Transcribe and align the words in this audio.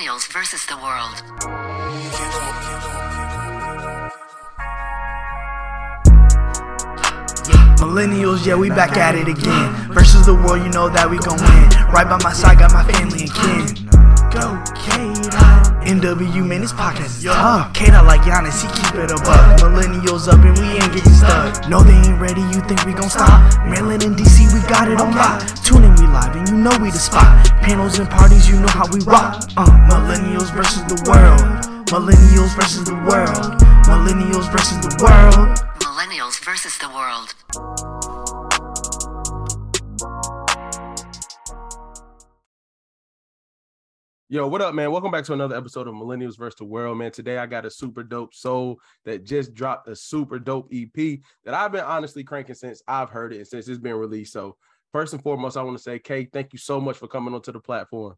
Millennials 0.00 0.32
versus 0.32 0.64
the 0.64 0.76
world. 0.76 1.20
Millennials, 7.76 8.46
yeah, 8.46 8.54
we 8.54 8.70
back 8.70 8.96
at 8.96 9.14
it 9.14 9.28
again. 9.28 9.92
Versus 9.92 10.24
the 10.24 10.34
world, 10.34 10.64
you 10.64 10.70
know 10.70 10.88
that 10.88 11.10
we 11.10 11.18
gon' 11.18 11.36
win. 11.36 11.92
Right 11.92 12.08
by 12.08 12.18
my 12.24 12.32
side, 12.32 12.58
got 12.58 12.72
my 12.72 12.82
family 12.90 13.28
and 13.28 13.34
kin. 13.34 13.90
Go, 14.32 14.56
Kata. 14.72 15.68
NW, 15.84 16.46
man, 16.46 16.62
this 16.62 16.72
podcast 16.72 17.20
is 17.20 17.24
tough. 17.24 17.74
Kata 17.74 18.02
like 18.02 18.22
Giannis, 18.22 18.64
he 18.64 18.72
keep 18.80 18.94
it 19.04 19.10
above. 19.12 19.60
Millennials 19.60 20.32
up 20.32 20.40
and 20.40 20.56
we 20.56 20.80
ain't 20.80 20.94
getting 20.94 21.12
stuck. 21.12 21.68
No, 21.68 21.82
they 21.82 21.92
ain't 22.08 22.18
ready, 22.18 22.40
you 22.40 22.64
think 22.64 22.86
we 22.86 22.94
gon' 22.94 23.10
stop? 23.10 23.52
Maryland 23.66 24.02
and 24.04 24.16
DC, 24.16 24.48
we 24.54 24.66
got 24.66 24.88
it 24.88 24.98
on 24.98 25.12
lock. 25.12 25.44
Tune 25.60 25.84
in, 25.84 25.92
we 25.96 26.06
live, 26.08 26.34
and 26.36 26.48
you 26.48 26.56
know 26.56 26.72
we 26.80 26.90
the 26.90 26.98
spot. 26.98 27.49
Panels 27.62 27.98
and 27.98 28.08
parties, 28.08 28.48
you 28.48 28.58
know 28.58 28.68
how 28.68 28.86
we 28.90 29.00
rock. 29.00 29.44
Uh, 29.56 29.66
millennials 29.88 30.52
versus 30.54 30.82
the 30.86 30.96
world. 31.08 31.40
Millennials 31.88 32.56
versus 32.56 32.84
the 32.84 32.94
world. 32.94 33.60
Millennials 33.84 34.50
versus 34.50 34.78
the 34.80 34.96
world. 35.02 35.58
Millennials 35.80 36.42
versus 36.42 36.78
the 36.78 36.88
world. 36.88 37.34
Yo, 44.32 44.46
what 44.46 44.62
up, 44.62 44.72
man? 44.74 44.92
Welcome 44.92 45.10
back 45.10 45.24
to 45.24 45.32
another 45.32 45.56
episode 45.56 45.88
of 45.88 45.94
Millennials 45.94 46.38
vs. 46.38 46.54
the 46.56 46.64
World, 46.64 46.96
man. 46.96 47.10
Today 47.10 47.38
I 47.38 47.46
got 47.46 47.66
a 47.66 47.70
super 47.70 48.04
dope 48.04 48.32
soul 48.32 48.78
that 49.04 49.24
just 49.24 49.54
dropped 49.54 49.88
a 49.88 49.96
super 49.96 50.38
dope 50.38 50.72
EP 50.72 51.18
that 51.44 51.52
I've 51.52 51.72
been 51.72 51.82
honestly 51.82 52.22
cranking 52.22 52.54
since 52.54 52.80
I've 52.86 53.10
heard 53.10 53.32
it 53.32 53.38
and 53.38 53.46
since 53.48 53.66
it's 53.66 53.80
been 53.80 53.96
released. 53.96 54.32
So, 54.32 54.56
first 54.92 55.12
and 55.12 55.22
foremost, 55.22 55.56
I 55.56 55.62
want 55.62 55.76
to 55.76 55.82
say, 55.82 55.98
Kay, 55.98 56.26
thank 56.26 56.52
you 56.52 56.58
so 56.58 56.80
much 56.80 56.96
for 56.96 57.06
coming 57.06 57.34
onto 57.34 57.52
the 57.52 57.60
platform. 57.60 58.14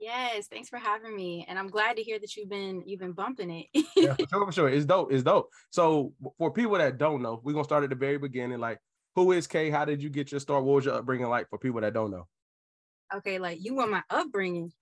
Yes, 0.00 0.46
thanks 0.46 0.68
for 0.68 0.78
having 0.78 1.16
me, 1.16 1.44
and 1.48 1.58
I'm 1.58 1.66
glad 1.68 1.96
to 1.96 2.02
hear 2.02 2.20
that 2.20 2.36
you've 2.36 2.48
been 2.48 2.84
you've 2.86 3.00
been 3.00 3.12
bumping 3.12 3.50
it. 3.50 3.86
yeah, 3.96 4.14
for 4.14 4.26
sure, 4.30 4.46
for 4.46 4.52
sure. 4.52 4.68
It's 4.68 4.84
dope. 4.84 5.12
It's 5.12 5.24
dope. 5.24 5.50
So, 5.70 6.14
for 6.38 6.52
people 6.52 6.78
that 6.78 6.98
don't 6.98 7.20
know, 7.20 7.40
we're 7.42 7.52
gonna 7.52 7.64
start 7.64 7.82
at 7.82 7.90
the 7.90 7.96
very 7.96 8.16
beginning. 8.16 8.60
Like, 8.60 8.78
who 9.16 9.32
is 9.32 9.48
Kay? 9.48 9.70
How 9.70 9.84
did 9.84 10.00
you 10.00 10.08
get 10.08 10.30
your 10.30 10.40
start? 10.40 10.62
What 10.62 10.76
was 10.76 10.84
your 10.84 10.94
upbringing 10.94 11.28
like 11.28 11.48
for 11.50 11.58
people 11.58 11.80
that 11.80 11.94
don't 11.94 12.12
know? 12.12 12.26
okay, 13.14 13.38
like 13.38 13.58
you 13.64 13.74
want 13.74 13.90
my 13.90 14.02
upbringing. 14.10 14.72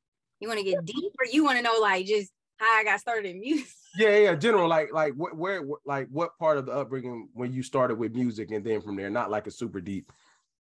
You 0.41 0.49
want 0.49 0.61
to 0.61 0.65
get 0.65 0.85
deep, 0.85 1.13
or 1.19 1.27
you 1.31 1.45
want 1.45 1.57
to 1.57 1.63
know 1.63 1.79
like 1.81 2.05
just 2.07 2.31
how 2.59 2.67
I 2.79 2.85
got 2.85 3.01
started 3.01 3.31
in 3.31 3.41
music? 3.41 3.69
Yeah, 3.99 4.15
yeah, 4.19 4.35
general, 4.35 4.69
like, 4.69 4.93
like 4.93 5.15
wh- 5.15 5.35
where, 5.35 5.65
wh- 5.67 5.87
like, 5.87 6.09
what 6.11 6.37
part 6.39 6.59
of 6.59 6.67
the 6.67 6.73
upbringing 6.73 7.31
when 7.33 7.51
you 7.55 7.63
started 7.63 7.95
with 7.95 8.15
music, 8.15 8.51
and 8.51 8.63
then 8.63 8.83
from 8.83 8.95
there, 8.95 9.09
not 9.09 9.31
like 9.31 9.47
a 9.47 9.51
super 9.51 9.81
deep 9.81 10.13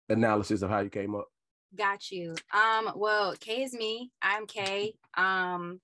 analysis 0.09 0.61
of 0.61 0.69
how 0.69 0.79
you 0.79 0.89
came 0.89 1.15
up. 1.15 1.27
Got 1.75 2.11
you. 2.11 2.35
Um, 2.53 2.91
well, 2.95 3.33
K 3.39 3.63
is 3.63 3.73
me. 3.73 4.11
I'm 4.21 4.45
K. 4.45 4.93
Um, 5.17 5.79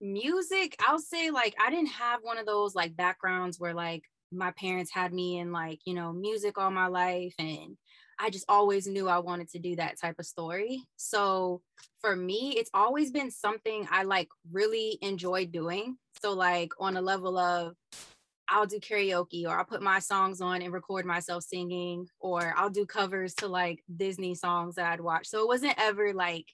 music, 0.00 0.76
I'll 0.86 0.98
say 0.98 1.30
like 1.30 1.54
I 1.64 1.70
didn't 1.70 1.90
have 1.90 2.20
one 2.22 2.38
of 2.38 2.46
those 2.46 2.74
like 2.74 2.96
backgrounds 2.96 3.58
where 3.58 3.74
like 3.74 4.02
my 4.32 4.50
parents 4.52 4.92
had 4.92 5.12
me 5.12 5.38
in 5.38 5.52
like, 5.52 5.80
you 5.84 5.94
know, 5.94 6.12
music 6.12 6.58
all 6.58 6.70
my 6.70 6.88
life 6.88 7.34
and 7.38 7.76
I 8.18 8.30
just 8.30 8.46
always 8.48 8.86
knew 8.86 9.08
I 9.08 9.18
wanted 9.18 9.50
to 9.50 9.58
do 9.58 9.76
that 9.76 10.00
type 10.00 10.16
of 10.18 10.26
story. 10.26 10.82
So 10.96 11.60
for 12.00 12.16
me, 12.16 12.54
it's 12.56 12.70
always 12.72 13.10
been 13.10 13.30
something 13.30 13.86
I 13.90 14.04
like 14.04 14.28
really 14.50 14.98
enjoy 15.02 15.46
doing. 15.46 15.96
So 16.22 16.32
like 16.32 16.72
on 16.80 16.96
a 16.96 17.02
level 17.02 17.36
of 17.36 17.74
I'll 18.48 18.66
do 18.66 18.78
karaoke 18.78 19.44
or 19.46 19.58
I'll 19.58 19.64
put 19.64 19.82
my 19.82 19.98
songs 19.98 20.40
on 20.40 20.62
and 20.62 20.72
record 20.72 21.04
myself 21.04 21.44
singing 21.44 22.08
or 22.20 22.54
I'll 22.56 22.70
do 22.70 22.86
covers 22.86 23.34
to 23.36 23.48
like 23.48 23.82
Disney 23.94 24.34
songs 24.34 24.76
that 24.76 24.92
I'd 24.92 25.00
watch. 25.00 25.26
So 25.26 25.40
it 25.40 25.48
wasn't 25.48 25.74
ever 25.78 26.12
like 26.12 26.46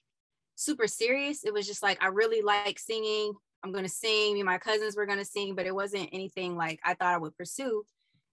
super 0.55 0.87
serious. 0.87 1.43
It 1.43 1.53
was 1.53 1.67
just 1.67 1.83
like 1.83 2.01
I 2.03 2.07
really 2.07 2.41
like 2.41 2.79
singing. 2.79 3.33
I'm 3.63 3.71
going 3.71 3.85
to 3.85 3.89
sing. 3.89 4.33
Me 4.33 4.39
and 4.39 4.45
my 4.45 4.57
cousins 4.57 4.95
were 4.95 5.05
going 5.05 5.19
to 5.19 5.25
sing, 5.25 5.55
but 5.55 5.65
it 5.65 5.75
wasn't 5.75 6.09
anything 6.11 6.57
like 6.57 6.79
I 6.83 6.95
thought 6.95 7.13
I 7.13 7.17
would 7.17 7.37
pursue. 7.37 7.85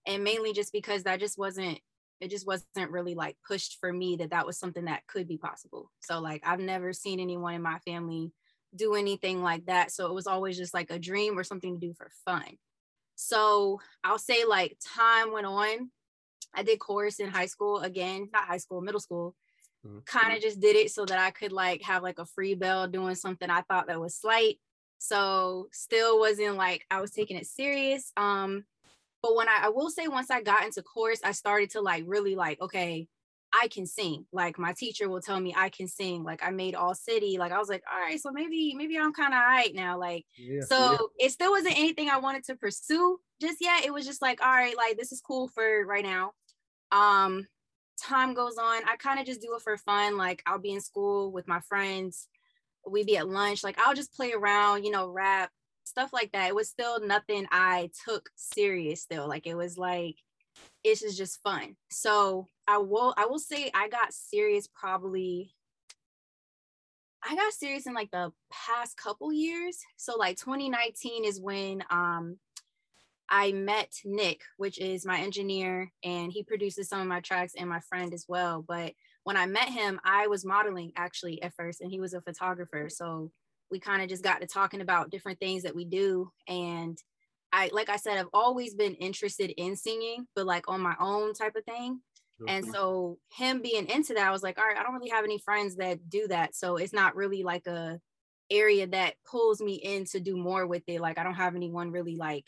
And 0.06 0.24
mainly 0.24 0.52
just 0.52 0.72
because 0.72 1.04
that 1.04 1.20
just 1.20 1.38
wasn't 1.38 1.78
it 2.20 2.30
just 2.30 2.46
wasn't 2.46 2.90
really 2.90 3.14
like 3.14 3.36
pushed 3.46 3.78
for 3.80 3.92
me 3.92 4.16
that 4.16 4.30
that 4.30 4.46
was 4.46 4.58
something 4.58 4.84
that 4.84 5.06
could 5.06 5.26
be 5.26 5.38
possible. 5.38 5.90
So 6.00 6.20
like 6.20 6.42
I've 6.44 6.60
never 6.60 6.92
seen 6.92 7.20
anyone 7.20 7.54
in 7.54 7.62
my 7.62 7.78
family 7.80 8.32
do 8.74 8.94
anything 8.94 9.42
like 9.42 9.66
that. 9.66 9.90
So 9.90 10.06
it 10.06 10.14
was 10.14 10.26
always 10.26 10.56
just 10.56 10.74
like 10.74 10.90
a 10.90 10.98
dream 10.98 11.38
or 11.38 11.44
something 11.44 11.78
to 11.78 11.86
do 11.86 11.94
for 11.94 12.10
fun. 12.24 12.58
So 13.20 13.80
I'll 14.02 14.18
say 14.18 14.44
like 14.46 14.78
time 14.96 15.30
went 15.30 15.46
on. 15.46 15.90
I 16.54 16.62
did 16.62 16.78
chorus 16.78 17.20
in 17.20 17.28
high 17.28 17.46
school 17.46 17.80
again, 17.80 18.30
not 18.32 18.44
high 18.44 18.56
school, 18.56 18.80
middle 18.80 18.98
school. 18.98 19.36
Mhm. 19.86 20.04
Kind 20.06 20.34
of 20.34 20.42
just 20.42 20.58
did 20.58 20.74
it 20.74 20.90
so 20.90 21.04
that 21.04 21.18
I 21.18 21.30
could 21.30 21.52
like 21.52 21.82
have 21.82 22.02
like 22.02 22.18
a 22.18 22.24
free 22.24 22.54
bell 22.54 22.88
doing 22.88 23.14
something 23.14 23.50
I 23.50 23.60
thought 23.62 23.88
that 23.88 24.00
was 24.00 24.16
slight. 24.16 24.58
So 24.98 25.68
still 25.70 26.18
wasn't 26.18 26.56
like 26.56 26.86
I 26.90 27.02
was 27.02 27.10
taking 27.10 27.36
it 27.36 27.46
serious. 27.46 28.10
Um, 28.16 28.64
but 29.22 29.36
when 29.36 29.48
I, 29.48 29.64
I 29.64 29.68
will 29.68 29.90
say 29.90 30.08
once 30.08 30.30
I 30.30 30.42
got 30.42 30.64
into 30.64 30.82
chorus, 30.82 31.20
I 31.22 31.32
started 31.32 31.70
to 31.70 31.82
like 31.82 32.04
really 32.06 32.34
like, 32.34 32.58
okay, 32.62 33.06
I 33.52 33.68
can 33.68 33.86
sing. 33.86 34.26
Like 34.32 34.58
my 34.58 34.72
teacher 34.72 35.08
will 35.08 35.20
tell 35.20 35.40
me 35.40 35.54
I 35.56 35.68
can 35.70 35.88
sing. 35.88 36.22
Like 36.22 36.42
I 36.44 36.50
made 36.50 36.74
all 36.74 36.94
city. 36.94 37.36
Like 37.38 37.52
I 37.52 37.58
was 37.58 37.68
like, 37.68 37.82
all 37.92 38.00
right, 38.00 38.20
so 38.20 38.30
maybe, 38.30 38.74
maybe 38.76 38.96
I'm 38.96 39.12
kind 39.12 39.34
of 39.34 39.38
all 39.38 39.46
right 39.46 39.74
now. 39.74 39.98
Like 39.98 40.24
Yeah. 40.36 40.62
so 40.62 41.10
it 41.18 41.32
still 41.32 41.50
wasn't 41.50 41.78
anything 41.78 42.08
I 42.08 42.18
wanted 42.18 42.44
to 42.44 42.56
pursue 42.56 43.18
just 43.40 43.58
yet. 43.60 43.84
It 43.84 43.92
was 43.92 44.06
just 44.06 44.22
like, 44.22 44.40
all 44.42 44.52
right, 44.52 44.76
like 44.76 44.96
this 44.96 45.12
is 45.12 45.20
cool 45.20 45.48
for 45.48 45.84
right 45.86 46.04
now. 46.04 46.32
Um, 46.92 47.46
time 48.00 48.34
goes 48.34 48.56
on. 48.56 48.82
I 48.88 48.96
kind 48.96 49.20
of 49.20 49.26
just 49.26 49.40
do 49.40 49.54
it 49.54 49.62
for 49.62 49.76
fun. 49.76 50.16
Like 50.16 50.42
I'll 50.46 50.58
be 50.58 50.72
in 50.72 50.80
school 50.80 51.32
with 51.32 51.48
my 51.48 51.60
friends. 51.60 52.28
We'd 52.88 53.06
be 53.06 53.16
at 53.16 53.28
lunch. 53.28 53.64
Like 53.64 53.78
I'll 53.78 53.94
just 53.94 54.14
play 54.14 54.32
around, 54.32 54.84
you 54.84 54.90
know, 54.90 55.08
rap, 55.08 55.50
stuff 55.84 56.12
like 56.12 56.32
that. 56.32 56.48
It 56.48 56.54
was 56.54 56.68
still 56.68 57.04
nothing 57.04 57.46
I 57.50 57.90
took 58.06 58.30
serious 58.36 59.02
still. 59.02 59.28
Like 59.28 59.46
it 59.46 59.54
was 59.54 59.76
like 59.76 60.16
it's 60.84 61.16
just 61.16 61.42
fun. 61.42 61.76
So 61.90 62.48
I 62.70 62.78
will 62.78 63.12
I 63.16 63.26
will 63.26 63.40
say 63.40 63.68
I 63.74 63.88
got 63.88 64.14
serious 64.14 64.68
probably 64.72 65.52
I 67.28 67.34
got 67.34 67.52
serious 67.52 67.86
in 67.88 67.94
like 67.94 68.12
the 68.12 68.32
past 68.50 68.96
couple 68.96 69.32
years. 69.32 69.78
So 69.96 70.16
like 70.16 70.36
2019 70.36 71.24
is 71.24 71.40
when 71.40 71.82
um 71.90 72.36
I 73.28 73.50
met 73.50 73.92
Nick, 74.04 74.42
which 74.56 74.78
is 74.78 75.04
my 75.04 75.18
engineer, 75.18 75.92
and 76.04 76.32
he 76.32 76.44
produces 76.44 76.88
some 76.88 77.00
of 77.00 77.08
my 77.08 77.20
tracks 77.20 77.54
and 77.58 77.68
my 77.68 77.80
friend 77.80 78.14
as 78.14 78.26
well. 78.28 78.64
But 78.66 78.92
when 79.24 79.36
I 79.36 79.46
met 79.46 79.68
him, 79.68 80.00
I 80.04 80.28
was 80.28 80.44
modeling 80.44 80.92
actually 80.96 81.42
at 81.42 81.54
first, 81.54 81.80
and 81.80 81.90
he 81.90 82.00
was 82.00 82.14
a 82.14 82.20
photographer. 82.20 82.88
So 82.88 83.32
we 83.70 83.80
kind 83.80 84.02
of 84.02 84.08
just 84.08 84.24
got 84.24 84.40
to 84.40 84.46
talking 84.46 84.80
about 84.80 85.10
different 85.10 85.40
things 85.40 85.64
that 85.64 85.74
we 85.74 85.84
do. 85.84 86.30
And 86.48 86.98
I, 87.52 87.70
like 87.72 87.88
I 87.88 87.96
said, 87.96 88.18
I've 88.18 88.26
always 88.32 88.74
been 88.74 88.94
interested 88.94 89.50
in 89.50 89.76
singing, 89.76 90.26
but 90.34 90.46
like 90.46 90.68
on 90.68 90.80
my 90.80 90.94
own 91.00 91.32
type 91.34 91.56
of 91.56 91.64
thing. 91.64 92.00
And 92.48 92.64
so 92.72 93.18
him 93.36 93.60
being 93.60 93.86
into 93.86 94.14
that, 94.14 94.26
I 94.26 94.30
was 94.30 94.42
like, 94.42 94.58
all 94.58 94.64
right, 94.64 94.76
I 94.76 94.82
don't 94.82 94.94
really 94.94 95.10
have 95.10 95.24
any 95.24 95.38
friends 95.38 95.76
that 95.76 96.08
do 96.08 96.26
that. 96.28 96.54
So 96.54 96.76
it's 96.76 96.92
not 96.92 97.16
really 97.16 97.42
like 97.42 97.66
a 97.66 98.00
area 98.50 98.86
that 98.88 99.14
pulls 99.30 99.60
me 99.60 99.74
in 99.74 100.04
to 100.06 100.20
do 100.20 100.36
more 100.36 100.66
with 100.66 100.82
it. 100.86 101.00
Like 101.00 101.18
I 101.18 101.22
don't 101.22 101.34
have 101.34 101.54
anyone 101.54 101.92
really 101.92 102.16
like 102.16 102.46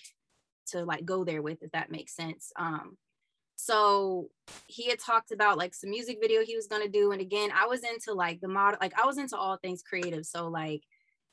to 0.68 0.84
like 0.84 1.04
go 1.04 1.24
there 1.24 1.42
with, 1.42 1.62
if 1.62 1.70
that 1.72 1.90
makes 1.90 2.14
sense. 2.14 2.52
Um, 2.56 2.96
so 3.56 4.28
he 4.66 4.88
had 4.88 4.98
talked 4.98 5.30
about 5.30 5.58
like 5.58 5.74
some 5.74 5.90
music 5.90 6.18
video 6.20 6.42
he 6.42 6.56
was 6.56 6.66
gonna 6.66 6.88
do. 6.88 7.12
And 7.12 7.20
again, 7.20 7.50
I 7.54 7.66
was 7.66 7.84
into 7.84 8.12
like 8.12 8.40
the 8.40 8.48
model, 8.48 8.78
like 8.80 8.98
I 8.98 9.06
was 9.06 9.18
into 9.18 9.36
all 9.36 9.56
things 9.56 9.82
creative. 9.82 10.26
So 10.26 10.48
like 10.48 10.82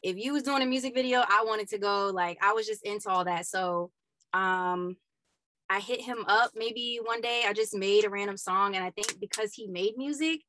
if 0.03 0.17
you 0.17 0.33
was 0.33 0.43
doing 0.43 0.61
a 0.61 0.67
music 0.67 0.93
video, 0.93 1.19
I 1.19 1.43
wanted 1.45 1.69
to 1.69 1.77
go, 1.77 2.07
like 2.13 2.37
I 2.41 2.53
was 2.53 2.67
just 2.67 2.83
into 2.83 3.09
all 3.09 3.25
that. 3.25 3.47
So 3.47 3.91
um 4.33 4.97
I 5.69 5.79
hit 5.79 6.01
him 6.01 6.25
up 6.27 6.51
maybe 6.55 6.99
one 7.03 7.21
day. 7.21 7.43
I 7.45 7.53
just 7.53 7.75
made 7.75 8.03
a 8.03 8.09
random 8.09 8.37
song. 8.37 8.75
And 8.75 8.83
I 8.83 8.89
think 8.89 9.19
because 9.19 9.53
he 9.53 9.67
made 9.67 9.97
music, 9.97 10.41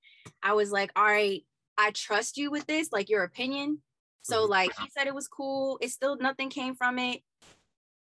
I 0.42 0.54
was 0.54 0.72
like, 0.72 0.90
all 0.96 1.04
right, 1.04 1.44
I 1.76 1.90
trust 1.90 2.36
you 2.38 2.50
with 2.50 2.66
this, 2.66 2.90
like 2.90 3.10
your 3.10 3.24
opinion. 3.24 3.82
So 4.22 4.46
Mhm. 4.46 4.48
like 4.48 4.74
he 4.78 4.88
said 4.90 5.06
it 5.06 5.14
was 5.14 5.28
cool. 5.28 5.78
It 5.80 5.90
still 5.90 6.16
nothing 6.16 6.48
came 6.48 6.74
from 6.74 6.98
it. 6.98 7.22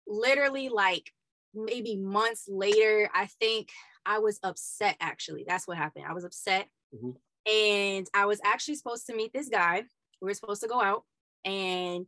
Literally 0.06 0.68
like 0.68 1.12
maybe 1.54 1.96
months 1.96 2.48
later, 2.48 3.10
I 3.14 3.26
think 3.26 3.70
I 4.04 4.18
was 4.18 4.38
upset 4.42 4.96
actually. 5.00 5.44
That's 5.46 5.66
what 5.66 5.78
happened. 5.78 6.04
I 6.06 6.12
was 6.12 6.24
upset. 6.24 6.68
Mhm. 6.94 7.16
And 7.46 8.08
I 8.12 8.26
was 8.26 8.40
actually 8.44 8.74
supposed 8.76 9.06
to 9.06 9.16
meet 9.16 9.32
this 9.32 9.48
guy. 9.48 9.84
We 10.20 10.26
were 10.26 10.34
supposed 10.34 10.62
to 10.62 10.68
go 10.68 10.80
out 10.80 11.04
and 11.44 12.06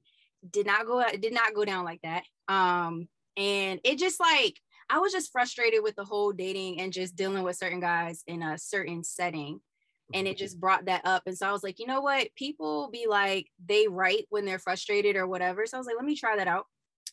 did 0.49 0.67
not 0.67 0.87
go 0.87 1.01
out, 1.01 1.21
did 1.21 1.33
not 1.33 1.55
go 1.55 1.65
down 1.65 1.85
like 1.85 2.03
that. 2.03 2.25
Um, 2.47 3.09
and 3.37 3.81
it 3.85 3.99
just 3.99 4.21
like 4.21 4.61
I 4.91 4.99
was 4.99 5.13
just 5.13 5.33
frustrated 5.33 5.83
with 5.83 5.97
the 5.97 6.05
whole 6.05 6.33
dating 6.33 6.81
and 6.81 6.93
just 6.93 7.17
dealing 7.17 7.43
with 7.43 7.57
certain 7.57 7.81
guys 7.81 8.23
in 8.27 8.43
a 8.43 8.59
certain 8.59 9.05
setting. 9.05 9.61
And 10.15 10.27
it 10.27 10.39
just 10.39 10.59
brought 10.59 10.87
that 10.87 11.03
up. 11.05 11.25
And 11.27 11.37
so 11.37 11.47
I 11.47 11.53
was 11.53 11.63
like, 11.63 11.79
you 11.79 11.87
know 11.87 12.01
what? 12.01 12.29
People 12.35 12.89
be 12.91 13.07
like, 13.07 13.49
they 13.67 13.89
write 13.89 14.25
when 14.31 14.47
they're 14.47 14.59
frustrated 14.59 15.17
or 15.17 15.27
whatever. 15.27 15.67
So 15.67 15.77
I 15.77 15.81
was 15.81 15.87
like, 15.87 15.97
let 15.97 16.07
me 16.07 16.17
try 16.17 16.37
that 16.37 16.49
out. 16.49 16.65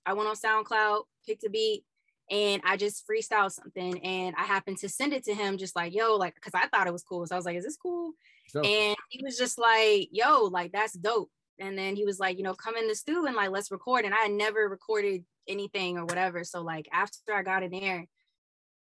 I 0.06 0.14
went 0.14 0.30
on 0.30 0.36
SoundCloud, 0.36 1.04
picked 1.28 1.44
a 1.44 1.50
beat, 1.50 1.84
and 2.32 2.62
I 2.64 2.78
just 2.78 3.04
freestyled 3.06 3.52
something. 3.52 4.02
And 4.02 4.34
I 4.38 4.44
happened 4.44 4.78
to 4.78 4.88
send 4.88 5.12
it 5.12 5.26
to 5.26 5.34
him, 5.34 5.58
just 5.58 5.76
like, 5.76 5.94
yo, 5.94 6.16
like, 6.16 6.36
because 6.36 6.54
I 6.56 6.68
thought 6.68 6.88
it 6.88 6.94
was 6.94 7.04
cool. 7.04 7.28
So 7.28 7.36
I 7.36 7.38
was 7.38 7.46
like, 7.46 7.58
is 7.58 7.66
this 7.66 7.76
cool? 7.76 8.14
So, 8.48 8.62
And 8.62 8.96
he 9.10 9.22
was 9.26 9.38
just 9.38 9.58
like, 9.58 10.08
yo, 10.12 10.44
like, 10.46 10.72
that's 10.72 10.94
dope. 10.94 11.30
And 11.60 11.78
then 11.78 11.96
he 11.96 12.06
was 12.06 12.20
like, 12.20 12.38
you 12.38 12.44
know, 12.44 12.54
come 12.54 12.76
in 12.76 12.88
the 12.88 12.96
stew 12.96 13.26
and 13.26 13.36
like 13.36 13.50
let's 13.50 13.72
record. 13.72 14.06
And 14.06 14.14
I 14.14 14.20
had 14.20 14.32
never 14.32 14.68
recorded 14.68 15.24
anything 15.48 15.98
or 15.98 16.06
whatever. 16.06 16.44
So 16.44 16.62
like 16.62 16.88
after 16.92 17.34
I 17.34 17.44
got 17.44 17.64
in 17.64 17.72
there, 17.72 18.06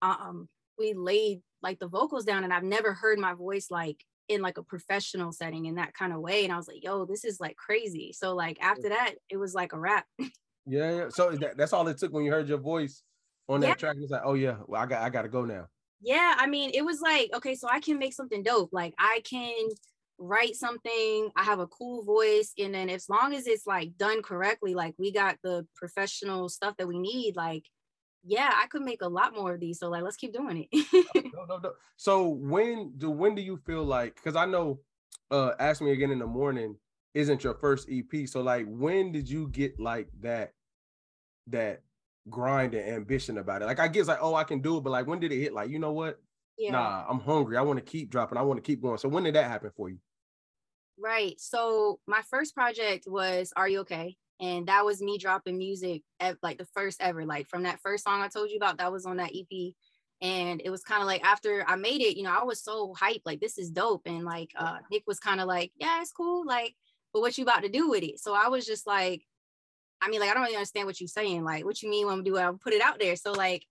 um, 0.02 0.48
we 0.78 0.94
laid 0.94 1.42
like 1.62 1.80
the 1.80 1.88
vocals 1.88 2.24
down, 2.26 2.44
and 2.44 2.54
I've 2.54 2.64
never 2.64 2.94
heard 2.94 3.20
my 3.20 3.34
voice 3.34 3.68
like 3.70 4.04
in 4.28 4.42
like 4.42 4.58
a 4.58 4.64
professional 4.64 5.32
setting 5.32 5.66
in 5.66 5.76
that 5.76 5.94
kind 5.94 6.14
of 6.14 6.22
way. 6.22 6.44
And 6.44 6.54
I 6.54 6.58
was 6.58 6.68
like, 6.68 6.84
yo, 6.84 7.06
this 7.06 7.26
is 7.26 7.40
like 7.40 7.56
crazy. 7.58 8.14
So 8.14 8.36
like 8.36 8.58
after 8.62 8.90
that, 8.90 9.16
it 9.30 9.38
was 9.38 9.54
like 9.54 9.74
a 9.74 9.80
wrap. 9.80 10.06
Yeah, 10.66 10.92
yeah. 10.96 11.10
So 11.10 11.32
that, 11.32 11.58
that's 11.58 11.74
all 11.74 11.88
it 11.88 11.98
took 11.98 12.14
when 12.14 12.24
you 12.26 12.32
heard 12.32 12.48
your 12.48 12.60
voice 12.60 13.02
on 13.48 13.62
that 13.62 13.70
Yeah. 13.70 13.74
track. 13.76 13.96
It's 14.00 14.12
like, 14.12 14.22
oh 14.24 14.36
yeah, 14.36 14.58
well, 14.68 14.80
I 14.80 14.86
got 14.86 15.02
I 15.02 15.10
got 15.10 15.24
to 15.24 15.30
go 15.30 15.44
now. 15.44 15.66
yeah 16.02 16.36
i 16.38 16.46
mean 16.48 16.70
it 16.74 16.84
was 16.84 17.02
like 17.02 17.30
okay 17.34 17.56
so 17.56 17.68
i 17.68 17.80
can 17.80 17.98
make 17.98 18.14
something 18.14 18.44
dope 18.44 18.70
like 18.72 18.94
i 19.00 19.22
can 19.30 19.68
write 20.20 20.56
something 20.56 21.30
i 21.36 21.44
have 21.44 21.60
a 21.60 21.68
cool 21.68 22.04
voice 22.04 22.54
and 22.58 22.74
then 22.74 22.90
as 22.90 23.08
long 23.10 23.34
as 23.34 23.48
it's 23.48 23.66
like 23.66 23.96
done 23.98 24.22
correctly 24.22 24.74
like 24.74 24.94
we 24.98 25.12
got 25.12 25.38
the 25.44 25.66
professional 25.76 26.50
stuff 26.50 26.76
that 26.78 26.88
we 26.88 27.00
need 27.00 27.36
like 27.36 27.64
yeah 28.26 28.52
i 28.62 28.68
could 28.68 28.82
make 28.82 29.02
a 29.02 29.08
lot 29.08 29.34
more 29.34 29.54
of 29.54 29.62
these 29.62 29.80
so 29.80 29.90
like 29.90 30.04
let's 30.04 30.18
keep 30.18 30.34
doing 30.34 30.68
it 30.70 30.86
no, 31.34 31.46
no, 31.46 31.58
no. 31.58 31.72
So 31.98 32.28
when 32.28 32.94
do 32.98 33.10
when 33.10 33.36
do 33.36 33.42
you 33.42 33.58
feel 33.58 33.84
like? 33.84 34.16
Because 34.16 34.36
I 34.36 34.46
know, 34.46 34.80
uh, 35.32 35.52
ask 35.60 35.82
me 35.82 35.92
again 35.92 36.12
in 36.12 36.20
the 36.20 36.28
morning 36.28 36.76
isn't 37.14 37.44
your 37.44 37.56
first 37.56 37.90
EP. 37.92 38.28
So 38.28 38.42
like, 38.42 38.66
when 38.68 39.12
did 39.12 39.30
you 39.30 39.48
get 39.50 39.80
like 39.80 40.08
that, 40.22 40.54
that 41.48 41.82
grind 42.30 42.74
and 42.76 42.88
ambition 42.88 43.38
about 43.38 43.62
it? 43.62 43.66
Like, 43.66 43.80
I 43.80 43.88
guess 43.88 44.08
like, 44.08 44.20
oh, 44.22 44.36
I 44.36 44.44
can 44.44 44.62
do 44.62 44.78
it, 44.78 44.82
but 44.82 44.92
like, 44.92 45.08
when 45.08 45.20
did 45.20 45.32
it 45.32 45.40
hit? 45.40 45.54
Like, 45.54 45.70
you 45.70 45.80
know 45.80 45.92
what? 45.92 46.20
yeah 46.58 46.72
Nah, 46.72 47.06
I'm 47.10 47.20
hungry. 47.20 47.58
I 47.58 47.62
want 47.62 47.80
to 47.80 47.86
keep 47.86 48.10
dropping. 48.10 48.38
I 48.38 48.42
want 48.42 48.64
to 48.64 48.68
keep 48.68 48.82
going. 48.82 48.98
So 48.98 49.10
when 49.10 49.24
did 49.24 49.36
that 49.36 49.50
happen 49.50 49.72
for 49.76 49.90
you? 49.90 49.98
Right. 51.02 51.40
So 51.40 52.00
my 52.08 52.22
first 52.30 52.54
project 52.54 53.06
was 53.08 53.54
Are 53.56 53.70
You 53.70 53.80
Okay? 53.80 54.18
And 54.42 54.68
that 54.68 54.86
was 54.86 55.02
me 55.02 55.18
dropping 55.18 55.58
music 55.58 56.02
at 56.20 56.38
like 56.42 56.58
the 56.58 56.68
first 56.74 57.02
ever, 57.02 57.26
like 57.26 57.48
from 57.48 57.64
that 57.64 57.80
first 57.82 58.04
song 58.04 58.22
I 58.22 58.28
told 58.28 58.50
you 58.50 58.58
about, 58.58 58.78
that 58.78 58.92
was 58.92 59.06
on 59.06 59.18
that 59.18 59.32
EP. 59.36 59.74
And 60.22 60.62
it 60.64 60.70
was 60.70 60.84
kind 60.84 61.02
of 61.02 61.08
like 61.08 61.24
after 61.24 61.64
I 61.68 61.76
made 61.76 62.02
it, 62.02 62.18
you 62.18 62.24
know, 62.24 62.36
I 62.38 62.44
was 62.44 62.62
so 62.64 62.94
hyped, 63.00 63.22
like 63.26 63.40
this 63.40 63.58
is 63.58 63.70
dope. 63.70 64.04
And 64.06 64.26
like 64.26 64.52
uh 64.58 64.78
Nick 64.92 65.04
was 65.08 65.20
kind 65.20 65.40
of 65.40 65.48
like, 65.48 65.72
Yeah, 65.78 66.02
it's 66.02 66.12
cool. 66.12 66.46
Like, 66.46 66.76
but 67.14 67.22
what 67.22 67.38
you 67.38 67.44
about 67.44 67.64
to 67.64 67.70
do 67.70 67.90
with 67.90 68.04
it? 68.04 68.20
So 68.20 68.34
I 68.34 68.50
was 68.50 68.66
just 68.66 68.86
like, 68.86 69.24
I 70.02 70.10
mean, 70.10 70.20
like, 70.22 70.30
I 70.30 70.34
don't 70.34 70.44
really 70.44 70.56
understand 70.56 70.88
what 70.88 71.00
you're 71.02 71.08
saying. 71.08 71.44
Like, 71.44 71.66
what 71.66 71.82
you 71.82 71.90
mean 71.90 72.08
when 72.08 72.16
I'm 72.16 72.24
doing 72.24 72.44
I'll 72.44 72.54
put 72.54 72.74
it 72.74 72.82
out 72.82 73.00
there. 73.00 73.16
So 73.16 73.32
like 73.32 73.66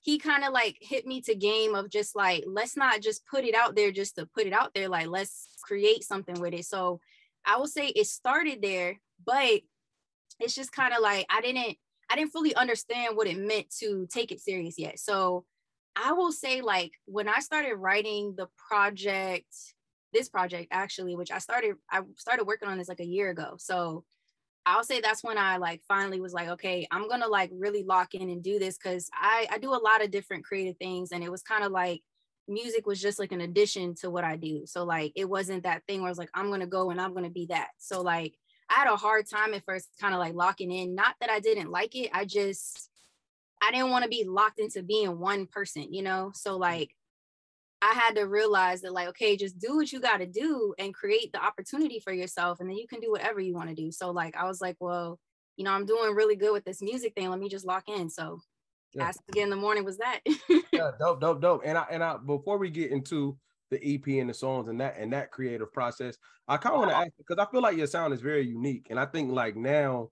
he 0.00 0.18
kind 0.18 0.44
of 0.44 0.52
like 0.52 0.76
hit 0.80 1.06
me 1.06 1.20
to 1.22 1.34
game 1.34 1.74
of 1.74 1.90
just 1.90 2.14
like 2.14 2.44
let's 2.46 2.76
not 2.76 3.00
just 3.00 3.26
put 3.26 3.44
it 3.44 3.54
out 3.54 3.74
there 3.74 3.90
just 3.90 4.16
to 4.16 4.26
put 4.26 4.46
it 4.46 4.52
out 4.52 4.72
there 4.74 4.88
like 4.88 5.08
let's 5.08 5.48
create 5.62 6.04
something 6.04 6.40
with 6.40 6.54
it. 6.54 6.64
So 6.64 7.00
i 7.44 7.56
will 7.56 7.66
say 7.66 7.86
it 7.88 8.06
started 8.06 8.60
there 8.60 9.00
but 9.24 9.60
it's 10.40 10.54
just 10.54 10.72
kind 10.72 10.92
of 10.92 11.00
like 11.00 11.24
i 11.30 11.40
didn't 11.40 11.76
i 12.10 12.16
didn't 12.16 12.32
fully 12.32 12.54
understand 12.54 13.16
what 13.16 13.26
it 13.26 13.38
meant 13.38 13.66
to 13.80 14.06
take 14.10 14.32
it 14.32 14.40
serious 14.40 14.78
yet. 14.78 14.98
So 14.98 15.44
i 15.96 16.12
will 16.12 16.32
say 16.32 16.60
like 16.60 16.92
when 17.06 17.28
i 17.28 17.40
started 17.40 17.74
writing 17.76 18.34
the 18.36 18.48
project 18.68 19.46
this 20.12 20.28
project 20.28 20.68
actually 20.70 21.16
which 21.16 21.30
i 21.30 21.38
started 21.38 21.74
i 21.90 22.00
started 22.16 22.44
working 22.46 22.68
on 22.68 22.78
this 22.78 22.88
like 22.88 23.00
a 23.00 23.06
year 23.06 23.30
ago. 23.30 23.56
So 23.58 24.04
I'll 24.68 24.84
say 24.84 25.00
that's 25.00 25.24
when 25.24 25.38
I 25.38 25.56
like 25.56 25.82
finally 25.88 26.20
was 26.20 26.34
like, 26.34 26.48
okay, 26.48 26.86
I'm 26.90 27.08
gonna 27.08 27.26
like 27.26 27.50
really 27.52 27.82
lock 27.82 28.14
in 28.14 28.28
and 28.28 28.42
do 28.42 28.58
this 28.58 28.76
because 28.76 29.08
I 29.14 29.46
I 29.50 29.58
do 29.58 29.70
a 29.70 29.76
lot 29.76 30.04
of 30.04 30.10
different 30.10 30.44
creative 30.44 30.76
things, 30.76 31.12
and 31.12 31.24
it 31.24 31.30
was 31.30 31.42
kind 31.42 31.64
of 31.64 31.72
like 31.72 32.02
music 32.46 32.86
was 32.86 33.00
just 33.00 33.18
like 33.18 33.32
an 33.32 33.40
addition 33.40 33.94
to 33.94 34.10
what 34.10 34.24
I 34.24 34.36
do. 34.36 34.64
So 34.66 34.84
like 34.84 35.12
it 35.16 35.28
wasn't 35.28 35.62
that 35.62 35.82
thing 35.86 36.00
where 36.00 36.08
I 36.08 36.10
was 36.10 36.18
like, 36.18 36.30
I'm 36.34 36.50
gonna 36.50 36.66
go 36.66 36.90
and 36.90 37.00
I'm 37.00 37.14
gonna 37.14 37.30
be 37.30 37.46
that. 37.46 37.68
So 37.78 38.02
like 38.02 38.34
I 38.68 38.74
had 38.74 38.88
a 38.88 38.96
hard 38.96 39.28
time 39.28 39.54
at 39.54 39.64
first, 39.64 39.88
kind 40.00 40.12
of 40.12 40.20
like 40.20 40.34
locking 40.34 40.70
in. 40.70 40.94
Not 40.94 41.14
that 41.20 41.30
I 41.30 41.40
didn't 41.40 41.70
like 41.70 41.94
it, 41.96 42.10
I 42.12 42.26
just 42.26 42.90
I 43.62 43.70
didn't 43.70 43.90
want 43.90 44.04
to 44.04 44.10
be 44.10 44.24
locked 44.24 44.60
into 44.60 44.82
being 44.82 45.18
one 45.18 45.46
person, 45.46 45.92
you 45.92 46.02
know. 46.02 46.32
So 46.34 46.56
mm. 46.56 46.60
like 46.60 46.94
I 47.80 47.92
had 47.92 48.16
to 48.16 48.22
realize 48.22 48.80
that, 48.80 48.92
like, 48.92 49.08
okay, 49.08 49.36
just 49.36 49.58
do 49.58 49.76
what 49.76 49.92
you 49.92 50.00
got 50.00 50.18
to 50.18 50.26
do 50.26 50.74
and 50.78 50.92
create 50.92 51.32
the 51.32 51.42
opportunity 51.42 52.00
for 52.00 52.12
yourself, 52.12 52.58
and 52.60 52.68
then 52.68 52.76
you 52.76 52.88
can 52.88 53.00
do 53.00 53.10
whatever 53.10 53.40
you 53.40 53.54
want 53.54 53.68
to 53.68 53.74
do. 53.74 53.92
So, 53.92 54.10
like, 54.10 54.36
I 54.36 54.44
was 54.44 54.60
like, 54.60 54.76
well, 54.80 55.18
you 55.56 55.64
know, 55.64 55.72
I'm 55.72 55.86
doing 55.86 56.14
really 56.14 56.36
good 56.36 56.52
with 56.52 56.64
this 56.64 56.82
music 56.82 57.14
thing. 57.14 57.30
Let 57.30 57.38
me 57.38 57.48
just 57.48 57.66
lock 57.66 57.88
in. 57.88 58.10
So, 58.10 58.40
Yeah. 58.94 59.04
ask 59.04 59.20
again 59.28 59.44
in 59.44 59.50
the 59.50 59.56
morning 59.56 59.84
was 59.84 59.98
that. 59.98 60.20
yeah, 60.72 60.90
dope, 60.98 61.20
dope, 61.20 61.40
dope. 61.40 61.62
And 61.64 61.76
I 61.78 61.86
and 61.90 62.02
I 62.02 62.16
before 62.16 62.58
we 62.58 62.70
get 62.70 62.90
into 62.90 63.36
the 63.70 63.94
EP 63.94 64.06
and 64.20 64.30
the 64.30 64.34
songs 64.34 64.68
and 64.68 64.80
that 64.80 64.96
and 64.98 65.12
that 65.12 65.30
creative 65.30 65.72
process, 65.72 66.16
I 66.48 66.56
kind 66.56 66.74
of 66.74 66.80
want 66.80 66.90
to 66.90 66.96
uh-huh. 66.96 67.04
ask 67.04 67.12
because 67.18 67.38
I 67.38 67.50
feel 67.50 67.60
like 67.60 67.76
your 67.76 67.86
sound 67.86 68.14
is 68.14 68.20
very 68.20 68.46
unique, 68.46 68.86
and 68.90 68.98
I 68.98 69.06
think 69.06 69.30
like 69.30 69.56
now, 69.56 70.10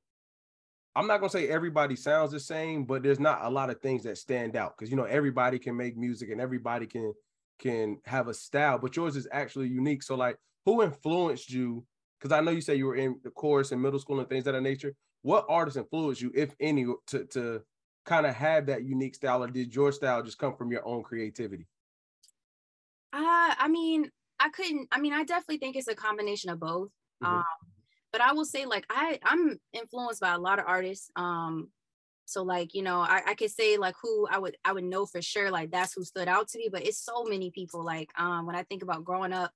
I'm 0.95 1.07
not 1.07 1.19
gonna 1.19 1.31
say 1.31 1.49
everybody 1.49 1.97
sounds 1.97 2.33
the 2.33 2.41
same, 2.41 2.85
but 2.85 3.03
there's 3.03 3.21
not 3.21 3.45
a 3.45 3.51
lot 3.51 3.71
of 3.71 3.81
things 3.81 4.05
that 4.05 4.19
stand 4.19 4.57
out 4.57 4.77
because 4.77 4.91
you 4.91 4.97
know 4.97 5.05
everybody 5.05 5.59
can 5.59 5.77
make 5.77 5.97
music 5.97 6.31
and 6.31 6.41
everybody 6.41 6.87
can 6.87 7.13
can 7.59 8.01
have 8.05 8.29
a 8.29 8.35
style, 8.35 8.79
but 8.79 8.97
yours 8.97 9.17
is 9.17 9.29
actually 9.33 9.69
unique. 9.69 10.03
So 10.03 10.15
like, 10.17 10.37
who 10.65 10.83
influenced 10.83 11.51
you? 11.51 11.87
Because 12.21 12.33
I 12.33 12.41
know 12.41 12.51
you 12.51 12.61
say 12.61 12.75
you 12.77 12.87
were 12.87 12.97
in 12.97 13.21
the 13.23 13.31
chorus 13.31 13.73
in 13.73 13.81
middle 13.81 14.01
school 14.01 14.21
and 14.21 14.29
things 14.29 14.47
of 14.47 14.55
that 14.55 14.61
nature. 14.63 14.95
What 15.23 15.47
artists 15.49 15.77
influenced 15.77 16.21
you, 16.23 16.33
if 16.35 16.55
any, 16.61 16.87
to 17.09 17.27
to 17.27 17.63
kind 18.05 18.27
of 18.27 18.35
have 18.35 18.67
that 18.67 18.85
unique 18.85 19.15
style, 19.17 19.43
or 19.45 19.49
did 19.49 19.75
your 19.75 19.93
style 19.93 20.23
just 20.23 20.39
come 20.39 20.57
from 20.57 20.71
your 20.73 20.87
own 20.87 21.03
creativity? 21.03 21.67
Uh, 23.13 23.55
I 23.59 23.69
mean, 23.69 24.11
I 24.39 24.51
couldn't. 24.51 24.89
I 24.93 25.01
mean, 25.01 25.13
I 25.13 25.25
definitely 25.25 25.59
think 25.59 25.77
it's 25.77 25.89
a 25.89 25.95
combination 25.95 26.51
of 26.51 26.61
both. 26.61 26.91
Mhm. 27.21 27.27
Um, 27.27 27.45
but 28.13 28.21
I 28.21 28.33
will 28.33 28.45
say, 28.45 28.67
like, 28.67 28.87
I 28.91 29.19
I'm 29.23 29.59
influenced 29.73 30.21
by 30.21 30.33
a 30.33 30.39
lot 30.39 30.59
of 30.59 30.67
artists. 30.67 31.11
Um, 31.17 31.73
so 32.27 32.43
like, 32.43 32.75
you 32.75 32.83
know, 32.83 33.01
I, 33.01 33.23
I 33.29 33.35
could 33.35 33.53
say 33.53 33.77
like 33.79 33.95
who 34.03 34.27
I 34.29 34.39
would 34.39 34.57
I 34.65 34.73
would 34.73 34.85
know 34.85 35.07
for 35.07 35.23
sure, 35.23 35.51
like 35.51 35.71
that's 35.71 35.95
who 35.95 36.03
stood 36.03 36.27
out 36.27 36.49
to 36.49 36.59
me. 36.59 36.69
But 36.71 36.85
it's 36.85 36.99
so 36.99 37.25
many 37.25 37.53
people. 37.53 37.85
Like, 37.85 38.11
um, 38.19 38.47
when 38.47 38.57
I 38.57 38.65
think 38.65 38.83
about 38.83 39.05
growing 39.05 39.33
up 39.33 39.53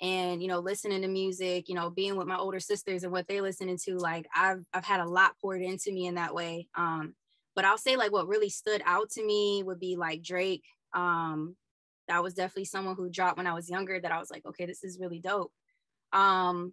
and 0.00 0.40
you 0.40 0.48
know 0.48 0.60
listening 0.60 1.02
to 1.02 1.08
music, 1.08 1.68
you 1.68 1.74
know, 1.74 1.90
being 1.90 2.16
with 2.16 2.28
my 2.28 2.36
older 2.36 2.60
sisters 2.60 3.02
and 3.02 3.12
what 3.12 3.26
they 3.26 3.40
listening 3.40 3.76
to, 3.86 3.96
like 3.96 4.26
I've 4.34 4.64
I've 4.72 4.84
had 4.84 5.00
a 5.00 5.08
lot 5.08 5.32
poured 5.40 5.62
into 5.62 5.90
me 5.90 6.06
in 6.06 6.14
that 6.14 6.32
way. 6.32 6.68
Um, 6.76 7.14
but 7.56 7.64
I'll 7.64 7.76
say 7.76 7.96
like 7.96 8.12
what 8.12 8.28
really 8.28 8.50
stood 8.50 8.82
out 8.86 9.10
to 9.10 9.26
me 9.26 9.64
would 9.64 9.80
be 9.80 9.96
like 9.96 10.22
Drake. 10.22 10.64
Um, 10.94 11.56
that 12.06 12.22
was 12.22 12.34
definitely 12.34 12.66
someone 12.66 12.94
who 12.94 13.10
dropped 13.10 13.36
when 13.36 13.48
I 13.48 13.54
was 13.54 13.68
younger 13.68 13.98
that 13.98 14.12
I 14.12 14.18
was 14.18 14.30
like, 14.30 14.46
okay, 14.46 14.64
this 14.64 14.84
is 14.84 14.98
really 15.00 15.18
dope. 15.18 15.52
Um, 16.12 16.72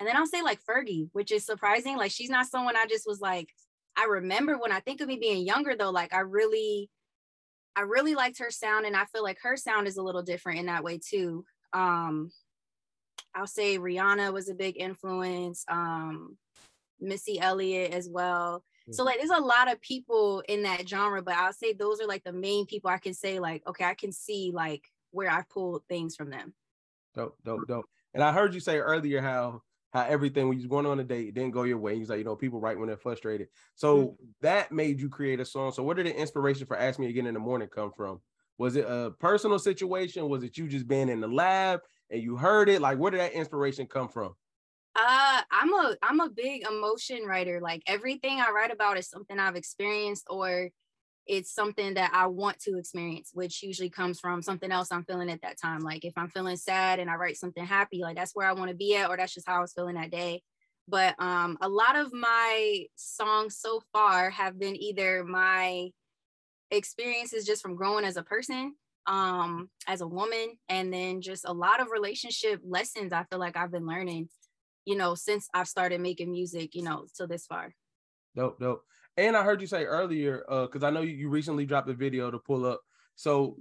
and 0.00 0.08
then 0.08 0.16
I'll 0.16 0.26
say 0.26 0.42
like 0.42 0.60
Fergie, 0.64 1.10
which 1.12 1.32
is 1.32 1.44
surprising. 1.44 1.96
Like 1.98 2.12
she's 2.12 2.30
not 2.30 2.46
someone 2.46 2.76
I 2.76 2.86
just 2.88 3.06
was 3.06 3.20
like, 3.20 3.48
I 3.96 4.04
remember 4.04 4.58
when 4.58 4.72
I 4.72 4.80
think 4.80 5.00
of 5.00 5.08
me 5.08 5.16
being 5.16 5.46
younger 5.46 5.74
though, 5.76 5.90
like 5.90 6.14
I 6.14 6.20
really, 6.20 6.90
I 7.74 7.82
really 7.82 8.14
liked 8.14 8.38
her 8.38 8.50
sound 8.50 8.86
and 8.86 8.96
I 8.96 9.04
feel 9.06 9.22
like 9.22 9.38
her 9.42 9.56
sound 9.56 9.86
is 9.86 9.96
a 9.96 10.02
little 10.02 10.22
different 10.22 10.60
in 10.60 10.66
that 10.66 10.84
way 10.84 10.98
too. 10.98 11.44
Um, 11.72 12.30
I'll 13.34 13.46
say 13.46 13.78
Rihanna 13.78 14.32
was 14.32 14.48
a 14.48 14.54
big 14.54 14.80
influence. 14.80 15.64
Um, 15.68 16.36
Missy 17.00 17.38
Elliott 17.40 17.92
as 17.92 18.08
well. 18.08 18.64
So 18.92 19.02
like 19.02 19.18
there's 19.18 19.30
a 19.30 19.40
lot 19.42 19.70
of 19.70 19.80
people 19.80 20.44
in 20.48 20.62
that 20.62 20.88
genre, 20.88 21.20
but 21.20 21.34
I'll 21.34 21.52
say 21.52 21.72
those 21.72 22.00
are 22.00 22.06
like 22.06 22.22
the 22.22 22.32
main 22.32 22.66
people 22.66 22.88
I 22.88 22.98
can 22.98 23.14
say 23.14 23.40
like, 23.40 23.66
okay, 23.66 23.84
I 23.84 23.94
can 23.94 24.12
see 24.12 24.52
like 24.54 24.84
where 25.10 25.28
I 25.28 25.42
pulled 25.52 25.82
things 25.88 26.14
from 26.14 26.30
them. 26.30 26.54
Dope, 27.14 27.36
dope, 27.44 27.66
dope. 27.66 27.86
And 28.14 28.22
I 28.22 28.32
heard 28.32 28.54
you 28.54 28.60
say 28.60 28.78
earlier 28.78 29.20
how 29.20 29.62
how 29.92 30.02
everything 30.02 30.48
when 30.48 30.58
you 30.58 30.62
was 30.62 30.70
going 30.70 30.86
on 30.86 31.00
a 31.00 31.04
date 31.04 31.34
didn't 31.34 31.52
go 31.52 31.62
your 31.62 31.78
way. 31.78 31.98
He's 31.98 32.10
like, 32.10 32.18
you 32.18 32.24
know, 32.24 32.36
people 32.36 32.60
write 32.60 32.78
when 32.78 32.88
they're 32.88 32.96
frustrated. 32.96 33.48
So 33.74 34.16
that 34.42 34.72
made 34.72 35.00
you 35.00 35.08
create 35.08 35.40
a 35.40 35.44
song. 35.44 35.72
So 35.72 35.82
where 35.82 35.94
did 35.94 36.06
the 36.06 36.16
inspiration 36.16 36.66
for 36.66 36.76
Ask 36.76 36.98
Me 36.98 37.08
Again 37.08 37.26
in 37.26 37.34
the 37.34 37.40
Morning 37.40 37.68
come 37.68 37.92
from? 37.96 38.20
Was 38.58 38.76
it 38.76 38.86
a 38.86 39.12
personal 39.18 39.58
situation? 39.58 40.28
Was 40.28 40.42
it 40.42 40.56
you 40.56 40.68
just 40.68 40.88
being 40.88 41.08
in 41.08 41.20
the 41.20 41.28
lab 41.28 41.80
and 42.10 42.22
you 42.22 42.36
heard 42.36 42.68
it? 42.68 42.80
Like, 42.80 42.98
where 42.98 43.10
did 43.10 43.20
that 43.20 43.32
inspiration 43.32 43.86
come 43.86 44.08
from? 44.08 44.34
Uh, 44.94 45.42
I'm 45.50 45.74
a 45.74 45.96
I'm 46.02 46.20
a 46.20 46.30
big 46.30 46.66
emotion 46.66 47.24
writer. 47.26 47.60
Like 47.60 47.82
everything 47.86 48.40
I 48.40 48.50
write 48.50 48.72
about 48.72 48.96
is 48.96 49.08
something 49.08 49.38
I've 49.38 49.56
experienced 49.56 50.26
or 50.30 50.70
it's 51.26 51.52
something 51.52 51.94
that 51.94 52.10
I 52.14 52.26
want 52.26 52.58
to 52.60 52.78
experience, 52.78 53.30
which 53.34 53.62
usually 53.62 53.90
comes 53.90 54.20
from 54.20 54.42
something 54.42 54.70
else 54.70 54.92
I'm 54.92 55.04
feeling 55.04 55.30
at 55.30 55.42
that 55.42 55.60
time. 55.60 55.80
Like 55.80 56.04
if 56.04 56.14
I'm 56.16 56.28
feeling 56.28 56.56
sad 56.56 56.98
and 56.98 57.10
I 57.10 57.14
write 57.14 57.36
something 57.36 57.64
happy, 57.64 58.02
like 58.02 58.16
that's 58.16 58.34
where 58.34 58.46
I 58.46 58.52
want 58.52 58.70
to 58.70 58.76
be 58.76 58.96
at, 58.96 59.08
or 59.08 59.16
that's 59.16 59.34
just 59.34 59.48
how 59.48 59.58
I 59.58 59.60
was 59.60 59.72
feeling 59.72 59.96
that 59.96 60.10
day. 60.10 60.42
But 60.88 61.16
um, 61.18 61.58
a 61.60 61.68
lot 61.68 61.96
of 61.96 62.12
my 62.12 62.84
songs 62.94 63.58
so 63.58 63.82
far 63.92 64.30
have 64.30 64.58
been 64.58 64.76
either 64.76 65.24
my 65.24 65.90
experiences 66.70 67.44
just 67.44 67.62
from 67.62 67.74
growing 67.74 68.04
as 68.04 68.16
a 68.16 68.22
person, 68.22 68.74
um, 69.06 69.68
as 69.88 70.00
a 70.00 70.06
woman, 70.06 70.56
and 70.68 70.92
then 70.92 71.20
just 71.20 71.44
a 71.44 71.52
lot 71.52 71.80
of 71.80 71.90
relationship 71.90 72.60
lessons 72.64 73.12
I 73.12 73.24
feel 73.24 73.40
like 73.40 73.56
I've 73.56 73.72
been 73.72 73.86
learning 73.86 74.28
you 74.86 74.96
know, 74.96 75.14
since 75.14 75.48
I've 75.52 75.68
started 75.68 76.00
making 76.00 76.30
music, 76.30 76.74
you 76.74 76.82
know, 76.82 77.06
to 77.16 77.26
this 77.26 77.46
far. 77.46 77.74
Dope, 78.34 78.58
dope. 78.60 78.84
And 79.16 79.36
I 79.36 79.42
heard 79.42 79.60
you 79.60 79.66
say 79.66 79.84
earlier, 79.84 80.44
uh, 80.48 80.62
because 80.62 80.82
I 80.82 80.90
know 80.90 81.00
you, 81.00 81.28
recently 81.28 81.64
dropped 81.64 81.88
a 81.88 81.94
video 81.94 82.30
to 82.30 82.38
pull 82.38 82.66
up. 82.66 82.80
So 83.14 83.56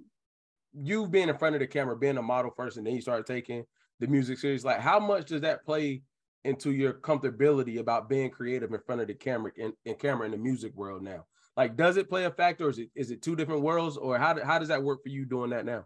you 0.74 1.08
being 1.08 1.30
in 1.30 1.38
front 1.38 1.56
of 1.56 1.62
the 1.62 1.68
camera, 1.68 1.96
being 1.96 2.18
a 2.18 2.22
model 2.22 2.52
first, 2.56 2.78
and 2.78 2.86
then 2.86 2.96
you 2.96 3.02
started 3.02 3.26
taking 3.26 3.64
the 4.00 4.08
music 4.08 4.38
serious. 4.38 4.66
Like, 4.66 4.82
how 4.82 5.00
much 5.00 5.28
does 5.28 5.42
that 5.42 5.64
play 5.64 6.02
into 6.44 6.72
your 6.72 6.94
comfortability 6.94 7.80
about 7.80 8.10
being 8.10 8.30
creative 8.30 8.74
in 8.74 8.80
front 8.86 9.02
of 9.02 9.08
the 9.08 9.14
camera 9.14 9.52
and 9.58 10.00
camera 10.00 10.26
in 10.26 10.32
the 10.32 10.38
music 10.38 10.76
world 10.76 11.02
now? 11.02 11.26
Like, 11.56 11.78
does 11.78 11.96
it 11.96 12.10
play 12.10 12.26
a 12.26 12.32
factor, 12.32 12.66
or 12.66 12.70
is 12.70 12.80
it 12.80 12.90
is 12.94 13.12
it 13.12 13.22
two 13.22 13.38
different 13.38 13.62
worlds, 13.62 13.96
or 13.96 14.18
how 14.18 14.44
how 14.44 14.60
does 14.60 14.68
that 14.68 14.84
work 14.84 15.02
for 15.04 15.10
you 15.10 15.26
doing 15.26 15.52
that 15.52 15.66
now? 15.66 15.86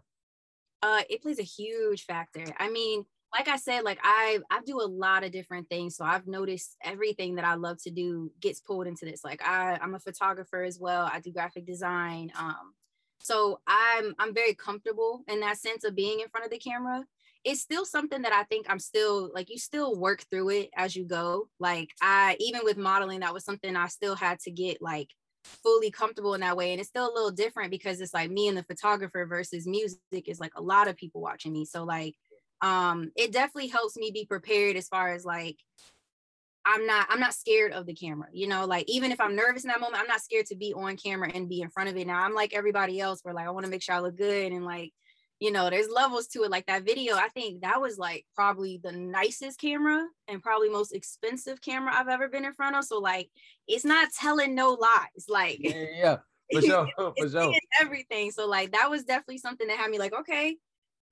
Uh, 0.82 1.02
it 1.08 1.22
plays 1.22 1.38
a 1.38 1.44
huge 1.44 2.06
factor. 2.06 2.44
I 2.58 2.70
mean, 2.70 3.04
like 3.32 3.48
I 3.48 3.56
said, 3.56 3.84
like 3.84 4.00
I 4.02 4.40
I 4.50 4.60
do 4.64 4.80
a 4.80 4.86
lot 4.86 5.24
of 5.24 5.32
different 5.32 5.68
things. 5.68 5.96
So 5.96 6.04
I've 6.04 6.26
noticed 6.26 6.76
everything 6.82 7.36
that 7.36 7.44
I 7.44 7.54
love 7.54 7.80
to 7.82 7.90
do 7.90 8.30
gets 8.40 8.60
pulled 8.60 8.86
into 8.86 9.04
this. 9.04 9.24
Like 9.24 9.42
I, 9.46 9.78
I'm 9.80 9.94
a 9.94 10.00
photographer 10.00 10.62
as 10.62 10.78
well. 10.80 11.08
I 11.12 11.20
do 11.20 11.32
graphic 11.32 11.66
design. 11.66 12.32
Um, 12.38 12.74
so 13.20 13.60
I'm 13.66 14.14
I'm 14.18 14.34
very 14.34 14.54
comfortable 14.54 15.22
in 15.28 15.40
that 15.40 15.58
sense 15.58 15.84
of 15.84 15.94
being 15.94 16.20
in 16.20 16.28
front 16.28 16.46
of 16.46 16.50
the 16.50 16.58
camera. 16.58 17.04
It's 17.44 17.60
still 17.60 17.84
something 17.84 18.22
that 18.22 18.32
I 18.32 18.42
think 18.44 18.66
I'm 18.68 18.78
still 18.78 19.30
like 19.32 19.48
you 19.48 19.58
still 19.58 19.98
work 19.98 20.24
through 20.30 20.50
it 20.50 20.70
as 20.76 20.96
you 20.96 21.04
go. 21.04 21.48
Like 21.60 21.90
I 22.02 22.36
even 22.40 22.62
with 22.64 22.76
modeling, 22.76 23.20
that 23.20 23.34
was 23.34 23.44
something 23.44 23.76
I 23.76 23.86
still 23.86 24.16
had 24.16 24.40
to 24.40 24.50
get 24.50 24.82
like 24.82 25.08
fully 25.44 25.90
comfortable 25.90 26.34
in 26.34 26.40
that 26.40 26.56
way. 26.56 26.72
And 26.72 26.80
it's 26.80 26.88
still 26.88 27.10
a 27.10 27.14
little 27.14 27.30
different 27.30 27.70
because 27.70 28.00
it's 28.00 28.12
like 28.12 28.30
me 28.30 28.48
and 28.48 28.58
the 28.58 28.62
photographer 28.64 29.24
versus 29.24 29.66
music 29.66 30.00
is 30.26 30.40
like 30.40 30.52
a 30.56 30.62
lot 30.62 30.88
of 30.88 30.96
people 30.96 31.20
watching 31.20 31.52
me. 31.52 31.64
So 31.64 31.84
like 31.84 32.14
um 32.62 33.10
it 33.16 33.32
definitely 33.32 33.68
helps 33.68 33.96
me 33.96 34.10
be 34.10 34.26
prepared 34.26 34.76
as 34.76 34.88
far 34.88 35.12
as 35.12 35.24
like 35.24 35.56
I'm 36.64 36.86
not 36.86 37.06
I'm 37.08 37.20
not 37.20 37.34
scared 37.34 37.72
of 37.72 37.86
the 37.86 37.94
camera. 37.94 38.28
You 38.32 38.46
know, 38.46 38.66
like 38.66 38.84
even 38.88 39.12
if 39.12 39.20
I'm 39.20 39.34
nervous 39.34 39.64
in 39.64 39.68
that 39.68 39.80
moment, 39.80 40.00
I'm 40.00 40.06
not 40.06 40.20
scared 40.20 40.46
to 40.46 40.56
be 40.56 40.74
on 40.74 40.96
camera 40.96 41.30
and 41.34 41.48
be 41.48 41.62
in 41.62 41.70
front 41.70 41.88
of 41.88 41.96
it. 41.96 42.06
Now 42.06 42.22
I'm 42.22 42.34
like 42.34 42.54
everybody 42.54 43.00
else 43.00 43.20
where 43.22 43.34
like 43.34 43.46
I 43.46 43.50
want 43.50 43.64
to 43.64 43.70
make 43.70 43.82
sure 43.82 43.94
I 43.94 44.00
look 44.00 44.16
good 44.16 44.52
and 44.52 44.64
like 44.64 44.92
you 45.40 45.50
know, 45.50 45.70
there's 45.70 45.88
levels 45.88 46.26
to 46.28 46.42
it. 46.42 46.50
Like 46.50 46.66
that 46.66 46.84
video, 46.84 47.16
I 47.16 47.28
think 47.28 47.62
that 47.62 47.80
was 47.80 47.96
like 47.96 48.26
probably 48.34 48.78
the 48.82 48.92
nicest 48.92 49.58
camera 49.58 50.06
and 50.28 50.42
probably 50.42 50.68
most 50.68 50.94
expensive 50.94 51.62
camera 51.62 51.94
I've 51.94 52.08
ever 52.08 52.28
been 52.28 52.44
in 52.44 52.52
front 52.52 52.76
of. 52.76 52.84
So 52.84 52.98
like 52.98 53.30
it's 53.66 53.84
not 53.84 54.12
telling 54.12 54.54
no 54.54 54.72
lies. 54.72 55.26
Like 55.28 55.58
yeah, 55.60 55.84
yeah. 55.92 56.16
For 56.52 56.62
sure. 56.62 56.88
For 56.96 57.28
sure. 57.28 57.54
everything. 57.80 58.32
So 58.32 58.46
like 58.46 58.72
that 58.72 58.90
was 58.90 59.04
definitely 59.04 59.38
something 59.38 59.68
that 59.68 59.78
had 59.78 59.90
me 59.90 59.98
like, 59.98 60.12
okay, 60.12 60.56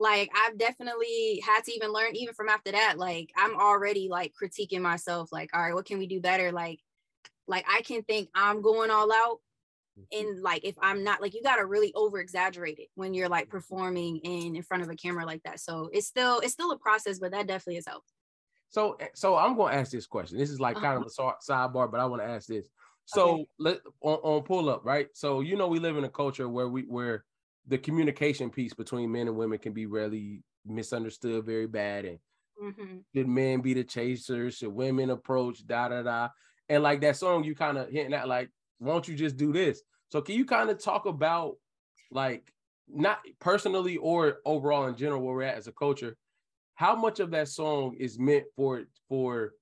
like 0.00 0.30
I've 0.34 0.58
definitely 0.58 1.40
had 1.44 1.64
to 1.64 1.72
even 1.72 1.92
learn 1.92 2.16
even 2.16 2.34
from 2.34 2.48
after 2.48 2.72
that 2.72 2.98
like 2.98 3.32
I'm 3.36 3.56
already 3.56 4.08
like 4.08 4.34
critiquing 4.40 4.80
myself 4.82 5.32
like 5.32 5.50
all 5.54 5.62
right 5.62 5.74
what 5.74 5.86
can 5.86 5.98
we 5.98 6.06
do 6.06 6.20
better? 6.20 6.52
Like 6.52 6.80
like 7.48 7.64
I 7.68 7.82
can 7.82 8.04
think 8.04 8.30
I'm 8.34 8.62
going 8.62 8.90
all 8.90 9.12
out 9.12 9.40
Mm-hmm. 9.98 10.08
and 10.12 10.42
like 10.42 10.64
if 10.64 10.76
I'm 10.80 11.04
not 11.04 11.20
like 11.22 11.34
you 11.34 11.42
got 11.42 11.56
to 11.56 11.66
really 11.66 11.92
over 11.94 12.20
exaggerate 12.20 12.78
it 12.78 12.88
when 12.94 13.14
you're 13.14 13.28
like 13.28 13.50
performing 13.50 14.18
in 14.18 14.56
in 14.56 14.62
front 14.62 14.82
of 14.82 14.90
a 14.90 14.96
camera 14.96 15.26
like 15.26 15.42
that. 15.44 15.60
So 15.60 15.90
it's 15.92 16.06
still 16.06 16.40
it's 16.40 16.54
still 16.54 16.72
a 16.72 16.78
process 16.78 17.18
but 17.20 17.32
that 17.32 17.46
definitely 17.46 17.76
has 17.76 17.86
helped 17.86 18.12
so 18.68 18.94
eh, 18.94 19.08
so 19.14 19.36
I'm 19.36 19.56
going 19.56 19.72
to 19.72 19.78
ask 19.78 19.90
this 19.92 20.06
question. 20.06 20.38
This 20.38 20.50
is 20.50 20.60
like 20.60 20.78
kind 20.78 20.96
Uh-huh. 20.96 21.04
of 21.04 21.06
a 21.06 21.10
sidebar 21.10 21.90
but 21.90 22.00
I 22.00 22.06
want 22.06 22.22
to 22.22 22.28
ask 22.28 22.46
this. 22.48 22.68
So 23.04 23.46
let 23.58 23.80
on, 24.02 24.18
on 24.18 24.42
pull 24.42 24.68
up 24.68 24.84
right? 24.84 25.08
So 25.14 25.40
you 25.40 25.56
know 25.56 25.68
we 25.68 25.78
live 25.78 25.96
in 25.96 26.04
a 26.04 26.10
culture 26.10 26.48
where 26.48 26.68
we 26.68 26.82
where 26.82 27.24
the 27.68 27.78
communication 27.78 28.50
piece 28.50 28.74
between 28.74 29.12
men 29.12 29.28
and 29.28 29.36
women 29.36 29.58
can 29.58 29.72
be 29.74 29.86
really 29.86 30.42
misunderstood 30.66 31.46
very 31.46 31.66
bad 31.68 32.04
and 32.04 32.18
Mhm. 32.60 33.04
should 33.14 33.28
men 33.28 33.60
be 33.60 33.74
the 33.74 33.84
chasers? 33.84 34.56
Should 34.56 34.72
women 34.72 35.10
approach? 35.10 35.66
Da 35.66 35.88
da 35.88 36.02
da. 36.02 36.30
And 36.68 36.82
like 36.82 37.00
that 37.02 37.16
song, 37.16 37.44
you 37.44 37.54
kind 37.54 37.78
of 37.78 37.88
hinting 37.88 38.14
at 38.14 38.28
like, 38.28 38.50
won't 38.80 39.08
you 39.08 39.14
just 39.14 39.36
do 39.36 39.52
this? 39.52 39.82
So 40.10 40.20
can 40.22 40.34
you 40.34 40.44
kind 40.44 40.70
of 40.70 40.78
talk 40.78 41.06
about 41.06 41.56
like 42.10 42.52
not 42.88 43.20
personally 43.38 43.96
or 43.96 44.40
overall 44.44 44.86
in 44.86 44.96
general 44.96 45.22
where 45.22 45.36
we're 45.36 45.42
at 45.42 45.56
as 45.56 45.68
a 45.68 45.72
culture? 45.72 46.16
How 46.74 46.96
much 46.96 47.20
of 47.20 47.30
that 47.32 47.48
song 47.48 47.94
is 47.94 48.18
meant 48.18 48.46
for 48.56 48.84
for 49.08 49.54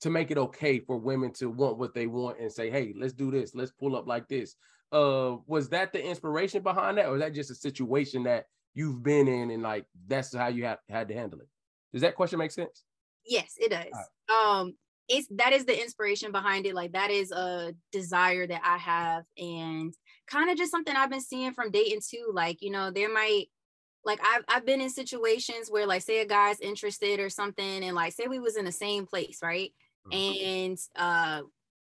to 0.00 0.10
make 0.10 0.30
it 0.30 0.38
okay 0.38 0.80
for 0.80 0.98
women 0.98 1.32
to 1.32 1.48
want 1.48 1.78
what 1.78 1.94
they 1.94 2.06
want 2.06 2.38
and 2.38 2.52
say, 2.52 2.70
hey, 2.70 2.92
let's 2.96 3.14
do 3.14 3.30
this, 3.30 3.54
let's 3.54 3.72
pull 3.72 3.96
up 3.96 4.06
like 4.06 4.28
this. 4.28 4.56
Uh, 4.92 5.38
was 5.46 5.68
that 5.70 5.92
the 5.92 6.04
inspiration 6.04 6.62
behind 6.62 6.98
that, 6.98 7.06
or 7.06 7.16
is 7.16 7.20
that 7.20 7.34
just 7.34 7.50
a 7.50 7.54
situation 7.54 8.24
that 8.24 8.46
you've 8.74 9.02
been 9.02 9.28
in 9.28 9.50
and 9.50 9.62
like 9.62 9.86
that's 10.06 10.34
how 10.34 10.48
you 10.48 10.64
have 10.64 10.78
had 10.88 11.08
to 11.08 11.14
handle 11.14 11.40
it? 11.40 11.48
Does 11.92 12.02
that 12.02 12.14
question 12.14 12.38
make 12.38 12.50
sense? 12.50 12.84
yes 13.26 13.54
it 13.58 13.70
does. 13.70 14.08
Um 14.28 14.74
it's 15.08 15.28
that 15.32 15.52
is 15.52 15.66
the 15.66 15.80
inspiration 15.80 16.32
behind 16.32 16.66
it. 16.66 16.74
Like 16.74 16.92
that 16.92 17.10
is 17.10 17.30
a 17.30 17.74
desire 17.92 18.46
that 18.46 18.62
I 18.64 18.78
have 18.78 19.24
and 19.36 19.92
kind 20.26 20.50
of 20.50 20.56
just 20.56 20.70
something 20.70 20.94
I've 20.94 21.10
been 21.10 21.20
seeing 21.20 21.52
from 21.52 21.70
dating 21.70 22.00
too. 22.08 22.30
Like 22.32 22.62
you 22.62 22.70
know 22.70 22.90
there 22.90 23.12
might 23.12 23.46
like 24.04 24.20
I've, 24.22 24.44
I've 24.48 24.66
been 24.66 24.80
in 24.80 24.90
situations 24.90 25.70
where 25.70 25.86
like 25.86 26.02
say 26.02 26.20
a 26.20 26.26
guy's 26.26 26.60
interested 26.60 27.20
or 27.20 27.30
something 27.30 27.84
and 27.84 27.94
like 27.94 28.12
say 28.12 28.26
we 28.28 28.38
was 28.38 28.56
in 28.56 28.64
the 28.64 28.72
same 28.72 29.06
place 29.06 29.38
right? 29.42 29.72
And 30.12 30.78
uh 30.96 31.42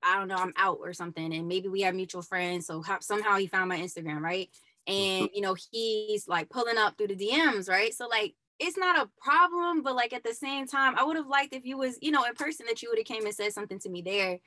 i 0.03 0.17
don't 0.19 0.29
know 0.29 0.37
i'm 0.37 0.53
out 0.57 0.79
or 0.81 0.93
something 0.93 1.35
and 1.35 1.49
maybe 1.49 1.69
we 1.69 1.83
have 1.83 1.95
mutual 1.95 2.23
friends 2.23 2.67
so 2.67 2.83
how, 2.83 2.99
somehow 3.01 3.37
he 3.37 3.47
found 3.47 3.69
my 3.69 3.79
instagram 3.79 4.21
right? 4.21 4.49
And 4.89 5.29
you 5.35 5.41
know 5.41 5.57
he's 5.73 6.29
like 6.29 6.49
pulling 6.49 6.79
up 6.79 6.97
through 6.97 7.09
the 7.09 7.17
dms 7.17 7.69
right? 7.69 7.93
So 7.93 8.07
like 8.07 8.35
it's 8.59 8.79
not 8.79 8.99
a 8.99 9.11
problem 9.21 9.83
but 9.83 9.97
like 9.97 10.13
at 10.13 10.25
the 10.25 10.33
same 10.33 10.67
time 10.67 10.95
i 10.97 11.05
would 11.05 11.17
have 11.17 11.27
liked 11.27 11.53
if 11.55 11.67
you 11.67 11.77
was 11.77 11.99
you 12.01 12.11
know 12.11 12.25
in 12.25 12.35
person 12.35 12.65
that 12.67 12.83
you 12.83 12.89
would 12.89 12.99
have 12.99 13.07
came 13.07 13.27
and 13.27 13.35
said 13.35 13.53
something 13.53 13.79
to 13.81 13.91
me 13.91 14.03
there. 14.03 14.39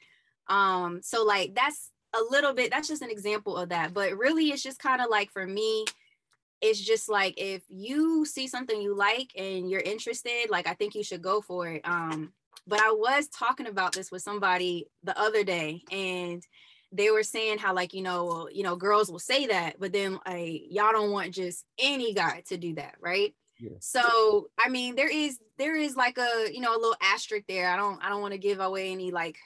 Um 0.47 1.01
so 1.03 1.25
like 1.25 1.55
that's 1.55 1.91
a 2.13 2.19
little 2.31 2.53
bit 2.53 2.71
that's 2.71 2.87
just 2.87 3.03
an 3.03 3.11
example 3.11 3.55
of 3.55 3.69
that 3.69 3.93
but 3.93 4.17
really 4.17 4.49
it's 4.49 4.63
just 4.63 4.79
kind 4.79 5.01
of 5.01 5.09
like 5.09 5.29
for 5.31 5.45
me 5.45 5.85
it's 6.61 6.79
just 6.79 7.07
like 7.07 7.35
if 7.37 7.61
you 7.69 8.25
see 8.25 8.47
something 8.47 8.81
you 8.81 8.95
like 8.95 9.31
and 9.37 9.69
you're 9.69 9.79
interested 9.79 10.49
like 10.49 10.67
i 10.67 10.73
think 10.73 10.95
you 10.95 11.03
should 11.03 11.21
go 11.21 11.39
for 11.41 11.67
it. 11.67 11.81
Um 11.83 12.33
but 12.67 12.79
i 12.79 12.91
was 12.91 13.27
talking 13.27 13.67
about 13.67 13.93
this 13.93 14.11
with 14.11 14.21
somebody 14.21 14.87
the 15.03 15.17
other 15.19 15.43
day 15.43 15.81
and 15.91 16.43
they 16.91 17.11
were 17.11 17.23
saying 17.23 17.57
how 17.57 17.73
like 17.73 17.93
you 17.93 18.01
know 18.01 18.49
you 18.51 18.63
know 18.63 18.75
girls 18.75 19.11
will 19.11 19.19
say 19.19 19.47
that 19.47 19.79
but 19.79 19.93
then 19.93 20.19
like 20.25 20.63
y'all 20.69 20.91
don't 20.91 21.11
want 21.11 21.33
just 21.33 21.65
any 21.77 22.13
guy 22.13 22.43
to 22.47 22.57
do 22.57 22.73
that 22.75 22.95
right 22.99 23.35
Yeah. 23.59 23.77
so 23.79 24.47
i 24.59 24.69
mean 24.69 24.95
there 24.95 25.09
is 25.09 25.39
there 25.57 25.75
is 25.75 25.95
like 25.95 26.17
a 26.17 26.49
you 26.51 26.61
know 26.61 26.73
a 26.75 26.79
little 26.79 26.95
asterisk 27.01 27.45
there 27.47 27.69
i 27.69 27.75
don't 27.75 28.03
i 28.03 28.09
don't 28.09 28.21
want 28.21 28.33
to 28.33 28.39
give 28.39 28.59
away 28.59 28.91
any 28.91 29.11
like 29.11 29.37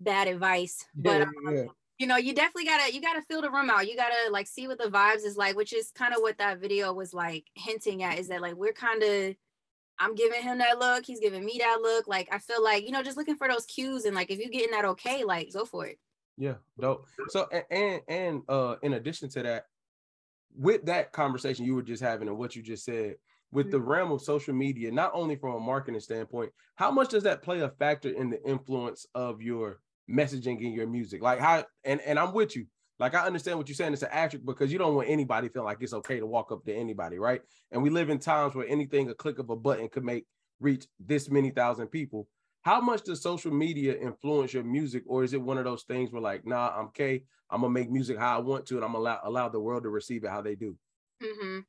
bad 0.00 0.28
advice 0.28 0.84
but 0.94 1.22
um, 1.22 1.32
yeah. 1.50 1.64
you 1.98 2.06
know 2.06 2.16
you 2.16 2.34
definitely 2.34 2.64
gotta 2.64 2.92
you 2.92 3.00
gotta 3.00 3.22
fill 3.22 3.40
the 3.40 3.50
room 3.50 3.70
out 3.70 3.88
you 3.88 3.96
gotta 3.96 4.30
like 4.30 4.46
see 4.46 4.66
what 4.66 4.78
the 4.78 4.90
vibes 4.90 5.24
is 5.24 5.36
like 5.36 5.56
which 5.56 5.72
is 5.72 5.92
kind 5.92 6.12
of 6.12 6.20
what 6.20 6.38
that 6.38 6.58
video 6.58 6.92
was 6.92 7.14
like 7.14 7.44
hinting 7.54 8.02
at 8.02 8.18
is 8.18 8.28
that 8.28 8.42
like 8.42 8.54
we're 8.54 8.72
kind 8.72 9.02
of 9.02 9.34
i'm 9.98 10.14
giving 10.14 10.42
him 10.42 10.58
that 10.58 10.78
look 10.78 11.04
he's 11.04 11.20
giving 11.20 11.44
me 11.44 11.56
that 11.58 11.78
look 11.82 12.06
like 12.08 12.28
i 12.32 12.38
feel 12.38 12.62
like 12.62 12.84
you 12.84 12.90
know 12.90 13.02
just 13.02 13.16
looking 13.16 13.36
for 13.36 13.48
those 13.48 13.66
cues 13.66 14.04
and 14.04 14.14
like 14.14 14.30
if 14.30 14.38
you're 14.38 14.50
getting 14.50 14.70
that 14.70 14.84
okay 14.84 15.24
like 15.24 15.52
go 15.52 15.64
for 15.64 15.86
it 15.86 15.98
Yeah, 16.36 16.54
dope. 16.80 17.06
So 17.28 17.48
and 17.70 18.00
and 18.08 18.42
uh 18.48 18.76
in 18.82 18.94
addition 18.94 19.28
to 19.30 19.42
that, 19.42 19.66
with 20.56 20.84
that 20.86 21.12
conversation 21.12 21.64
you 21.64 21.74
were 21.74 21.82
just 21.82 22.02
having 22.02 22.28
and 22.28 22.38
what 22.38 22.56
you 22.56 22.62
just 22.62 22.84
said, 22.84 23.16
with 23.52 23.70
the 23.70 23.80
realm 23.80 24.12
of 24.12 24.22
social 24.22 24.54
media, 24.54 24.90
not 24.90 25.12
only 25.14 25.36
from 25.36 25.54
a 25.54 25.60
marketing 25.60 26.00
standpoint, 26.00 26.52
how 26.74 26.90
much 26.90 27.10
does 27.10 27.22
that 27.24 27.42
play 27.42 27.60
a 27.60 27.68
factor 27.68 28.08
in 28.08 28.30
the 28.30 28.42
influence 28.48 29.06
of 29.14 29.42
your 29.42 29.80
messaging 30.10 30.60
in 30.60 30.72
your 30.72 30.86
music? 30.86 31.22
Like 31.22 31.38
how 31.38 31.64
and 31.84 32.00
and 32.00 32.18
I'm 32.18 32.32
with 32.32 32.56
you. 32.56 32.66
Like 33.02 33.14
I 33.14 33.26
understand 33.26 33.58
what 33.58 33.68
you're 33.68 33.76
saying. 33.76 33.92
It's 33.92 34.02
an 34.02 34.10
asterisk 34.12 34.44
because 34.44 34.72
you 34.72 34.78
don't 34.78 34.94
want 34.94 35.08
anybody 35.08 35.48
feeling 35.48 35.66
like 35.66 35.78
it's 35.82 35.92
okay 35.94 36.20
to 36.20 36.26
walk 36.26 36.52
up 36.52 36.64
to 36.64 36.74
anybody, 36.74 37.18
right? 37.18 37.42
And 37.70 37.82
we 37.82 37.90
live 37.90 38.10
in 38.10 38.18
times 38.18 38.54
where 38.54 38.66
anything, 38.66 39.10
a 39.10 39.14
click 39.14 39.38
of 39.38 39.50
a 39.50 39.56
button, 39.56 39.88
could 39.88 40.04
make 40.04 40.26
reach 40.60 40.86
this 41.00 41.28
many 41.28 41.50
thousand 41.50 41.88
people 41.88 42.28
how 42.62 42.80
much 42.80 43.02
does 43.02 43.20
social 43.20 43.52
media 43.52 43.98
influence 43.98 44.52
your 44.52 44.62
music 44.62 45.02
or 45.06 45.24
is 45.24 45.32
it 45.32 45.42
one 45.42 45.58
of 45.58 45.64
those 45.64 45.82
things 45.82 46.12
where 46.12 46.22
like 46.22 46.46
nah 46.46 46.70
i'm 46.78 46.86
okay 46.86 47.24
i'm 47.50 47.62
gonna 47.62 47.72
make 47.72 47.90
music 47.90 48.16
how 48.16 48.36
i 48.36 48.40
want 48.40 48.64
to 48.64 48.76
and 48.76 48.84
i'm 48.84 48.94
allow 48.94 49.18
allow 49.24 49.48
the 49.48 49.58
world 49.58 49.82
to 49.82 49.88
receive 49.88 50.22
it 50.22 50.30
how 50.30 50.40
they 50.40 50.54
do 50.54 50.78
hmm 51.20 51.60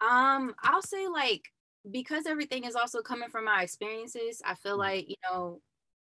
Um, 0.00 0.54
I'll 0.62 0.82
say 0.82 1.08
like 1.08 1.42
because 1.90 2.26
everything 2.26 2.64
is 2.64 2.76
also 2.76 3.02
coming 3.02 3.30
from 3.30 3.46
my 3.46 3.62
experiences, 3.62 4.42
I 4.44 4.54
feel 4.56 4.76
Mhm. 4.76 4.78
like, 4.78 5.08
you 5.10 5.16
know, 5.24 5.62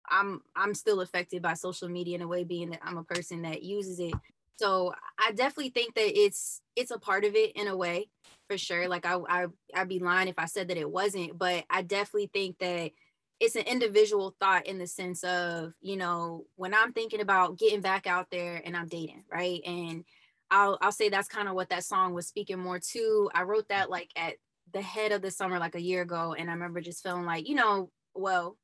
I'm 0.08 0.42
I'm 0.56 0.74
still 0.74 1.00
affected 1.02 1.42
by 1.42 1.54
social 1.54 1.88
media 1.90 2.16
in 2.16 2.22
a 2.22 2.28
way 2.28 2.44
being 2.44 2.70
that 2.70 2.80
I'm 2.84 2.98
a 2.98 3.04
person 3.04 3.42
that 3.42 3.62
uses 3.64 4.00
it. 4.00 4.20
So 4.56 4.92
I 5.18 5.32
definitely 5.32 5.70
think 5.70 5.94
that 5.94 6.18
it's 6.18 6.60
it's 6.76 6.90
a 6.90 6.98
part 6.98 7.24
of 7.24 7.34
it 7.34 7.52
in 7.56 7.68
a 7.68 7.76
way, 7.76 8.08
for 8.48 8.56
sure. 8.58 8.88
Like 8.88 9.06
I 9.06 9.16
I 9.28 9.46
I'd 9.74 9.88
be 9.88 9.98
lying 9.98 10.28
if 10.28 10.38
I 10.38 10.46
said 10.46 10.68
that 10.68 10.76
it 10.76 10.90
wasn't, 10.90 11.38
but 11.38 11.64
I 11.70 11.82
definitely 11.82 12.30
think 12.32 12.58
that 12.58 12.92
it's 13.40 13.56
an 13.56 13.64
individual 13.64 14.34
thought 14.40 14.66
in 14.66 14.78
the 14.78 14.86
sense 14.86 15.24
of, 15.24 15.74
you 15.80 15.96
know, 15.96 16.46
when 16.56 16.72
I'm 16.72 16.92
thinking 16.92 17.20
about 17.20 17.58
getting 17.58 17.80
back 17.80 18.06
out 18.06 18.28
there 18.30 18.62
and 18.64 18.76
I'm 18.76 18.86
dating, 18.88 19.24
right? 19.30 19.60
And 19.66 20.04
I'll 20.50 20.78
I'll 20.80 20.92
say 20.92 21.08
that's 21.08 21.28
kind 21.28 21.48
of 21.48 21.54
what 21.54 21.70
that 21.70 21.84
song 21.84 22.14
was 22.14 22.26
speaking 22.28 22.58
more 22.58 22.78
to. 22.92 23.30
I 23.34 23.42
wrote 23.42 23.68
that 23.68 23.90
like 23.90 24.10
at 24.16 24.34
the 24.72 24.82
head 24.82 25.12
of 25.12 25.20
the 25.22 25.30
summer, 25.30 25.58
like 25.58 25.74
a 25.74 25.80
year 25.82 26.02
ago, 26.02 26.34
and 26.38 26.48
I 26.48 26.52
remember 26.54 26.80
just 26.80 27.02
feeling 27.02 27.24
like, 27.26 27.48
you 27.48 27.54
know, 27.56 27.90
well, 28.14 28.56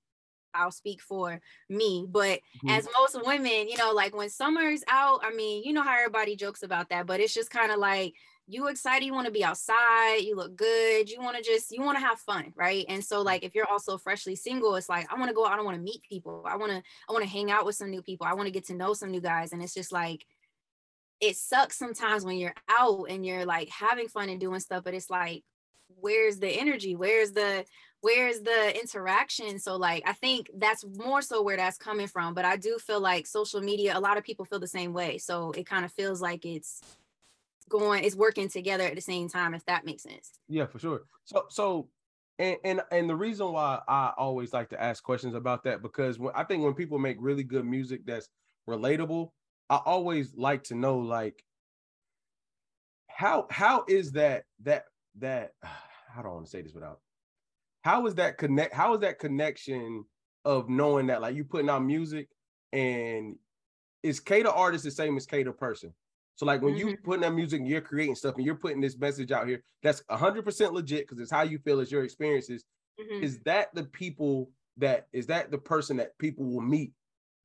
I'll 0.54 0.70
speak 0.72 1.00
for 1.02 1.40
me, 1.68 2.06
but 2.08 2.40
Mhm. 2.62 2.80
as 2.80 2.88
most 2.98 3.16
women, 3.24 3.68
you 3.68 3.76
know, 3.76 3.92
like 3.92 4.14
when 4.14 4.30
summer's 4.30 4.82
out, 4.88 5.20
I 5.24 5.32
mean, 5.32 5.64
you 5.64 5.72
know 5.72 5.82
how 5.82 5.96
everybody 5.96 6.36
jokes 6.36 6.62
about 6.62 6.88
that, 6.90 7.06
but 7.06 7.20
it's 7.20 7.34
just 7.34 7.50
kind 7.50 7.72
of 7.72 7.78
like 7.78 8.14
you 8.46 8.66
excited, 8.68 9.04
you 9.06 9.12
want 9.12 9.26
to 9.26 9.32
be 9.32 9.44
outside, 9.44 10.18
you 10.22 10.34
look 10.36 10.56
good, 10.56 11.08
you 11.08 11.20
want 11.20 11.36
to 11.36 11.42
just 11.42 11.70
you 11.70 11.82
want 11.82 11.96
to 11.98 12.04
have 12.04 12.18
fun, 12.20 12.52
right? 12.56 12.84
And 12.88 13.04
so 13.04 13.22
like 13.22 13.44
if 13.44 13.54
you're 13.54 13.68
also 13.70 13.96
freshly 13.98 14.34
single, 14.36 14.74
it's 14.76 14.88
like 14.88 15.10
I 15.12 15.16
want 15.18 15.28
to 15.28 15.34
go 15.34 15.44
I 15.44 15.56
don't 15.56 15.64
want 15.64 15.76
to 15.76 15.82
meet 15.82 16.02
people. 16.02 16.44
I 16.46 16.56
want 16.56 16.72
to 16.72 16.82
I 17.08 17.12
want 17.12 17.22
to 17.24 17.30
hang 17.30 17.50
out 17.50 17.64
with 17.64 17.76
some 17.76 17.90
new 17.90 18.02
people. 18.02 18.26
I 18.26 18.34
want 18.34 18.46
to 18.46 18.52
get 18.52 18.66
to 18.66 18.74
know 18.74 18.94
some 18.94 19.10
new 19.10 19.20
guys 19.20 19.52
and 19.52 19.62
it's 19.62 19.74
just 19.74 19.92
like 19.92 20.26
it 21.20 21.36
sucks 21.36 21.76
sometimes 21.78 22.24
when 22.24 22.38
you're 22.38 22.54
out 22.68 23.04
and 23.10 23.24
you're 23.26 23.44
like 23.44 23.68
having 23.68 24.08
fun 24.08 24.28
and 24.28 24.40
doing 24.40 24.60
stuff, 24.60 24.84
but 24.84 24.94
it's 24.94 25.10
like 25.10 25.44
where's 25.88 26.38
the 26.38 26.48
energy? 26.48 26.94
Where's 26.96 27.32
the 27.32 27.66
where's 28.00 28.40
the 28.40 28.80
interaction? 28.80 29.58
So 29.58 29.76
like 29.76 30.02
i 30.06 30.12
think 30.12 30.50
that's 30.56 30.84
more 30.84 31.22
so 31.22 31.42
where 31.42 31.56
that's 31.56 31.78
coming 31.78 32.06
from 32.06 32.34
but 32.34 32.44
i 32.44 32.56
do 32.56 32.78
feel 32.78 33.00
like 33.00 33.26
social 33.26 33.60
media 33.60 33.96
a 33.96 34.00
lot 34.00 34.18
of 34.18 34.24
people 34.24 34.44
feel 34.44 34.58
the 34.58 34.66
same 34.66 34.92
way 34.92 35.18
so 35.18 35.52
it 35.52 35.66
kind 35.66 35.84
of 35.84 35.92
feels 35.92 36.20
like 36.20 36.44
it's 36.44 36.82
going 37.68 38.04
it's 38.04 38.16
working 38.16 38.48
together 38.48 38.84
at 38.84 38.94
the 38.94 39.00
same 39.00 39.28
time 39.28 39.54
if 39.54 39.64
that 39.64 39.84
makes 39.86 40.02
sense. 40.02 40.32
Yeah 40.48 40.66
for 40.66 40.78
sure. 40.78 41.02
So 41.24 41.46
so 41.48 41.88
and 42.38 42.56
and 42.64 42.80
and 42.90 43.08
the 43.08 43.14
reason 43.14 43.52
why 43.52 43.80
i 43.86 44.12
always 44.16 44.52
like 44.52 44.68
to 44.70 44.82
ask 44.82 45.02
questions 45.04 45.34
about 45.34 45.62
that 45.64 45.82
because 45.82 46.18
when 46.18 46.34
i 46.34 46.42
think 46.42 46.64
when 46.64 46.74
people 46.74 46.98
make 46.98 47.16
really 47.20 47.44
good 47.44 47.64
music 47.64 48.00
that's 48.06 48.28
relatable 48.68 49.30
i 49.68 49.76
always 49.84 50.34
like 50.34 50.62
to 50.64 50.74
know 50.74 50.98
like 50.98 51.44
how 53.08 53.46
how 53.50 53.84
is 53.88 54.12
that 54.12 54.44
that 54.62 54.84
that 55.18 55.52
i 55.62 56.22
want 56.26 56.44
to 56.44 56.50
say 56.50 56.62
this 56.62 56.74
without 56.74 57.00
how 57.82 58.06
is 58.06 58.14
that 58.16 58.38
connect 58.38 58.74
how 58.74 58.94
is 58.94 59.00
that 59.00 59.18
connection 59.18 60.04
of 60.44 60.68
knowing 60.68 61.06
that 61.06 61.20
like 61.20 61.34
you 61.34 61.44
putting 61.44 61.70
out 61.70 61.84
music 61.84 62.28
and 62.72 63.36
is 64.02 64.20
K 64.20 64.42
the 64.42 64.52
artist 64.52 64.84
the 64.84 64.90
same 64.90 65.16
as 65.16 65.26
K 65.26 65.42
the 65.42 65.52
person? 65.52 65.92
So 66.36 66.46
like 66.46 66.62
when 66.62 66.74
mm-hmm. 66.74 66.88
you 66.88 66.96
putting 66.96 67.20
that 67.20 67.34
music 67.34 67.60
and 67.60 67.68
you're 67.68 67.82
creating 67.82 68.14
stuff 68.14 68.36
and 68.36 68.46
you're 68.46 68.54
putting 68.54 68.80
this 68.80 68.98
message 68.98 69.30
out 69.30 69.46
here, 69.46 69.62
that's 69.82 70.02
100% 70.10 70.72
legit 70.72 71.06
because 71.06 71.20
it's 71.20 71.30
how 71.30 71.42
you 71.42 71.58
feel, 71.58 71.80
it's 71.80 71.92
your 71.92 72.02
experiences. 72.02 72.64
Mm-hmm. 72.98 73.22
Is 73.22 73.40
that 73.40 73.74
the 73.74 73.84
people 73.84 74.50
that 74.78 75.08
is 75.12 75.26
that 75.26 75.50
the 75.50 75.58
person 75.58 75.98
that 75.98 76.16
people 76.18 76.46
will 76.46 76.62
meet 76.62 76.92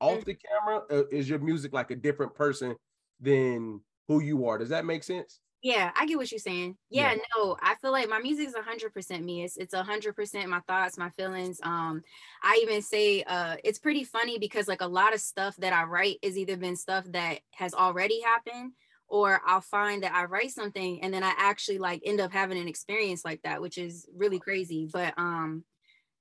off 0.00 0.20
mm-hmm. 0.20 0.30
the 0.30 0.34
camera? 0.36 0.82
Uh, 0.90 1.06
is 1.12 1.28
your 1.28 1.40
music 1.40 1.74
like 1.74 1.90
a 1.90 1.96
different 1.96 2.34
person 2.34 2.74
than 3.20 3.80
who 4.08 4.22
you 4.22 4.46
are? 4.46 4.56
Does 4.56 4.70
that 4.70 4.86
make 4.86 5.04
sense? 5.04 5.40
Yeah, 5.66 5.90
I 5.96 6.06
get 6.06 6.16
what 6.16 6.30
you're 6.30 6.38
saying. 6.38 6.76
Yeah, 6.90 7.10
yeah, 7.10 7.18
no, 7.36 7.56
I 7.60 7.74
feel 7.82 7.90
like 7.90 8.08
my 8.08 8.20
music 8.20 8.46
is 8.46 8.54
100% 8.54 9.24
me. 9.24 9.42
It's 9.42 9.56
it's 9.56 9.74
100% 9.74 10.46
my 10.46 10.60
thoughts, 10.60 10.96
my 10.96 11.10
feelings. 11.10 11.58
Um 11.60 12.02
I 12.40 12.60
even 12.62 12.82
say 12.82 13.24
uh 13.24 13.56
it's 13.64 13.80
pretty 13.80 14.04
funny 14.04 14.38
because 14.38 14.68
like 14.68 14.80
a 14.80 14.86
lot 14.86 15.12
of 15.12 15.20
stuff 15.20 15.56
that 15.56 15.72
I 15.72 15.82
write 15.82 16.18
is 16.22 16.38
either 16.38 16.56
been 16.56 16.76
stuff 16.76 17.04
that 17.06 17.40
has 17.50 17.74
already 17.74 18.20
happened 18.20 18.74
or 19.08 19.40
I'll 19.44 19.60
find 19.60 20.04
that 20.04 20.14
I 20.14 20.26
write 20.26 20.52
something 20.52 21.02
and 21.02 21.12
then 21.12 21.24
I 21.24 21.32
actually 21.36 21.78
like 21.78 22.00
end 22.04 22.20
up 22.20 22.32
having 22.32 22.58
an 22.58 22.68
experience 22.68 23.24
like 23.24 23.42
that, 23.42 23.60
which 23.60 23.76
is 23.76 24.08
really 24.14 24.38
crazy. 24.38 24.88
But 24.92 25.14
um 25.18 25.64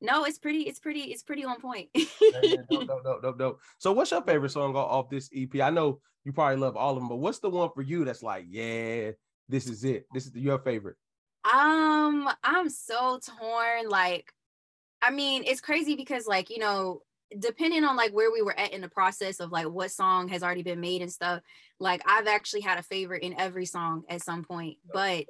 no, 0.01 0.25
it's 0.25 0.39
pretty, 0.39 0.61
it's 0.61 0.79
pretty, 0.79 1.01
it's 1.01 1.23
pretty 1.23 1.45
on 1.45 1.61
point. 1.61 1.89
So 3.77 3.91
what's 3.91 4.09
your 4.09 4.23
favorite 4.23 4.49
song 4.49 4.75
off 4.75 5.09
this 5.09 5.29
EP? 5.33 5.61
I 5.61 5.69
know 5.69 5.99
you 6.23 6.33
probably 6.33 6.57
love 6.57 6.75
all 6.75 6.93
of 6.93 6.97
them, 6.97 7.07
but 7.07 7.17
what's 7.17 7.39
the 7.39 7.49
one 7.49 7.69
for 7.73 7.83
you 7.83 8.05
that's 8.05 8.23
like, 8.23 8.45
yeah, 8.49 9.11
this 9.47 9.67
is 9.67 9.83
it. 9.83 10.05
This 10.13 10.25
is 10.25 10.35
your 10.35 10.59
favorite. 10.59 10.97
Um, 11.45 12.29
I'm 12.43 12.69
so 12.69 13.19
torn. 13.19 13.89
Like, 13.89 14.31
I 15.01 15.11
mean, 15.11 15.43
it's 15.45 15.61
crazy 15.61 15.95
because 15.95 16.25
like, 16.25 16.49
you 16.49 16.59
know, 16.59 17.01
depending 17.37 17.83
on 17.83 17.95
like 17.95 18.13
where 18.13 18.31
we 18.31 18.41
were 18.41 18.57
at 18.57 18.73
in 18.73 18.81
the 18.81 18.89
process 18.89 19.39
of 19.39 19.51
like 19.51 19.67
what 19.67 19.91
song 19.91 20.27
has 20.27 20.43
already 20.43 20.63
been 20.63 20.79
made 20.79 21.01
and 21.01 21.11
stuff 21.11 21.41
like 21.79 22.01
i've 22.07 22.27
actually 22.27 22.61
had 22.61 22.77
a 22.77 22.83
favorite 22.83 23.23
in 23.23 23.37
every 23.39 23.65
song 23.65 24.03
at 24.09 24.21
some 24.21 24.43
point 24.43 24.77
but 24.93 25.25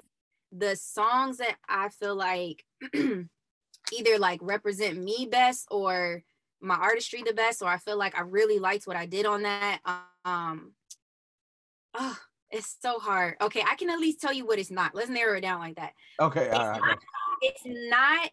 the 0.51 0.75
songs 0.75 1.38
that 1.38 1.55
i 1.67 1.89
feel 1.89 2.15
like 2.15 2.63
either 2.93 4.19
like 4.19 4.39
represent 4.41 5.01
me 5.01 5.27
best 5.31 5.67
or 5.72 6.22
my 6.62 6.75
artistry 6.75 7.24
the 7.24 7.34
best 7.34 7.62
or 7.62 7.69
i 7.69 7.77
feel 7.77 7.98
like 7.98 8.17
i 8.17 8.22
really 8.22 8.60
liked 8.60 8.88
what 8.88 8.98
i 8.98 9.05
did 9.05 9.25
on 9.25 9.43
that 9.43 9.79
um 10.25 10.74
oh 11.93 12.17
it's 12.56 12.78
so 12.82 13.00
hard 13.00 13.36
okay 13.41 13.63
i 13.68 13.76
can 13.76 13.89
at 13.89 14.00
least 14.00 14.22
tell 14.22 14.34
you 14.34 14.46
what 14.46 14.60
it's 14.60 14.72
not 14.72 14.96
let's 14.96 15.10
narrow 15.10 15.38
it 15.38 15.41
down 15.41 15.60
like 15.60 15.76
that 15.76 15.94
okay 16.20 16.46
it's, 16.46 16.58
not, 16.58 17.00
it's 17.41 17.62
not 17.65 18.30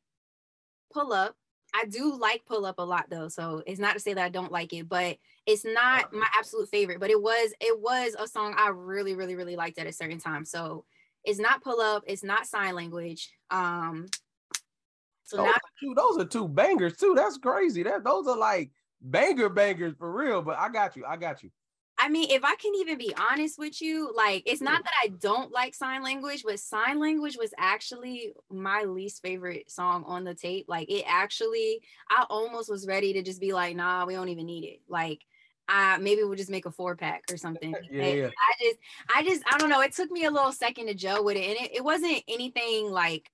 pull 0.92 1.12
up 1.12 1.34
I 1.74 1.86
do 1.86 2.14
like 2.18 2.44
pull 2.46 2.66
up 2.66 2.78
a 2.78 2.82
lot 2.82 3.06
though, 3.08 3.28
so 3.28 3.62
it's 3.66 3.80
not 3.80 3.94
to 3.94 4.00
say 4.00 4.12
that 4.12 4.22
I 4.22 4.28
don't 4.28 4.52
like 4.52 4.72
it, 4.72 4.88
but 4.88 5.16
it's 5.46 5.64
not 5.64 6.12
my 6.12 6.26
absolute 6.38 6.68
favorite. 6.68 7.00
But 7.00 7.10
it 7.10 7.20
was 7.20 7.52
it 7.60 7.80
was 7.80 8.14
a 8.18 8.28
song 8.28 8.54
I 8.58 8.68
really 8.68 9.14
really 9.14 9.36
really 9.36 9.56
liked 9.56 9.78
at 9.78 9.86
a 9.86 9.92
certain 9.92 10.18
time. 10.18 10.44
So 10.44 10.84
it's 11.24 11.38
not 11.38 11.62
pull 11.62 11.80
up, 11.80 12.04
it's 12.06 12.22
not 12.22 12.46
sign 12.46 12.74
language. 12.74 13.30
Um, 13.50 14.08
so 15.24 15.38
those, 15.38 15.46
now, 15.46 15.52
are 15.52 15.60
two, 15.80 15.94
those 15.94 16.18
are 16.18 16.28
two 16.28 16.48
bangers 16.48 16.96
too. 16.96 17.14
That's 17.16 17.38
crazy. 17.38 17.82
That 17.82 18.04
those 18.04 18.26
are 18.26 18.36
like 18.36 18.70
banger 19.00 19.48
bangers 19.48 19.94
for 19.98 20.12
real. 20.12 20.42
But 20.42 20.58
I 20.58 20.68
got 20.68 20.94
you. 20.96 21.04
I 21.06 21.16
got 21.16 21.42
you. 21.42 21.50
I 22.02 22.08
mean, 22.08 22.30
if 22.30 22.44
I 22.44 22.56
can 22.56 22.74
even 22.74 22.98
be 22.98 23.14
honest 23.30 23.60
with 23.60 23.80
you, 23.80 24.12
like 24.12 24.42
it's 24.44 24.60
not 24.60 24.82
that 24.82 24.92
I 25.04 25.08
don't 25.08 25.52
like 25.52 25.72
sign 25.72 26.02
language, 26.02 26.42
but 26.44 26.58
sign 26.58 26.98
language 26.98 27.36
was 27.38 27.54
actually 27.56 28.32
my 28.50 28.82
least 28.82 29.22
favorite 29.22 29.70
song 29.70 30.02
on 30.04 30.24
the 30.24 30.34
tape. 30.34 30.66
Like 30.68 30.90
it 30.90 31.04
actually, 31.06 31.80
I 32.10 32.26
almost 32.28 32.68
was 32.68 32.88
ready 32.88 33.12
to 33.12 33.22
just 33.22 33.40
be 33.40 33.52
like, 33.52 33.76
nah, 33.76 34.04
we 34.04 34.14
don't 34.14 34.30
even 34.30 34.46
need 34.46 34.64
it. 34.64 34.80
Like 34.88 35.20
uh, 35.68 35.98
maybe 36.00 36.24
we'll 36.24 36.34
just 36.34 36.50
make 36.50 36.66
a 36.66 36.72
four 36.72 36.96
pack 36.96 37.22
or 37.30 37.36
something. 37.36 37.72
yeah, 37.88 38.06
yeah. 38.06 38.26
I 38.26 38.64
just, 38.64 38.78
I 39.14 39.22
just, 39.22 39.42
I 39.48 39.58
don't 39.58 39.70
know. 39.70 39.80
It 39.80 39.92
took 39.92 40.10
me 40.10 40.24
a 40.24 40.30
little 40.32 40.50
second 40.50 40.88
to 40.88 40.94
gel 40.94 41.24
with 41.24 41.36
it, 41.36 41.44
and 41.44 41.66
it, 41.68 41.76
it 41.76 41.84
wasn't 41.84 42.20
anything 42.26 42.90
like 42.90 43.30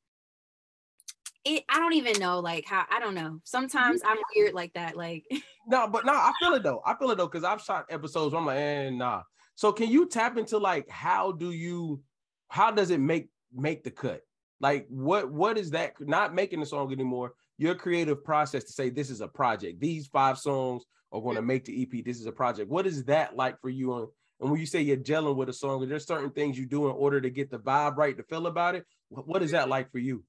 it 1.45 1.65
I 1.69 1.79
don't 1.79 1.95
even 1.95 2.19
know 2.19 2.41
like 2.41 2.65
how 2.67 2.85
I 2.91 3.01
don't 3.01 3.15
know. 3.15 3.41
Sometimes 3.45 4.03
I'm 4.05 4.19
weird 4.35 4.55
like 4.55 4.73
that. 4.75 4.97
Like 4.97 5.25
no, 5.67 5.89
but 5.89 6.05
no, 6.05 6.13
I 6.13 6.33
feel 6.41 6.55
it 6.55 6.63
though. 6.63 6.83
I 6.85 6.95
feel 6.95 7.11
it 7.11 7.19
though 7.19 7.27
because 7.27 7.45
I've 7.45 7.63
shot 7.63 7.87
episodes 7.91 8.33
where 8.33 8.41
I'm 8.41 8.47
like, 8.47 8.59
eh, 8.59 8.91
nah. 8.91 9.23
So 9.55 9.73
can 9.73 9.91
you 9.91 10.09
tap 10.09 10.37
into 10.37 10.59
like 10.59 10.89
how 10.89 11.33
do 11.33 11.51
you 11.51 12.03
how 12.49 12.71
does 12.71 12.91
it 12.91 13.01
make 13.01 13.29
make 13.53 13.85
the 13.85 13.91
cut? 13.91 14.23
Like 14.61 14.87
what 14.89 15.31
what 15.31 15.59
is 15.59 15.71
that 15.71 15.95
not 16.01 16.35
making 16.35 16.61
the 16.61 16.67
song 16.67 16.93
anymore? 16.93 17.35
Your 17.57 17.75
creative 17.75 18.25
process 18.25 18.65
to 18.65 18.73
say 18.73 18.91
this 18.91 19.11
is 19.11 19.21
a 19.21 19.29
project. 19.29 19.81
These 19.81 20.07
five 20.07 20.39
songs 20.39 20.85
are 21.11 21.21
going 21.21 21.37
to 21.37 21.43
make 21.43 21.65
the 21.65 21.83
EP. 21.83 22.05
This 22.05 22.21
is 22.21 22.27
a 22.27 22.33
project. 22.33 22.71
What 22.71 22.87
is 22.87 23.05
that 23.05 23.35
like 23.37 23.61
for 23.61 23.69
you 23.69 23.93
on 23.95 24.09
and 24.41 24.51
when 24.51 24.61
you 24.61 24.67
say 24.67 24.83
you're 24.83 24.97
gelling 24.97 25.37
with 25.37 25.49
a 25.49 25.53
song, 25.53 25.89
there's 25.89 26.07
certain 26.07 26.31
things 26.31 26.59
you 26.59 26.67
do 26.67 26.89
in 26.89 26.95
order 26.95 27.21
to 27.21 27.31
get 27.31 27.51
the 27.51 27.59
vibe 27.59 27.97
right 27.97 28.17
to 28.17 28.23
feel 28.23 28.47
about 28.47 28.77
it. 28.77 28.85
What 29.09 29.43
is 29.43 29.51
that 29.51 29.69
like 29.69 29.91
for 29.91 29.99
you? 29.99 30.23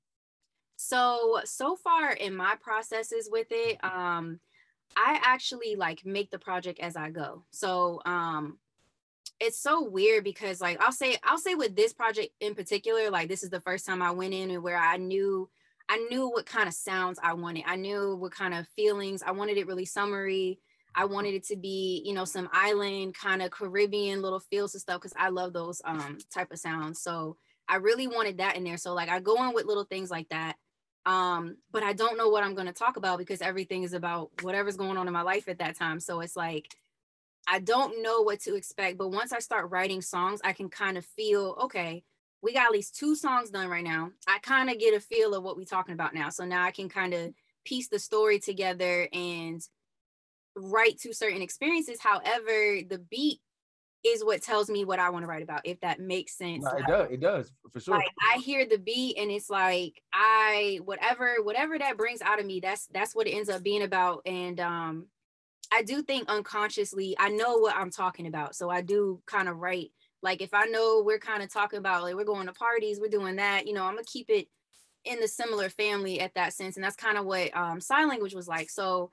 So, 0.81 1.41
so 1.43 1.75
far 1.75 2.13
in 2.13 2.33
my 2.33 2.55
processes 2.61 3.27
with 3.29 3.47
it, 3.51 3.83
um, 3.83 4.39
I 4.95 5.19
actually 5.21 5.75
like 5.75 6.05
make 6.05 6.31
the 6.31 6.39
project 6.39 6.79
as 6.79 6.95
I 6.95 7.09
go. 7.09 7.43
So, 7.51 8.01
um, 8.05 8.59
it's 9.41 9.59
so 9.59 9.83
weird 9.83 10.23
because 10.23 10.61
like 10.61 10.81
I'll 10.81 10.93
say 10.93 11.17
I'll 11.21 11.37
say 11.37 11.53
with 11.55 11.75
this 11.75 11.91
project 11.91 12.29
in 12.39 12.55
particular, 12.55 13.09
like 13.09 13.27
this 13.27 13.43
is 13.43 13.49
the 13.49 13.59
first 13.59 13.85
time 13.85 14.01
I 14.01 14.11
went 14.11 14.33
in 14.33 14.51
and 14.51 14.63
where 14.63 14.77
I 14.77 14.95
knew 14.95 15.49
I 15.89 15.97
knew 16.09 16.29
what 16.29 16.45
kind 16.45 16.69
of 16.69 16.73
sounds 16.73 17.19
I 17.21 17.33
wanted. 17.33 17.65
I 17.67 17.75
knew 17.75 18.15
what 18.15 18.31
kind 18.31 18.53
of 18.53 18.65
feelings. 18.69 19.21
I 19.21 19.31
wanted 19.31 19.57
it 19.57 19.67
really 19.67 19.85
summery. 19.85 20.59
I 20.95 21.05
wanted 21.05 21.33
it 21.33 21.45
to 21.47 21.57
be, 21.57 22.01
you 22.05 22.13
know, 22.13 22.25
some 22.25 22.47
island 22.53 23.15
kind 23.15 23.41
of 23.41 23.51
Caribbean 23.51 24.21
little 24.21 24.39
feels 24.39 24.73
and 24.75 24.81
stuff 24.81 25.01
because 25.01 25.13
I 25.17 25.27
love 25.27 25.51
those 25.51 25.81
um 25.83 26.19
type 26.33 26.53
of 26.53 26.57
sounds. 26.59 27.01
So 27.01 27.35
I 27.67 27.75
really 27.75 28.07
wanted 28.07 28.37
that 28.37 28.55
in 28.55 28.63
there. 28.63 28.77
So 28.77 28.93
like 28.93 29.09
I 29.09 29.19
go 29.19 29.45
in 29.45 29.53
with 29.53 29.65
little 29.65 29.83
things 29.83 30.09
like 30.09 30.29
that 30.29 30.55
um 31.05 31.55
but 31.71 31.83
i 31.83 31.93
don't 31.93 32.17
know 32.17 32.29
what 32.29 32.43
i'm 32.43 32.55
going 32.55 32.67
to 32.67 32.73
talk 32.73 32.97
about 32.97 33.17
because 33.17 33.41
everything 33.41 33.83
is 33.83 33.93
about 33.93 34.29
whatever's 34.41 34.77
going 34.77 34.97
on 34.97 35.07
in 35.07 35.13
my 35.13 35.21
life 35.21 35.47
at 35.47 35.59
that 35.59 35.77
time. 35.77 35.99
So 35.99 36.19
it's 36.19 36.35
like 36.35 36.75
i 37.47 37.59
don't 37.59 38.03
know 38.03 38.21
what 38.21 38.41
to 38.41 38.55
expect 38.55 38.97
but 38.97 39.09
once 39.09 39.31
i 39.31 39.39
start 39.39 39.71
writing 39.71 40.01
songs 40.01 40.41
i 40.43 40.51
can 40.53 40.69
kind 40.69 40.97
of 40.97 41.05
feel 41.05 41.57
okay 41.63 42.03
we 42.41 42.53
got 42.53 42.67
at 42.67 42.71
least 42.71 42.95
two 42.95 43.15
songs 43.15 43.49
done 43.49 43.67
right 43.67 43.83
now. 43.83 44.11
I 44.27 44.39
kind 44.39 44.69
of 44.69 44.79
get 44.79 44.93
a 44.93 44.99
feel 44.99 45.33
of 45.33 45.43
what 45.43 45.57
we're 45.57 45.65
talking 45.65 45.93
about 45.93 46.13
now. 46.13 46.29
So 46.29 46.45
now 46.45 46.63
i 46.63 46.71
can 46.71 46.89
kind 46.89 47.13
of 47.13 47.33
piece 47.65 47.89
the 47.89 47.99
story 47.99 48.39
together 48.39 49.07
and 49.11 49.61
write 50.55 50.99
to 51.01 51.13
certain 51.13 51.41
experiences. 51.41 51.99
However 52.01 52.79
the 52.87 53.03
beat 53.09 53.39
is 54.03 54.23
what 54.23 54.41
tells 54.41 54.69
me 54.69 54.85
what 54.85 54.99
I 54.99 55.09
want 55.09 55.23
to 55.23 55.27
write 55.27 55.43
about, 55.43 55.61
if 55.65 55.79
that 55.81 55.99
makes 55.99 56.37
sense. 56.37 56.63
No, 56.63 56.71
it 56.71 56.87
does, 56.87 57.07
it 57.11 57.19
does 57.19 57.51
for 57.71 57.79
sure. 57.79 57.95
Like 57.95 58.11
I 58.33 58.37
hear 58.39 58.65
the 58.65 58.77
beat 58.77 59.17
and 59.17 59.29
it's 59.29 59.49
like 59.49 60.01
I 60.13 60.79
whatever, 60.85 61.37
whatever 61.43 61.77
that 61.77 61.97
brings 61.97 62.21
out 62.21 62.39
of 62.39 62.45
me, 62.45 62.59
that's 62.59 62.87
that's 62.87 63.13
what 63.13 63.27
it 63.27 63.31
ends 63.31 63.49
up 63.49 63.61
being 63.61 63.83
about. 63.83 64.21
And 64.25 64.59
um 64.59 65.07
I 65.71 65.83
do 65.83 66.01
think 66.01 66.29
unconsciously 66.29 67.15
I 67.19 67.29
know 67.29 67.57
what 67.57 67.75
I'm 67.75 67.91
talking 67.91 68.27
about. 68.27 68.55
So 68.55 68.69
I 68.69 68.81
do 68.81 69.21
kind 69.25 69.49
of 69.49 69.57
write 69.57 69.91
like 70.21 70.41
if 70.41 70.53
I 70.53 70.65
know 70.65 71.03
we're 71.05 71.19
kind 71.19 71.43
of 71.43 71.51
talking 71.51 71.79
about 71.79 72.03
like 72.03 72.15
we're 72.15 72.23
going 72.23 72.47
to 72.47 72.53
parties, 72.53 72.99
we're 72.99 73.09
doing 73.09 73.35
that, 73.37 73.67
you 73.67 73.73
know, 73.73 73.83
I'm 73.83 73.95
gonna 73.95 74.05
keep 74.05 74.29
it 74.29 74.47
in 75.05 75.19
the 75.19 75.27
similar 75.27 75.69
family 75.69 76.19
at 76.21 76.33
that 76.35 76.53
sense. 76.53 76.75
And 76.75 76.83
that's 76.83 76.95
kind 76.95 77.17
of 77.17 77.25
what 77.25 77.55
um 77.55 77.81
sign 77.81 78.07
language 78.07 78.33
was 78.33 78.47
like. 78.47 78.69
So 78.69 79.11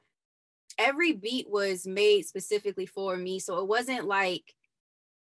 every 0.79 1.12
beat 1.12 1.49
was 1.49 1.87
made 1.87 2.27
specifically 2.27 2.87
for 2.87 3.16
me. 3.16 3.38
So 3.38 3.59
it 3.59 3.66
wasn't 3.66 4.07
like 4.07 4.55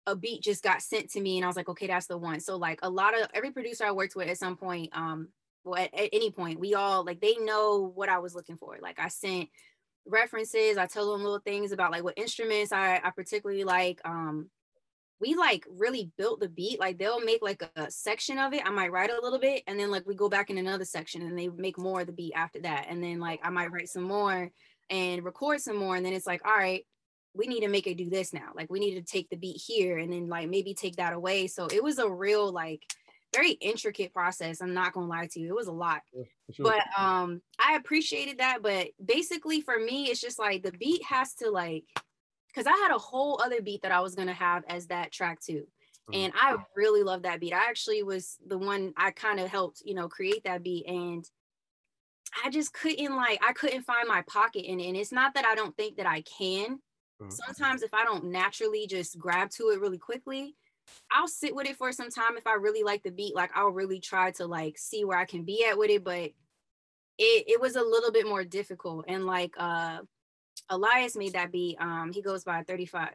a 0.07 0.14
beat 0.14 0.42
just 0.42 0.62
got 0.62 0.83
sent 0.83 1.11
to 1.11 1.21
me 1.21 1.37
and 1.37 1.45
I 1.45 1.49
was 1.49 1.57
like, 1.57 1.69
okay, 1.69 1.87
that's 1.87 2.07
the 2.07 2.19
one. 2.19 2.40
So 2.40 2.57
like 2.57 2.81
a 2.83 2.90
lot 2.90 3.19
of 3.19 3.29
every 3.35 3.51
producer 3.51 3.85
I 3.85 3.92
worked 3.92 4.16
with 4.16 4.29
at 4.29 4.38
some 4.38 4.57
point, 4.57 4.97
um, 4.97 5.29
well, 5.64 5.83
at, 5.83 5.92
at 5.95 6.11
any 6.12 6.31
point, 6.31 6.61
we 6.61 6.75
all 6.75 7.05
like 7.05 7.21
they 7.21 7.37
know 7.37 7.92
what 7.95 8.09
I 8.09 8.19
was 8.19 8.35
looking 8.35 8.57
for. 8.57 8.79
Like 8.81 8.99
I 8.99 9.09
sent 9.09 9.49
references, 10.07 10.79
I 10.79 10.87
tell 10.87 11.11
them 11.12 11.23
little 11.23 11.40
things 11.40 11.73
about 11.73 11.90
like 11.90 12.05
what 12.05 12.16
instruments 12.16 12.73
I, 12.73 13.01
I 13.03 13.11
particularly 13.11 13.64
like. 13.64 14.01
Um, 14.05 14.49
we 15.19 15.35
like 15.35 15.66
really 15.71 16.11
built 16.19 16.40
the 16.40 16.49
beat. 16.49 16.79
Like 16.79 16.99
they'll 16.99 17.25
make 17.25 17.42
like 17.42 17.62
a, 17.62 17.85
a, 17.85 17.90
section 17.90 18.38
of 18.38 18.53
it. 18.53 18.64
I 18.64 18.71
might 18.71 18.92
write 18.92 19.11
a 19.11 19.21
little 19.21 19.38
bit 19.38 19.62
and 19.66 19.81
then 19.81 19.90
like 19.90 20.07
we 20.07 20.14
go 20.14 20.29
back 20.29 20.51
in 20.51 20.59
another 20.59 20.85
section 20.85 21.23
and 21.23 21.38
they 21.38 21.49
make 21.49 21.79
more 21.79 22.03
of 22.03 22.07
the 22.07 22.12
beat 22.12 22.35
after 22.37 22.61
that. 22.61 22.87
And 22.88 23.03
then 23.03 23.19
like 23.19 23.40
I 23.42 23.51
might 23.51 23.73
write 23.73 23.88
some 23.88 24.03
more 24.03 24.51
and 24.90 25.25
record 25.25 25.61
some 25.61 25.77
more. 25.77 25.97
And 25.97 26.05
then 26.05 26.12
it's 26.12 26.27
like, 26.27 26.47
all 26.47 26.57
right, 26.57 26.85
we 27.37 27.46
need 27.46 27.61
to 27.61 27.68
make 27.68 27.87
it 27.87 27.96
do 27.96 28.09
this 28.09 28.33
now. 28.33 28.51
Like 28.55 28.70
we 28.70 28.81
need 28.81 28.94
to 28.94 29.03
take 29.03 29.29
the 29.29 29.37
beat 29.37 29.61
here 29.64 29.99
and 29.99 30.12
then 30.12 30.29
like 30.29 30.49
maybe 30.49 30.75
take 30.75 30.96
that 30.96 31.12
away. 31.12 31.46
So 31.46 31.66
it 31.66 31.83
was 31.83 31.99
a 31.99 32.09
real 32.09 32.51
like 32.51 32.83
very 33.35 33.53
intricate 33.53 34.12
process. 34.12 34.61
I'm 34.61 34.75
not 34.75 34.92
gonna 34.92 35.07
lie 35.07 35.29
to 35.33 35.40
you. 35.40 35.49
It 35.49 35.57
was 35.57 35.66
a 35.66 35.72
lot. 35.72 36.01
Sure. 36.53 36.64
But 36.64 36.83
um 37.01 37.42
I 37.59 37.77
appreciated 37.77 38.38
that. 38.38 38.62
But 38.62 38.88
basically 39.05 39.61
for 39.61 39.79
me, 39.79 40.07
it's 40.07 40.20
just 40.20 40.38
like 40.38 40.62
the 40.62 40.72
beat 40.72 41.03
has 41.05 41.35
to 41.35 41.51
like 41.51 41.85
because 42.49 42.66
I 42.66 42.77
had 42.83 42.94
a 42.94 42.99
whole 42.99 43.40
other 43.42 43.61
beat 43.61 43.83
that 43.83 43.92
I 43.92 44.01
was 44.01 44.14
gonna 44.14 44.33
have 44.33 44.64
as 44.68 44.87
that 44.87 45.12
track 45.12 45.40
too. 45.40 45.66
Mm-hmm. 46.11 46.14
And 46.14 46.33
I 46.37 46.57
really 46.77 47.03
love 47.03 47.22
that 47.22 47.40
beat. 47.40 47.53
I 47.53 47.68
actually 47.68 48.03
was 48.03 48.38
the 48.46 48.59
one 48.59 48.94
I 48.96 49.11
kind 49.11 49.40
of 49.40 49.49
helped, 49.49 49.83
you 49.85 49.94
know, 49.94 50.09
create 50.09 50.44
that 50.44 50.62
beat. 50.62 50.87
And 50.87 51.29
I 52.44 52.51
just 52.51 52.72
couldn't 52.72 53.14
like 53.16 53.40
I 53.46 53.53
couldn't 53.53 53.83
find 53.83 54.09
my 54.09 54.22
pocket 54.22 54.64
in 54.68 54.81
it. 54.81 54.88
And 54.88 54.96
it's 54.96 55.12
not 55.12 55.35
that 55.35 55.44
I 55.44 55.55
don't 55.55 55.77
think 55.77 55.96
that 55.96 56.07
I 56.07 56.22
can. 56.22 56.79
Mm-hmm. 57.21 57.31
Sometimes 57.31 57.83
if 57.83 57.95
I 57.95 58.05
don't 58.05 58.27
naturally 58.27 58.87
just 58.87 59.19
grab 59.19 59.51
to 59.51 59.71
it 59.71 59.81
really 59.81 59.99
quickly, 59.99 60.55
I'll 61.11 61.29
sit 61.29 61.55
with 61.55 61.67
it 61.67 61.77
for 61.77 61.93
some 61.93 62.11
time 62.11 62.37
if 62.37 62.47
I 62.47 62.55
really 62.55 62.83
like 62.83 63.03
the 63.03 63.11
beat. 63.11 63.35
Like 63.35 63.51
I'll 63.55 63.71
really 63.71 64.01
try 64.01 64.31
to 64.33 64.47
like 64.47 64.79
see 64.79 65.05
where 65.05 65.19
I 65.19 65.25
can 65.25 65.45
be 65.45 65.65
at 65.65 65.79
with 65.79 65.91
it, 65.91 66.05
but 66.05 66.31
it 67.19 67.45
it 67.49 67.61
was 67.61 67.77
a 67.77 67.83
little 67.83 68.13
bit 68.13 68.27
more 68.27 68.45
difficult. 68.45 69.07
And 69.09 69.27
like 69.27 69.55
uh 69.59 70.01
Elias 70.69 71.17
made 71.17 71.33
that 71.33 71.53
beat. 71.53 71.77
Um 71.81 72.13
he 72.13 72.23
goes 72.23 72.45
by 72.45 72.63
35 72.63 73.15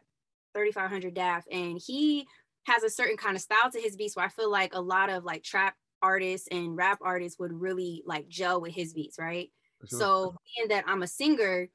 3500 0.54 1.16
DAF 1.16 1.44
and 1.52 1.80
he 1.86 2.28
has 2.66 2.84
a 2.84 2.90
certain 2.90 3.18
kind 3.18 3.36
of 3.36 3.42
style 3.42 3.72
to 3.72 3.80
his 3.80 3.96
beats 3.96 4.16
where 4.16 4.26
I 4.26 4.30
feel 4.30 4.52
like 4.52 4.76
a 4.76 4.82
lot 4.82 5.10
of 5.10 5.24
like 5.24 5.44
trap 5.44 5.76
artists 6.02 6.48
and 6.52 6.76
rap 6.76 7.00
artists 7.02 7.40
would 7.40 7.54
really 7.54 8.04
like 8.06 8.28
gel 8.28 8.62
with 8.62 8.74
his 8.74 8.94
beats, 8.94 9.18
right? 9.18 9.52
Sure. 9.88 10.00
So 10.00 10.36
being 10.56 10.70
that 10.70 10.86
I'm 10.88 11.04
a 11.04 11.08
singer, 11.08 11.70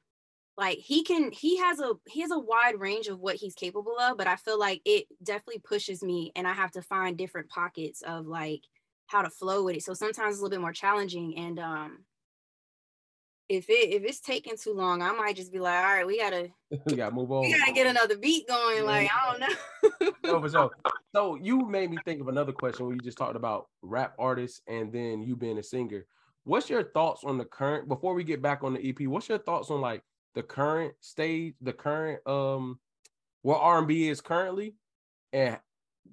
like 0.57 0.79
he 0.79 1.03
can 1.03 1.31
he 1.31 1.57
has 1.57 1.79
a 1.79 1.93
he 2.07 2.21
has 2.21 2.31
a 2.31 2.39
wide 2.39 2.79
range 2.79 3.07
of 3.07 3.19
what 3.19 3.35
he's 3.35 3.53
capable 3.53 3.97
of 3.99 4.17
but 4.17 4.27
i 4.27 4.35
feel 4.35 4.59
like 4.59 4.81
it 4.85 5.05
definitely 5.23 5.59
pushes 5.59 6.03
me 6.03 6.31
and 6.35 6.47
i 6.47 6.53
have 6.53 6.71
to 6.71 6.81
find 6.81 7.17
different 7.17 7.49
pockets 7.49 8.01
of 8.01 8.25
like 8.25 8.61
how 9.07 9.21
to 9.21 9.29
flow 9.29 9.63
with 9.63 9.77
it. 9.77 9.83
So 9.83 9.93
sometimes 9.93 10.33
it's 10.33 10.39
a 10.39 10.43
little 10.43 10.57
bit 10.57 10.61
more 10.61 10.73
challenging 10.73 11.37
and 11.37 11.59
um 11.59 11.99
if 13.49 13.69
it 13.69 13.93
if 13.93 14.03
it's 14.03 14.19
taking 14.19 14.57
too 14.57 14.73
long 14.73 15.01
i 15.01 15.13
might 15.13 15.37
just 15.37 15.53
be 15.53 15.59
like 15.59 15.77
all 15.77 15.83
right 15.83 16.05
we 16.05 16.19
gotta 16.19 16.49
we 16.85 16.97
gotta 16.97 17.15
move 17.15 17.31
on. 17.31 17.41
we 17.41 17.57
gotta 17.57 17.71
get 17.71 17.87
another 17.87 18.17
beat 18.17 18.45
going 18.47 18.83
like 18.83 19.09
i 19.09 19.31
don't 19.31 19.39
know. 19.39 20.11
No, 20.23 20.41
for 20.41 20.49
sure. 20.49 20.71
so 21.15 21.35
you 21.35 21.65
made 21.65 21.89
me 21.89 21.97
think 22.03 22.19
of 22.19 22.27
another 22.27 22.51
question 22.51 22.85
when 22.85 22.95
you 22.95 23.01
just 23.01 23.17
talked 23.17 23.37
about 23.37 23.67
rap 23.81 24.13
artists 24.19 24.61
and 24.67 24.91
then 24.91 25.21
you 25.21 25.37
being 25.37 25.57
a 25.57 25.63
singer. 25.63 26.05
What's 26.43 26.69
your 26.69 26.83
thoughts 26.83 27.23
on 27.23 27.37
the 27.37 27.45
current 27.45 27.87
before 27.87 28.13
we 28.13 28.25
get 28.25 28.41
back 28.41 28.61
on 28.63 28.73
the 28.73 28.89
ep 28.89 28.99
what's 29.07 29.29
your 29.29 29.37
thoughts 29.37 29.71
on 29.71 29.79
like 29.79 30.03
the 30.37 30.43
current 30.43 30.93
stage, 31.01 31.55
the 31.61 31.73
current 31.73 32.19
um 32.27 32.77
what 33.41 33.57
R&B 33.57 34.07
is 34.07 34.21
currently 34.21 34.75
and 35.33 35.57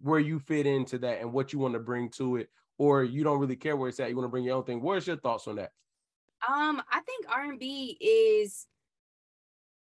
where 0.01 0.19
you 0.19 0.39
fit 0.39 0.65
into 0.65 0.97
that 1.01 1.21
and 1.21 1.31
what 1.31 1.53
you 1.53 1.59
want 1.59 1.75
to 1.75 1.79
bring 1.81 2.09
to 2.13 2.37
it 2.37 2.49
or 2.79 3.05
you 3.05 3.23
don't 3.23 3.39
really 3.39 3.55
care 3.55 3.77
where 3.77 3.91
it's 3.91 4.01
at 4.01 4.09
you 4.09 4.17
want 4.17 4.25
to 4.25 4.31
bring 4.31 4.45
your 4.45 4.57
own 4.57 4.65
thing. 4.65 4.81
What's 4.81 5.07
your 5.07 5.19
thoughts 5.19 5.47
on 5.47 5.57
that? 5.57 5.73
Um 6.49 6.83
i 6.91 7.01
think 7.01 7.27
r&b 7.29 7.99
is 8.01 8.67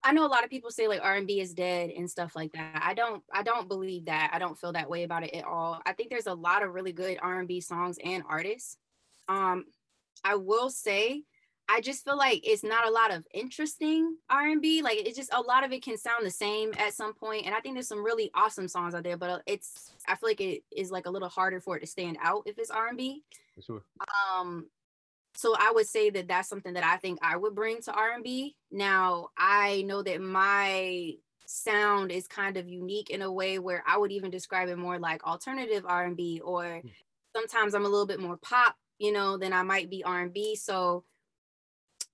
i 0.03 0.13
know 0.13 0.25
a 0.25 0.29
lot 0.29 0.45
of 0.45 0.51
people 0.51 0.71
say 0.71 0.89
like 0.89 1.03
r&b 1.03 1.39
is 1.39 1.53
dead 1.53 1.91
and 1.91 2.11
stuff 2.11 2.35
like 2.35 2.53
that. 2.53 2.83
I 2.83 2.95
don't 2.95 3.23
i 3.35 3.43
don't 3.43 3.69
believe 3.69 4.07
that. 4.07 4.31
I 4.33 4.39
don't 4.39 4.59
feel 4.59 4.73
that 4.73 4.89
way 4.89 5.03
about 5.03 5.25
it 5.25 5.35
at 5.35 5.45
all. 5.45 5.83
I 5.85 5.93
think 5.93 6.09
there's 6.09 6.27
a 6.27 6.33
lot 6.35 6.63
of 6.63 6.73
really 6.73 6.93
good 6.93 7.19
r&b 7.21 7.61
songs 7.61 7.99
and 8.03 8.23
artists. 8.27 8.79
Um 9.29 9.67
i 10.25 10.37
will 10.37 10.71
say 10.71 11.25
I 11.69 11.81
just 11.81 12.05
feel 12.05 12.17
like 12.17 12.47
it's 12.47 12.65
not 12.65 12.87
a 12.87 12.91
lot 12.91 13.13
of 13.13 13.27
interesting 13.33 14.17
R&B. 14.29 14.83
Like 14.83 14.99
it's 14.99 15.17
just 15.17 15.33
a 15.33 15.41
lot 15.41 15.65
of 15.65 15.73
it 15.73 15.83
can 15.83 15.97
sound 15.97 16.27
the 16.27 16.31
same 16.31 16.73
at 16.79 16.93
some 16.93 17.15
point. 17.15 17.47
And 17.47 17.55
I 17.55 17.61
think 17.61 17.75
there's 17.75 17.89
some 17.89 18.05
really 18.05 18.31
awesome 18.35 18.69
songs 18.69 18.95
out 18.95 19.05
there, 19.05 19.17
but 19.17 19.31
uh, 19.31 19.39
it's 19.47 19.93
I 20.07 20.17
feel 20.17 20.29
like 20.29 20.41
it 20.41 20.65
is 20.75 20.91
like 20.91 21.07
a 21.07 21.11
little 21.11 21.29
harder 21.29 21.61
for 21.61 21.77
it 21.77 21.81
to 21.81 21.87
stand 21.87 22.19
out 22.21 22.43
if 22.47 22.59
it's 22.59 22.71
R&B. 22.71 23.23
Sure. 23.65 23.83
Um 24.37 24.67
so 25.35 25.55
I 25.59 25.73
would 25.75 25.87
say 25.87 26.11
that 26.11 26.29
that's 26.29 26.49
something 26.49 26.75
that 26.75 26.85
I 26.85 26.97
think 26.99 27.19
I 27.23 27.37
would 27.37 27.55
bring 27.55 27.81
to 27.83 27.93
R&B. 27.93 28.55
Now, 28.71 29.29
I 29.37 29.83
know 29.83 30.03
that 30.03 30.21
my 30.21 31.15
sound 31.47 32.11
is 32.11 32.27
kind 32.27 32.57
of 32.57 32.69
unique 32.69 33.11
in 33.11 33.23
a 33.23 33.33
way 33.33 33.59
where 33.59 33.83
I 33.87 33.97
would 33.97 34.13
even 34.13 34.31
describe 34.31 34.69
it 34.69 34.77
more 34.77 34.99
like 34.99 35.27
alternative 35.27 35.85
R&B 35.87 36.41
or 36.45 36.81
hmm. 36.83 36.89
sometimes 37.35 37.75
I'm 37.75 37.87
a 37.87 37.89
little 37.89 38.07
bit 38.07 38.21
more 38.21 38.37
pop, 38.37 38.77
you 38.99 39.13
know, 39.13 39.39
than 39.39 39.53
I 39.53 39.63
might 39.63 39.91
be 39.91 40.05
R&B. 40.05 40.57
So 40.57 41.05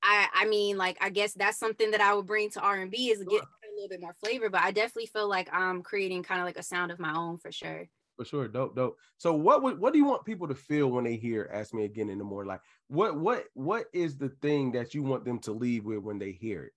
I 0.02 0.28
I 0.32 0.46
mean 0.46 0.76
like 0.76 0.98
I 1.00 1.10
guess 1.10 1.34
that's 1.34 1.58
something 1.58 1.90
that 1.92 2.00
I 2.00 2.14
would 2.14 2.26
bring 2.26 2.50
to 2.50 2.60
R&B 2.60 3.10
is 3.10 3.22
get 3.24 3.42
a 3.42 3.74
little 3.74 3.88
bit 3.88 4.00
more 4.00 4.14
flavor, 4.14 4.48
but 4.50 4.62
I 4.62 4.70
definitely 4.70 5.06
feel 5.06 5.28
like 5.28 5.52
I'm 5.52 5.82
creating 5.82 6.22
kind 6.22 6.40
of 6.40 6.46
like 6.46 6.58
a 6.58 6.62
sound 6.62 6.92
of 6.92 6.98
my 6.98 7.14
own 7.14 7.36
for 7.38 7.52
sure. 7.52 7.88
For 8.16 8.24
sure, 8.24 8.48
dope, 8.48 8.74
dope. 8.74 8.98
So 9.16 9.32
what 9.34 9.62
would 9.62 9.78
what 9.78 9.92
do 9.92 9.98
you 9.98 10.04
want 10.04 10.24
people 10.24 10.48
to 10.48 10.54
feel 10.54 10.90
when 10.90 11.04
they 11.04 11.16
hear 11.16 11.48
Ask 11.52 11.72
Me 11.72 11.84
Again 11.84 12.08
in 12.10 12.18
the 12.18 12.24
morning? 12.24 12.48
Like 12.48 12.62
what 12.88 13.16
what 13.16 13.46
what 13.54 13.86
is 13.92 14.18
the 14.18 14.28
thing 14.28 14.72
that 14.72 14.92
you 14.92 15.02
want 15.04 15.24
them 15.24 15.38
to 15.40 15.52
leave 15.52 15.84
with 15.84 15.98
when 16.00 16.18
they 16.18 16.32
hear 16.32 16.64
it? 16.64 16.72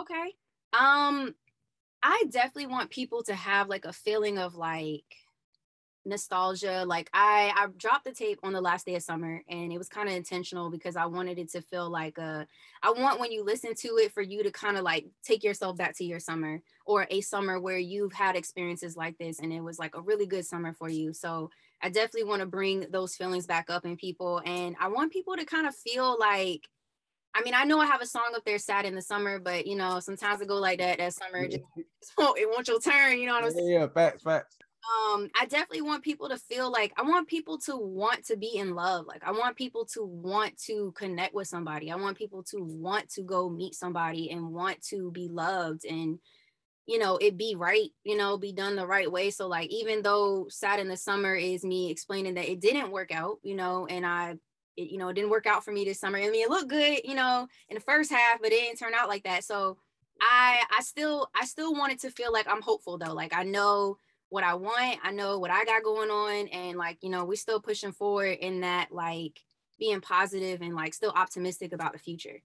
Okay. 0.00 0.34
Um 0.72 1.34
I 2.02 2.24
definitely 2.30 2.68
want 2.68 2.90
people 2.90 3.22
to 3.24 3.34
have 3.34 3.68
like 3.68 3.84
a 3.84 3.92
feeling 3.92 4.38
of 4.38 4.54
like 4.56 5.16
nostalgia 6.06 6.84
like 6.86 7.10
i 7.12 7.52
i 7.56 7.66
dropped 7.76 8.04
the 8.04 8.12
tape 8.12 8.38
on 8.42 8.52
the 8.52 8.60
last 8.60 8.86
day 8.86 8.94
of 8.94 9.02
summer 9.02 9.42
and 9.48 9.70
it 9.70 9.76
was 9.76 9.88
kind 9.88 10.08
of 10.08 10.14
intentional 10.14 10.70
because 10.70 10.96
i 10.96 11.04
wanted 11.04 11.38
it 11.38 11.50
to 11.50 11.60
feel 11.60 11.90
like 11.90 12.16
a 12.16 12.46
i 12.82 12.90
want 12.90 13.20
when 13.20 13.30
you 13.30 13.44
listen 13.44 13.74
to 13.74 13.88
it 13.98 14.10
for 14.12 14.22
you 14.22 14.42
to 14.42 14.50
kind 14.50 14.78
of 14.78 14.82
like 14.82 15.06
take 15.22 15.44
yourself 15.44 15.76
back 15.76 15.94
to 15.94 16.04
your 16.04 16.18
summer 16.18 16.62
or 16.86 17.06
a 17.10 17.20
summer 17.20 17.60
where 17.60 17.78
you've 17.78 18.14
had 18.14 18.34
experiences 18.34 18.96
like 18.96 19.18
this 19.18 19.40
and 19.40 19.52
it 19.52 19.60
was 19.60 19.78
like 19.78 19.94
a 19.94 20.00
really 20.00 20.26
good 20.26 20.44
summer 20.44 20.72
for 20.72 20.88
you 20.88 21.12
so 21.12 21.50
i 21.82 21.90
definitely 21.90 22.24
want 22.24 22.40
to 22.40 22.46
bring 22.46 22.86
those 22.90 23.14
feelings 23.14 23.46
back 23.46 23.68
up 23.68 23.84
in 23.84 23.94
people 23.94 24.40
and 24.46 24.74
i 24.80 24.88
want 24.88 25.12
people 25.12 25.36
to 25.36 25.44
kind 25.44 25.66
of 25.66 25.74
feel 25.74 26.18
like 26.18 26.66
I 27.32 27.42
mean, 27.44 27.54
I 27.54 27.62
know 27.62 27.78
I 27.78 27.86
have 27.86 28.02
a 28.02 28.06
song 28.06 28.32
up 28.34 28.44
there 28.44 28.58
sad 28.58 28.84
in 28.86 28.96
the 28.96 29.02
summer, 29.02 29.38
but 29.38 29.64
you 29.64 29.76
know, 29.76 30.00
sometimes 30.00 30.40
it 30.40 30.48
go 30.48 30.56
like 30.56 30.80
that 30.80 30.98
that 30.98 31.14
summer. 31.14 31.46
Just, 31.46 31.62
it 32.18 32.48
won't 32.50 32.66
your 32.66 32.80
turn, 32.80 33.20
you 33.20 33.26
know 33.26 33.34
what 33.34 33.44
I'm 33.44 33.52
saying? 33.52 33.70
Yeah, 33.70 33.86
facts, 33.86 34.24
facts 34.24 34.56
um 34.88 35.28
i 35.38 35.44
definitely 35.44 35.82
want 35.82 36.02
people 36.02 36.28
to 36.28 36.38
feel 36.38 36.70
like 36.70 36.92
i 36.96 37.02
want 37.02 37.28
people 37.28 37.58
to 37.58 37.76
want 37.76 38.24
to 38.24 38.36
be 38.36 38.56
in 38.56 38.74
love 38.74 39.06
like 39.06 39.22
i 39.24 39.30
want 39.30 39.56
people 39.56 39.84
to 39.84 40.04
want 40.04 40.56
to 40.56 40.92
connect 40.96 41.34
with 41.34 41.46
somebody 41.46 41.90
i 41.90 41.96
want 41.96 42.16
people 42.16 42.42
to 42.42 42.58
want 42.62 43.08
to 43.10 43.22
go 43.22 43.48
meet 43.50 43.74
somebody 43.74 44.30
and 44.30 44.52
want 44.52 44.80
to 44.82 45.10
be 45.10 45.28
loved 45.28 45.84
and 45.84 46.18
you 46.86 46.98
know 46.98 47.18
it 47.18 47.36
be 47.36 47.54
right 47.54 47.90
you 48.04 48.16
know 48.16 48.38
be 48.38 48.52
done 48.52 48.74
the 48.74 48.86
right 48.86 49.10
way 49.10 49.30
so 49.30 49.46
like 49.46 49.70
even 49.70 50.02
though 50.02 50.46
sad 50.48 50.80
in 50.80 50.88
the 50.88 50.96
summer 50.96 51.34
is 51.34 51.64
me 51.64 51.90
explaining 51.90 52.34
that 52.34 52.50
it 52.50 52.60
didn't 52.60 52.90
work 52.90 53.12
out 53.12 53.36
you 53.42 53.54
know 53.54 53.86
and 53.86 54.06
i 54.06 54.34
it, 54.76 54.90
you 54.90 54.98
know 54.98 55.08
it 55.08 55.14
didn't 55.14 55.30
work 55.30 55.46
out 55.46 55.64
for 55.64 55.72
me 55.72 55.84
this 55.84 56.00
summer 56.00 56.18
i 56.18 56.28
mean 56.30 56.42
it 56.42 56.50
looked 56.50 56.70
good 56.70 57.00
you 57.04 57.14
know 57.14 57.46
in 57.68 57.74
the 57.74 57.80
first 57.80 58.10
half 58.10 58.40
but 58.40 58.50
it 58.50 58.60
didn't 58.60 58.78
turn 58.78 58.94
out 58.94 59.08
like 59.08 59.24
that 59.24 59.44
so 59.44 59.76
i 60.20 60.62
i 60.76 60.82
still 60.82 61.28
i 61.40 61.44
still 61.44 61.74
wanted 61.74 62.00
to 62.00 62.10
feel 62.10 62.32
like 62.32 62.48
i'm 62.48 62.62
hopeful 62.62 62.98
though 62.98 63.14
like 63.14 63.34
i 63.36 63.42
know 63.42 63.96
what 64.30 64.44
I 64.44 64.54
want. 64.54 64.98
I 65.02 65.10
know 65.10 65.38
what 65.38 65.50
I 65.50 65.64
got 65.64 65.82
going 65.82 66.10
on. 66.10 66.48
And 66.48 66.78
like, 66.78 66.98
you 67.02 67.10
know, 67.10 67.24
we're 67.24 67.36
still 67.36 67.60
pushing 67.60 67.92
forward 67.92 68.38
in 68.40 68.60
that, 68.60 68.88
like 68.90 69.38
being 69.78 70.00
positive 70.00 70.62
and 70.62 70.74
like 70.74 70.94
still 70.94 71.12
optimistic 71.14 71.72
about 71.72 71.92
the 71.92 71.98
future. 71.98 72.42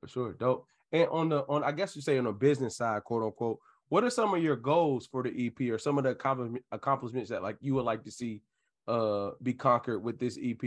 For 0.00 0.08
sure. 0.08 0.32
Dope. 0.34 0.66
And 0.92 1.08
on 1.08 1.28
the 1.28 1.40
on, 1.48 1.64
I 1.64 1.72
guess 1.72 1.96
you 1.96 2.02
say 2.02 2.18
on 2.18 2.24
the 2.24 2.32
business 2.32 2.76
side, 2.76 3.04
quote 3.04 3.22
unquote, 3.22 3.58
what 3.88 4.04
are 4.04 4.10
some 4.10 4.34
of 4.34 4.42
your 4.42 4.56
goals 4.56 5.06
for 5.06 5.22
the 5.22 5.46
EP 5.46 5.70
or 5.70 5.78
some 5.78 5.96
of 5.96 6.04
the 6.04 6.10
accomplishments 6.72 7.30
that 7.30 7.42
like 7.42 7.56
you 7.60 7.74
would 7.74 7.84
like 7.84 8.04
to 8.04 8.10
see 8.10 8.42
uh 8.86 9.30
be 9.42 9.54
conquered 9.54 10.00
with 10.00 10.18
this 10.18 10.38
EP? 10.42 10.62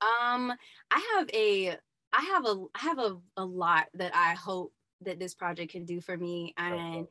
Um, 0.00 0.52
I 0.90 1.14
have 1.14 1.30
a 1.32 1.76
I 2.12 2.22
have 2.22 2.44
a 2.46 2.64
I 2.74 2.78
have 2.78 2.98
a, 2.98 3.16
a 3.36 3.44
lot 3.44 3.86
that 3.94 4.14
I 4.14 4.34
hope 4.34 4.72
that 5.02 5.18
this 5.18 5.34
project 5.34 5.72
can 5.72 5.84
do 5.84 6.00
for 6.00 6.16
me. 6.16 6.54
And 6.56 7.06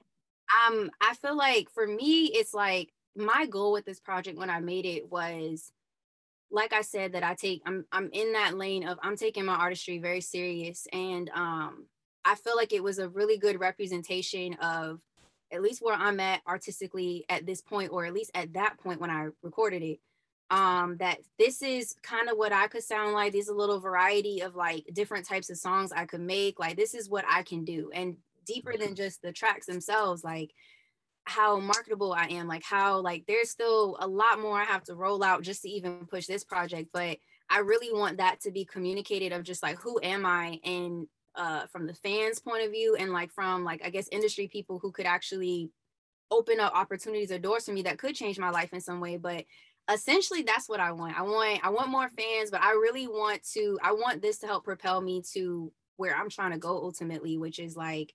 um 0.68 0.92
i 1.02 1.14
feel 1.16 1.36
like 1.36 1.70
for 1.70 1.88
me 1.88 2.26
it's 2.26 2.54
like 2.54 2.92
my 3.16 3.46
goal 3.46 3.72
with 3.72 3.86
this 3.86 4.00
project 4.00 4.38
when 4.38 4.50
i 4.50 4.60
made 4.60 4.86
it 4.86 5.12
was 5.12 5.72
like 6.52 6.74
i 6.74 6.82
said 6.82 7.14
that 7.14 7.24
i 7.24 7.34
take 7.34 7.62
i'm 7.66 7.86
i'm 7.92 8.10
in 8.14 8.34
that 8.34 8.58
lane 8.58 8.88
of 8.88 8.98
i'm 9.02 9.16
taking 9.16 9.46
my 9.46 9.56
artistry 9.56 10.00
very 10.00 10.22
serious 10.22 10.88
and 10.94 11.30
um 11.34 11.86
i 12.26 12.36
feel 12.36 12.56
like 12.56 12.74
it 12.74 12.84
was 12.84 13.00
a 13.00 13.10
really 13.10 13.38
good 13.38 13.60
representation 13.60 14.54
of 14.56 15.00
at 15.54 15.62
least 15.62 15.82
where 15.82 15.96
I'm 15.96 16.20
at 16.20 16.42
artistically 16.48 17.26
at 17.30 17.46
this 17.46 17.62
point, 17.62 17.92
or 17.92 18.06
at 18.06 18.14
least 18.14 18.32
at 18.34 18.54
that 18.54 18.78
point 18.80 19.00
when 19.00 19.12
I 19.12 19.28
recorded 19.44 19.84
it, 19.84 20.00
um, 20.50 20.98
that 20.98 21.20
this 21.38 21.62
is 21.62 21.96
kind 22.02 22.28
of 22.30 22.38
what 22.38 22.52
I 22.52 22.68
could 22.68 22.84
sound 22.84 23.14
like. 23.14 23.34
There's 23.34 23.48
a 23.50 23.56
little 23.56 23.80
variety 23.80 24.42
of 24.42 24.56
like 24.56 24.86
different 24.94 25.28
types 25.28 25.50
of 25.50 25.58
songs 25.58 25.92
I 25.92 26.06
could 26.06 26.22
make. 26.22 26.60
Like 26.60 26.76
this 26.76 26.96
is 26.96 27.10
what 27.10 27.26
I 27.30 27.44
can 27.44 27.64
do. 27.64 27.92
And 27.94 28.18
deeper 28.46 28.78
than 28.78 28.96
just 28.96 29.22
the 29.22 29.32
tracks 29.32 29.66
themselves, 29.66 30.24
like 30.24 30.52
how 31.26 31.60
marketable 31.60 32.14
I 32.14 32.26
am, 32.28 32.48
like 32.48 32.64
how 32.64 33.00
like 33.00 33.26
there's 33.28 33.50
still 33.50 33.98
a 34.00 34.08
lot 34.08 34.40
more 34.40 34.60
I 34.60 34.66
have 34.66 34.84
to 34.86 34.96
roll 34.96 35.24
out 35.24 35.42
just 35.42 35.62
to 35.64 35.70
even 35.70 36.06
push 36.06 36.26
this 36.26 36.44
project. 36.44 36.90
But 36.94 37.18
I 37.50 37.60
really 37.60 37.94
want 37.98 38.18
that 38.18 38.42
to 38.42 38.52
be 38.52 38.66
communicated 38.66 39.32
of 39.32 39.44
just 39.44 39.64
like 39.64 39.78
who 39.80 40.00
am 40.02 40.26
I 40.26 40.60
and 40.64 41.08
uh 41.36 41.66
from 41.68 41.88
the 41.88 41.94
fans 41.96 42.40
point 42.40 42.64
of 42.64 42.72
view 42.72 42.96
and 43.00 43.12
like 43.12 43.32
from 43.32 43.64
like 43.64 43.84
I 43.84 43.90
guess 43.90 44.08
industry 44.12 44.48
people 44.48 44.80
who 44.80 44.92
could 44.92 45.06
actually 45.06 45.72
open 46.30 46.60
up 46.60 46.74
opportunities 46.76 47.32
or 47.32 47.40
doors 47.40 47.66
for 47.66 47.74
me 47.74 47.84
that 47.84 48.00
could 48.00 48.16
change 48.16 48.40
my 48.40 48.50
life 48.50 48.74
in 48.74 48.82
some 48.82 49.00
way. 49.00 49.18
But 49.18 49.46
essentially 49.92 50.44
that's 50.44 50.70
what 50.70 50.80
I 50.80 50.92
want. 50.92 51.18
I 51.18 51.24
want 51.24 51.60
I 51.64 51.70
want 51.70 51.90
more 51.90 52.10
fans, 52.10 52.52
but 52.52 52.62
I 52.62 52.72
really 52.72 53.08
want 53.08 53.44
to 53.54 53.78
I 53.82 53.94
want 53.94 54.22
this 54.22 54.40
to 54.40 54.48
help 54.48 54.66
propel 54.66 55.02
me 55.02 55.22
to 55.34 55.72
where 55.98 56.16
I'm 56.16 56.30
trying 56.30 56.52
to 56.52 56.58
go 56.58 56.70
ultimately, 56.70 57.38
which 57.38 57.60
is 57.60 57.76
like 57.76 58.14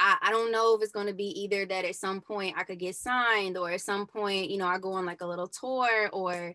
I, 0.00 0.16
I 0.22 0.30
don't 0.30 0.50
know 0.50 0.74
if 0.74 0.82
it's 0.82 0.92
going 0.92 1.08
to 1.08 1.12
be 1.12 1.42
either 1.42 1.66
that 1.66 1.84
at 1.84 1.94
some 1.94 2.22
point 2.22 2.56
I 2.56 2.64
could 2.64 2.78
get 2.78 2.96
signed 2.96 3.58
or 3.58 3.70
at 3.70 3.82
some 3.82 4.06
point, 4.06 4.50
you 4.50 4.56
know, 4.56 4.66
I 4.66 4.78
go 4.78 4.94
on 4.94 5.04
like 5.04 5.20
a 5.20 5.26
little 5.26 5.46
tour 5.46 6.08
or 6.12 6.54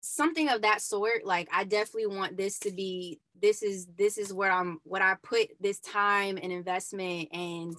something 0.00 0.48
of 0.48 0.62
that 0.62 0.80
sort. 0.80 1.26
Like 1.26 1.48
I 1.52 1.64
definitely 1.64 2.16
want 2.16 2.38
this 2.38 2.58
to 2.60 2.72
be 2.72 3.20
this 3.40 3.62
is 3.62 3.86
this 3.98 4.16
is 4.16 4.32
where 4.32 4.50
I'm 4.50 4.78
what 4.84 5.02
I 5.02 5.16
put 5.22 5.48
this 5.60 5.80
time 5.80 6.38
and 6.42 6.50
investment 6.50 7.28
and 7.32 7.76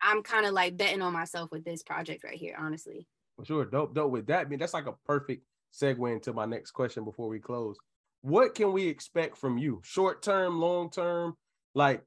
I'm 0.00 0.22
kind 0.22 0.46
of 0.46 0.52
like 0.52 0.76
betting 0.76 1.02
on 1.02 1.12
myself 1.12 1.50
with 1.50 1.64
this 1.64 1.82
project 1.82 2.22
right 2.22 2.38
here, 2.38 2.56
honestly. 2.56 3.08
For 3.36 3.44
sure. 3.44 3.64
Dope, 3.64 3.94
dope 3.94 4.12
with 4.12 4.28
that. 4.28 4.46
I 4.46 4.48
mean, 4.48 4.60
that's 4.60 4.74
like 4.74 4.86
a 4.86 4.94
perfect 5.04 5.42
segue 5.74 6.12
into 6.12 6.32
my 6.32 6.46
next 6.46 6.70
question 6.70 7.04
before 7.04 7.28
we 7.28 7.40
close. 7.40 7.76
What 8.22 8.54
can 8.54 8.72
we 8.72 8.86
expect 8.86 9.36
from 9.36 9.58
you? 9.58 9.80
Short 9.84 10.22
term, 10.22 10.60
long 10.60 10.90
term? 10.90 11.34
Like 11.78 12.02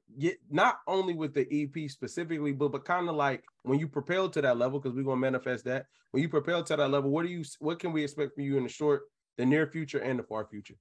not 0.50 0.80
only 0.86 1.14
with 1.14 1.32
the 1.32 1.48
EP 1.50 1.90
specifically, 1.90 2.52
but 2.52 2.72
but 2.72 2.84
kind 2.84 3.08
of 3.08 3.16
like 3.16 3.42
when 3.62 3.78
you 3.78 3.88
propel 3.88 4.28
to 4.28 4.42
that 4.42 4.58
level, 4.58 4.78
because 4.78 4.94
we're 4.94 5.02
gonna 5.02 5.16
manifest 5.16 5.64
that. 5.64 5.86
When 6.10 6.22
you 6.22 6.28
propel 6.28 6.62
to 6.62 6.76
that 6.76 6.90
level, 6.90 7.10
what 7.10 7.24
do 7.24 7.32
you 7.32 7.42
what 7.58 7.78
can 7.78 7.90
we 7.90 8.04
expect 8.04 8.34
from 8.34 8.44
you 8.44 8.58
in 8.58 8.64
the 8.64 8.68
short, 8.68 9.04
the 9.38 9.46
near 9.46 9.66
future, 9.66 10.00
and 10.00 10.18
the 10.18 10.24
far 10.24 10.46
future? 10.46 10.74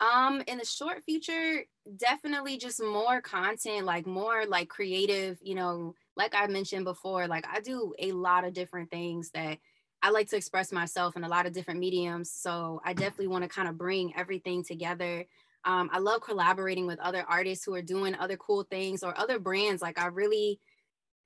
Um, 0.00 0.42
in 0.48 0.58
the 0.58 0.64
short 0.64 1.04
future, 1.04 1.62
definitely 1.96 2.58
just 2.58 2.82
more 2.82 3.20
content, 3.20 3.86
like 3.86 4.04
more 4.04 4.46
like 4.46 4.68
creative, 4.68 5.38
you 5.40 5.54
know, 5.54 5.94
like 6.16 6.34
I 6.34 6.48
mentioned 6.48 6.84
before, 6.84 7.28
like 7.28 7.46
I 7.48 7.60
do 7.60 7.94
a 8.00 8.10
lot 8.10 8.44
of 8.44 8.52
different 8.52 8.90
things 8.90 9.30
that 9.34 9.58
I 10.02 10.10
like 10.10 10.28
to 10.30 10.36
express 10.36 10.72
myself 10.72 11.16
in 11.16 11.22
a 11.22 11.28
lot 11.28 11.46
of 11.46 11.52
different 11.52 11.78
mediums. 11.78 12.32
So 12.32 12.80
I 12.84 12.94
definitely 12.94 13.28
want 13.28 13.42
to 13.44 13.48
kind 13.48 13.68
of 13.68 13.78
bring 13.78 14.12
everything 14.16 14.64
together 14.64 15.24
um, 15.64 15.90
I 15.92 15.98
love 15.98 16.22
collaborating 16.22 16.86
with 16.86 17.00
other 17.00 17.24
artists 17.28 17.64
who 17.64 17.74
are 17.74 17.82
doing 17.82 18.14
other 18.14 18.36
cool 18.36 18.62
things 18.62 19.02
or 19.02 19.18
other 19.18 19.38
brands. 19.38 19.82
Like 19.82 19.98
I 19.98 20.06
really, 20.06 20.60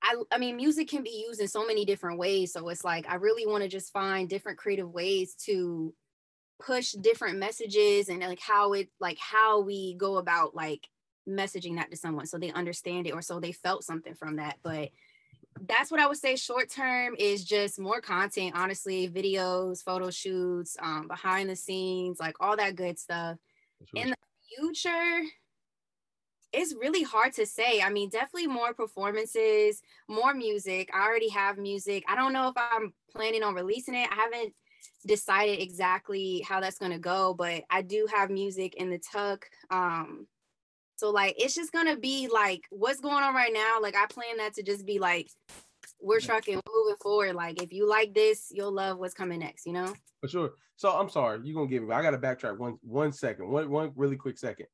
I, 0.01 0.15
I 0.31 0.37
mean, 0.37 0.57
music 0.57 0.89
can 0.89 1.03
be 1.03 1.23
used 1.27 1.39
in 1.39 1.47
so 1.47 1.65
many 1.65 1.85
different 1.85 2.19
ways. 2.19 2.53
So 2.53 2.67
it's 2.69 2.83
like 2.83 3.07
I 3.09 3.15
really 3.15 3.45
want 3.45 3.63
to 3.63 3.69
just 3.69 3.93
find 3.93 4.27
different 4.27 4.57
creative 4.57 4.89
ways 4.89 5.35
to 5.45 5.93
push 6.61 6.91
different 6.91 7.39
messages 7.39 8.09
and 8.09 8.21
like 8.21 8.39
how 8.39 8.73
it 8.73 8.89
like 8.99 9.17
how 9.17 9.61
we 9.61 9.95
go 9.95 10.17
about 10.17 10.55
like 10.55 10.87
messaging 11.27 11.75
that 11.75 11.89
to 11.89 11.97
someone 11.97 12.25
so 12.25 12.37
they 12.37 12.51
understand 12.51 13.07
it 13.07 13.13
or 13.13 13.21
so 13.21 13.39
they 13.39 13.51
felt 13.51 13.83
something 13.83 14.13
from 14.13 14.37
that. 14.37 14.57
But 14.63 14.89
that's 15.67 15.91
what 15.91 15.99
I 15.99 16.07
would 16.07 16.17
say 16.17 16.35
short 16.35 16.69
term 16.69 17.15
is 17.17 17.45
just 17.45 17.79
more 17.79 18.01
content, 18.01 18.55
honestly, 18.55 19.07
videos, 19.07 19.83
photo 19.83 20.09
shoots, 20.09 20.75
um, 20.81 21.07
behind 21.07 21.49
the 21.49 21.55
scenes, 21.55 22.19
like 22.19 22.35
all 22.39 22.57
that 22.57 22.75
good 22.75 22.97
stuff 22.97 23.37
in 23.95 24.09
the 24.09 24.15
future, 24.55 25.21
it's 26.51 26.75
really 26.79 27.03
hard 27.03 27.33
to 27.33 27.45
say. 27.45 27.81
I 27.81 27.89
mean, 27.89 28.09
definitely 28.09 28.47
more 28.47 28.73
performances, 28.73 29.81
more 30.07 30.33
music. 30.33 30.89
I 30.93 31.05
already 31.05 31.29
have 31.29 31.57
music. 31.57 32.03
I 32.07 32.15
don't 32.15 32.33
know 32.33 32.49
if 32.49 32.55
I'm 32.57 32.93
planning 33.11 33.43
on 33.43 33.55
releasing 33.55 33.95
it. 33.95 34.07
I 34.11 34.15
haven't 34.15 34.53
decided 35.05 35.61
exactly 35.61 36.45
how 36.47 36.59
that's 36.59 36.77
going 36.77 36.91
to 36.91 36.99
go, 36.99 37.33
but 37.33 37.63
I 37.69 37.81
do 37.81 38.07
have 38.13 38.29
music 38.29 38.75
in 38.75 38.89
the 38.89 38.99
tuck. 38.99 39.45
Um, 39.69 40.27
so 40.95 41.09
like 41.09 41.35
it's 41.37 41.55
just 41.55 41.71
gonna 41.71 41.97
be 41.97 42.29
like 42.31 42.65
what's 42.69 43.01
going 43.01 43.23
on 43.23 43.35
right 43.35 43.51
now. 43.53 43.79
Like 43.81 43.95
I 43.95 44.05
plan 44.05 44.37
that 44.37 44.53
to 44.53 44.63
just 44.63 44.85
be 44.85 44.99
like 44.99 45.29
we're 46.03 46.19
trucking 46.19 46.61
moving 46.75 46.95
forward. 47.01 47.35
Like 47.35 47.61
if 47.61 47.71
you 47.71 47.89
like 47.89 48.13
this, 48.13 48.51
you'll 48.51 48.73
love 48.73 48.97
what's 48.97 49.13
coming 49.13 49.39
next, 49.39 49.65
you 49.65 49.73
know? 49.73 49.93
For 50.21 50.27
sure. 50.27 50.51
So 50.75 50.91
I'm 50.91 51.09
sorry, 51.09 51.39
you're 51.43 51.55
gonna 51.55 51.67
give 51.67 51.83
me. 51.83 51.93
I 51.93 52.01
gotta 52.01 52.17
backtrack 52.17 52.57
one 52.57 52.77
one 52.81 53.11
second, 53.11 53.49
one 53.49 53.69
one 53.69 53.91
really 53.95 54.17
quick 54.17 54.37
second. 54.37 54.67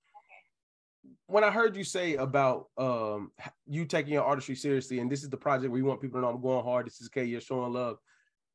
When 1.27 1.43
I 1.43 1.51
heard 1.51 1.75
you 1.75 1.83
say 1.83 2.15
about 2.15 2.67
um 2.77 3.31
you 3.67 3.85
taking 3.85 4.13
your 4.13 4.23
artistry 4.23 4.55
seriously, 4.55 4.99
and 4.99 5.11
this 5.11 5.23
is 5.23 5.29
the 5.29 5.37
project 5.37 5.71
where 5.71 5.79
you 5.79 5.85
want 5.85 6.01
people 6.01 6.19
to 6.19 6.21
know 6.21 6.33
I'm 6.33 6.41
going 6.41 6.63
hard. 6.63 6.87
This 6.87 7.01
is 7.01 7.09
K, 7.09 7.25
you're 7.25 7.41
showing 7.41 7.73
love. 7.73 7.97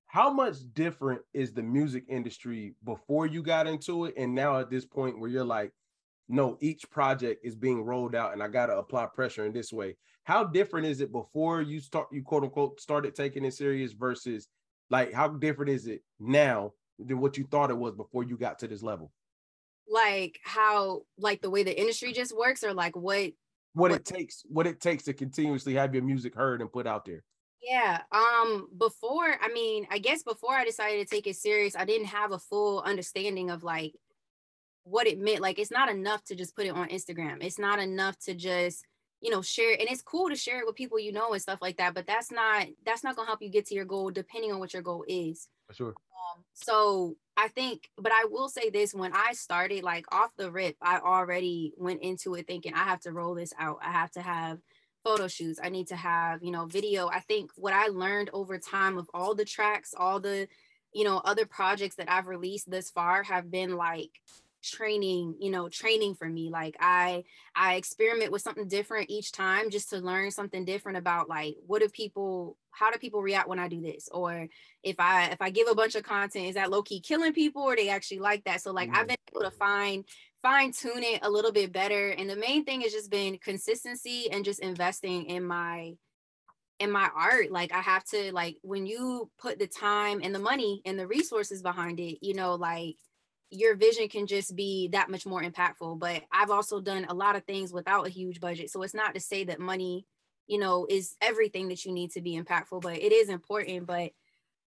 How 0.06 0.32
much 0.32 0.56
different 0.74 1.22
is 1.32 1.52
the 1.52 1.62
music 1.62 2.04
industry 2.08 2.74
before 2.84 3.26
you 3.26 3.42
got 3.42 3.66
into 3.66 4.06
it, 4.06 4.14
and 4.16 4.34
now 4.34 4.58
at 4.58 4.70
this 4.70 4.84
point 4.84 5.18
where 5.18 5.30
you're 5.30 5.44
like, 5.44 5.72
no, 6.28 6.56
each 6.60 6.88
project 6.90 7.44
is 7.44 7.54
being 7.54 7.84
rolled 7.84 8.14
out, 8.14 8.32
and 8.32 8.42
I 8.42 8.48
gotta 8.48 8.76
apply 8.76 9.06
pressure 9.06 9.44
in 9.44 9.52
this 9.52 9.72
way. 9.72 9.96
How 10.24 10.44
different 10.44 10.86
is 10.86 11.00
it 11.00 11.12
before 11.12 11.60
you 11.60 11.80
start 11.80 12.08
you 12.10 12.22
quote 12.22 12.44
unquote 12.44 12.80
started 12.80 13.14
taking 13.14 13.44
it 13.44 13.54
serious 13.54 13.92
versus 13.92 14.48
like 14.90 15.12
how 15.12 15.28
different 15.28 15.70
is 15.70 15.86
it 15.86 16.02
now 16.18 16.72
than 16.98 17.20
what 17.20 17.36
you 17.36 17.44
thought 17.44 17.70
it 17.70 17.76
was 17.76 17.94
before 17.94 18.24
you 18.24 18.36
got 18.36 18.58
to 18.60 18.68
this 18.68 18.82
level? 18.82 19.12
Like 19.88 20.40
how 20.42 21.02
like 21.18 21.42
the 21.42 21.50
way 21.50 21.62
the 21.62 21.78
industry 21.78 22.12
just 22.12 22.36
works 22.36 22.64
or 22.64 22.72
like 22.72 22.96
what 22.96 23.32
what, 23.74 23.90
what 23.90 23.92
it 23.92 24.04
takes 24.04 24.42
what 24.46 24.66
it 24.66 24.80
takes 24.80 25.04
to 25.04 25.12
continuously 25.12 25.74
have 25.74 25.94
your 25.94 26.02
music 26.02 26.34
heard 26.34 26.60
and 26.60 26.72
put 26.72 26.86
out 26.86 27.04
there. 27.04 27.22
Yeah. 27.62 28.00
Um 28.10 28.68
before 28.78 29.36
I 29.40 29.48
mean, 29.52 29.86
I 29.90 29.98
guess 29.98 30.22
before 30.22 30.54
I 30.54 30.64
decided 30.64 31.06
to 31.06 31.14
take 31.14 31.26
it 31.26 31.36
serious, 31.36 31.76
I 31.76 31.84
didn't 31.84 32.06
have 32.08 32.32
a 32.32 32.38
full 32.38 32.80
understanding 32.80 33.50
of 33.50 33.62
like 33.62 33.94
what 34.84 35.06
it 35.06 35.18
meant. 35.18 35.40
Like 35.40 35.58
it's 35.58 35.70
not 35.70 35.90
enough 35.90 36.24
to 36.24 36.34
just 36.34 36.56
put 36.56 36.66
it 36.66 36.74
on 36.74 36.88
Instagram. 36.88 37.42
It's 37.42 37.58
not 37.58 37.78
enough 37.78 38.18
to 38.20 38.34
just 38.34 38.86
you 39.24 39.30
know 39.30 39.40
share 39.40 39.72
and 39.72 39.88
it's 39.88 40.02
cool 40.02 40.28
to 40.28 40.36
share 40.36 40.60
it 40.60 40.66
with 40.66 40.76
people 40.76 41.00
you 41.00 41.10
know 41.10 41.32
and 41.32 41.40
stuff 41.40 41.62
like 41.62 41.78
that 41.78 41.94
but 41.94 42.06
that's 42.06 42.30
not 42.30 42.66
that's 42.84 43.02
not 43.02 43.16
gonna 43.16 43.26
help 43.26 43.40
you 43.40 43.48
get 43.48 43.66
to 43.66 43.74
your 43.74 43.86
goal 43.86 44.10
depending 44.10 44.52
on 44.52 44.60
what 44.60 44.74
your 44.74 44.82
goal 44.82 45.04
is. 45.08 45.48
For 45.66 45.74
sure. 45.74 45.88
Um, 45.88 46.44
so 46.52 47.16
i 47.36 47.48
think 47.48 47.88
but 47.96 48.12
i 48.12 48.26
will 48.30 48.50
say 48.50 48.68
this 48.68 48.94
when 48.94 49.12
i 49.14 49.32
started 49.32 49.82
like 49.82 50.04
off 50.14 50.30
the 50.36 50.50
rip 50.50 50.76
i 50.82 50.98
already 50.98 51.72
went 51.78 52.02
into 52.02 52.34
it 52.34 52.46
thinking 52.46 52.74
i 52.74 52.84
have 52.84 53.00
to 53.00 53.12
roll 53.12 53.34
this 53.34 53.52
out. 53.58 53.78
I 53.82 53.90
have 53.90 54.10
to 54.12 54.20
have 54.20 54.58
photo 55.04 55.28
shoots. 55.28 55.60
I 55.62 55.68
need 55.68 55.88
to 55.88 55.96
have 55.96 56.42
you 56.42 56.50
know 56.50 56.66
video. 56.66 57.08
I 57.08 57.20
think 57.20 57.50
what 57.56 57.72
i 57.72 57.86
learned 57.86 58.30
over 58.32 58.58
time 58.58 58.98
of 58.98 59.08
all 59.14 59.34
the 59.34 59.44
tracks 59.44 59.94
all 59.96 60.20
the 60.20 60.48
you 60.92 61.04
know 61.04 61.18
other 61.24 61.46
projects 61.46 61.96
that 61.96 62.10
i've 62.10 62.28
released 62.28 62.70
thus 62.70 62.90
far 62.90 63.22
have 63.22 63.50
been 63.50 63.76
like 63.76 64.10
training 64.70 65.34
you 65.40 65.50
know 65.50 65.68
training 65.68 66.14
for 66.14 66.28
me 66.28 66.50
like 66.50 66.76
i 66.80 67.22
i 67.54 67.74
experiment 67.74 68.32
with 68.32 68.42
something 68.42 68.68
different 68.68 69.10
each 69.10 69.32
time 69.32 69.70
just 69.70 69.90
to 69.90 69.98
learn 69.98 70.30
something 70.30 70.64
different 70.64 70.98
about 70.98 71.28
like 71.28 71.56
what 71.66 71.80
do 71.80 71.88
people 71.88 72.56
how 72.74 72.90
do 72.90 72.98
people 72.98 73.22
react 73.22 73.48
when 73.48 73.58
i 73.58 73.68
do 73.68 73.80
this? 73.80 74.08
Or 74.12 74.48
if 74.82 74.96
i 74.98 75.26
if 75.26 75.40
i 75.40 75.50
give 75.50 75.68
a 75.68 75.74
bunch 75.74 75.94
of 75.94 76.02
content 76.02 76.46
is 76.46 76.54
that 76.54 76.70
low-key 76.70 77.00
killing 77.00 77.32
people 77.32 77.62
or 77.62 77.76
they 77.76 77.88
actually 77.88 78.18
like 78.18 78.44
that? 78.44 78.60
So 78.60 78.72
like 78.72 78.88
mm-hmm. 78.88 78.98
i've 78.98 79.08
been 79.08 79.16
able 79.32 79.48
to 79.48 79.56
find 79.56 80.04
fine 80.42 80.72
tune 80.72 81.02
it 81.02 81.20
a 81.22 81.30
little 81.30 81.52
bit 81.52 81.72
better. 81.72 82.10
And 82.10 82.28
the 82.28 82.36
main 82.36 82.64
thing 82.64 82.82
has 82.82 82.92
just 82.92 83.10
been 83.10 83.38
consistency 83.38 84.30
and 84.30 84.44
just 84.44 84.60
investing 84.60 85.24
in 85.24 85.44
my 85.44 85.94
in 86.80 86.90
my 86.90 87.08
art. 87.14 87.50
Like 87.50 87.72
i 87.72 87.80
have 87.80 88.04
to 88.06 88.32
like 88.32 88.56
when 88.62 88.86
you 88.86 89.30
put 89.38 89.58
the 89.58 89.66
time 89.66 90.20
and 90.22 90.34
the 90.34 90.40
money 90.40 90.82
and 90.84 90.98
the 90.98 91.06
resources 91.06 91.62
behind 91.62 92.00
it 92.00 92.18
you 92.20 92.34
know 92.34 92.54
like 92.56 92.96
your 93.50 93.76
vision 93.76 94.08
can 94.08 94.26
just 94.26 94.56
be 94.56 94.88
that 94.88 95.10
much 95.10 95.26
more 95.26 95.42
impactful. 95.42 95.98
But 95.98 96.22
I've 96.32 96.50
also 96.50 96.80
done 96.80 97.06
a 97.08 97.14
lot 97.14 97.36
of 97.36 97.44
things 97.44 97.72
without 97.72 98.06
a 98.06 98.10
huge 98.10 98.40
budget. 98.40 98.70
So 98.70 98.82
it's 98.82 98.94
not 98.94 99.14
to 99.14 99.20
say 99.20 99.44
that 99.44 99.60
money, 99.60 100.06
you 100.46 100.58
know, 100.58 100.86
is 100.88 101.16
everything 101.20 101.68
that 101.68 101.84
you 101.84 101.92
need 101.92 102.12
to 102.12 102.20
be 102.20 102.40
impactful, 102.40 102.82
but 102.82 102.98
it 102.98 103.12
is 103.12 103.28
important. 103.28 103.86
But 103.86 104.12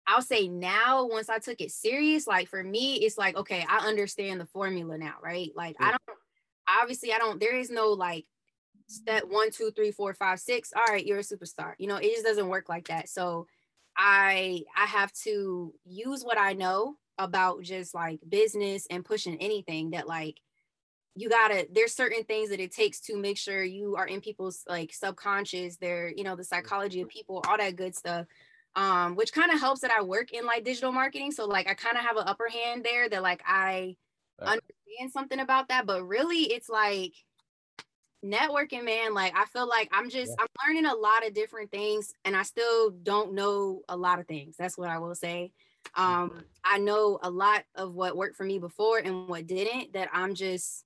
I'll 0.06 0.22
say 0.22 0.46
now, 0.46 1.06
once 1.06 1.28
I 1.28 1.38
took 1.38 1.60
it 1.60 1.72
serious, 1.72 2.26
like 2.26 2.48
for 2.48 2.62
me, 2.62 2.96
it's 2.96 3.18
like, 3.18 3.36
okay, 3.36 3.64
I 3.68 3.86
understand 3.86 4.40
the 4.40 4.46
formula 4.46 4.96
now, 4.98 5.14
right? 5.22 5.50
Like 5.56 5.76
yeah. 5.80 5.86
I 5.86 5.90
don't 5.90 6.18
obviously 6.68 7.12
I 7.12 7.18
don't, 7.18 7.40
there 7.40 7.56
is 7.56 7.70
no 7.70 7.88
like 7.88 8.26
step 8.88 9.24
one, 9.28 9.50
two, 9.50 9.70
three, 9.74 9.90
four, 9.90 10.14
five, 10.14 10.40
six. 10.40 10.72
All 10.74 10.84
right, 10.88 11.04
you're 11.04 11.18
a 11.18 11.22
superstar. 11.22 11.74
You 11.78 11.88
know, 11.88 11.96
it 11.96 12.12
just 12.12 12.24
doesn't 12.24 12.48
work 12.48 12.68
like 12.68 12.88
that. 12.88 13.08
So 13.08 13.46
I 13.96 14.62
I 14.76 14.86
have 14.86 15.12
to 15.24 15.72
use 15.84 16.22
what 16.22 16.38
I 16.38 16.52
know 16.52 16.96
about 17.18 17.62
just 17.62 17.94
like 17.94 18.20
business 18.28 18.86
and 18.90 19.04
pushing 19.04 19.36
anything 19.40 19.90
that 19.90 20.06
like 20.06 20.40
you 21.14 21.30
gotta 21.30 21.66
there's 21.72 21.94
certain 21.94 22.24
things 22.24 22.50
that 22.50 22.60
it 22.60 22.72
takes 22.72 23.00
to 23.00 23.16
make 23.16 23.38
sure 23.38 23.64
you 23.64 23.96
are 23.96 24.06
in 24.06 24.20
people's 24.20 24.62
like 24.68 24.92
subconscious 24.92 25.76
their 25.78 26.08
you 26.08 26.22
know 26.22 26.36
the 26.36 26.44
psychology 26.44 27.00
of 27.00 27.08
people 27.08 27.42
all 27.48 27.56
that 27.56 27.74
good 27.76 27.94
stuff 27.94 28.26
um 28.76 29.16
which 29.16 29.32
kind 29.32 29.50
of 29.50 29.58
helps 29.58 29.80
that 29.80 29.90
i 29.90 30.02
work 30.02 30.32
in 30.32 30.44
like 30.44 30.62
digital 30.64 30.92
marketing 30.92 31.32
so 31.32 31.46
like 31.46 31.66
i 31.68 31.74
kind 31.74 31.96
of 31.96 32.04
have 32.04 32.16
an 32.18 32.28
upper 32.28 32.48
hand 32.48 32.84
there 32.84 33.08
that 33.08 33.22
like 33.22 33.42
i 33.46 33.96
Right. 34.38 34.48
understand 34.48 35.10
something 35.10 35.40
about 35.40 35.68
that 35.68 35.86
but 35.86 36.04
really 36.04 36.52
it's 36.52 36.68
like 36.68 37.14
networking 38.24 38.84
man 38.84 39.14
like 39.14 39.32
i 39.36 39.44
feel 39.46 39.66
like 39.68 39.88
i'm 39.92 40.10
just 40.10 40.30
Yeah. 40.30 40.36
i'm 40.40 40.46
learning 40.66 40.86
a 40.86 40.94
lot 40.94 41.26
of 41.26 41.32
different 41.32 41.70
things 41.70 42.12
and 42.24 42.36
i 42.36 42.42
still 42.42 42.90
don't 42.90 43.32
know 43.34 43.82
a 43.88 43.96
lot 43.96 44.18
of 44.18 44.26
things 44.26 44.56
that's 44.58 44.76
what 44.76 44.90
i 44.90 44.98
will 44.98 45.14
say 45.14 45.52
um 45.94 46.42
i 46.64 46.78
know 46.78 47.18
a 47.22 47.30
lot 47.30 47.64
of 47.74 47.94
what 47.94 48.16
worked 48.16 48.36
for 48.36 48.44
me 48.44 48.58
before 48.58 48.98
and 48.98 49.28
what 49.28 49.46
didn't 49.46 49.92
that 49.92 50.08
i'm 50.12 50.34
just 50.34 50.84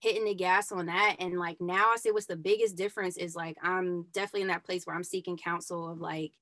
hitting 0.00 0.24
the 0.24 0.34
gas 0.34 0.72
on 0.72 0.86
that 0.86 1.16
and 1.18 1.38
like 1.38 1.60
now 1.60 1.90
i 1.92 1.96
say 1.96 2.10
what's 2.10 2.26
the 2.26 2.36
biggest 2.36 2.76
difference 2.76 3.16
is 3.16 3.34
like 3.34 3.56
i'm 3.62 4.04
definitely 4.12 4.42
in 4.42 4.48
that 4.48 4.64
place 4.64 4.86
where 4.86 4.94
i'm 4.94 5.04
seeking 5.04 5.36
counsel 5.36 5.90
of 5.90 6.00
like 6.00 6.32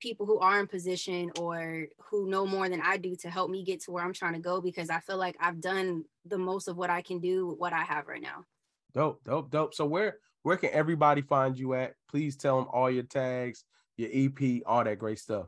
people 0.00 0.26
who 0.26 0.38
are 0.40 0.58
in 0.58 0.66
position 0.66 1.30
or 1.38 1.86
who 2.10 2.28
know 2.28 2.44
more 2.44 2.68
than 2.68 2.80
i 2.80 2.96
do 2.96 3.14
to 3.14 3.30
help 3.30 3.50
me 3.50 3.62
get 3.62 3.80
to 3.80 3.90
where 3.92 4.04
i'm 4.04 4.12
trying 4.12 4.32
to 4.32 4.40
go 4.40 4.60
because 4.60 4.90
i 4.90 4.98
feel 5.00 5.16
like 5.16 5.36
i've 5.40 5.60
done 5.60 6.04
the 6.24 6.38
most 6.38 6.66
of 6.68 6.76
what 6.76 6.90
i 6.90 7.00
can 7.00 7.20
do 7.20 7.46
with 7.46 7.58
what 7.58 7.72
i 7.72 7.82
have 7.82 8.08
right 8.08 8.22
now 8.22 8.44
Dope, 8.94 9.24
dope, 9.24 9.50
dope. 9.50 9.74
So 9.74 9.86
where 9.86 10.18
where 10.42 10.56
can 10.56 10.70
everybody 10.70 11.22
find 11.22 11.58
you 11.58 11.74
at? 11.74 11.94
Please 12.10 12.36
tell 12.36 12.58
them 12.58 12.68
all 12.72 12.90
your 12.90 13.04
tags, 13.04 13.64
your 13.96 14.10
EP, 14.12 14.62
all 14.66 14.84
that 14.84 14.98
great 14.98 15.18
stuff. 15.18 15.46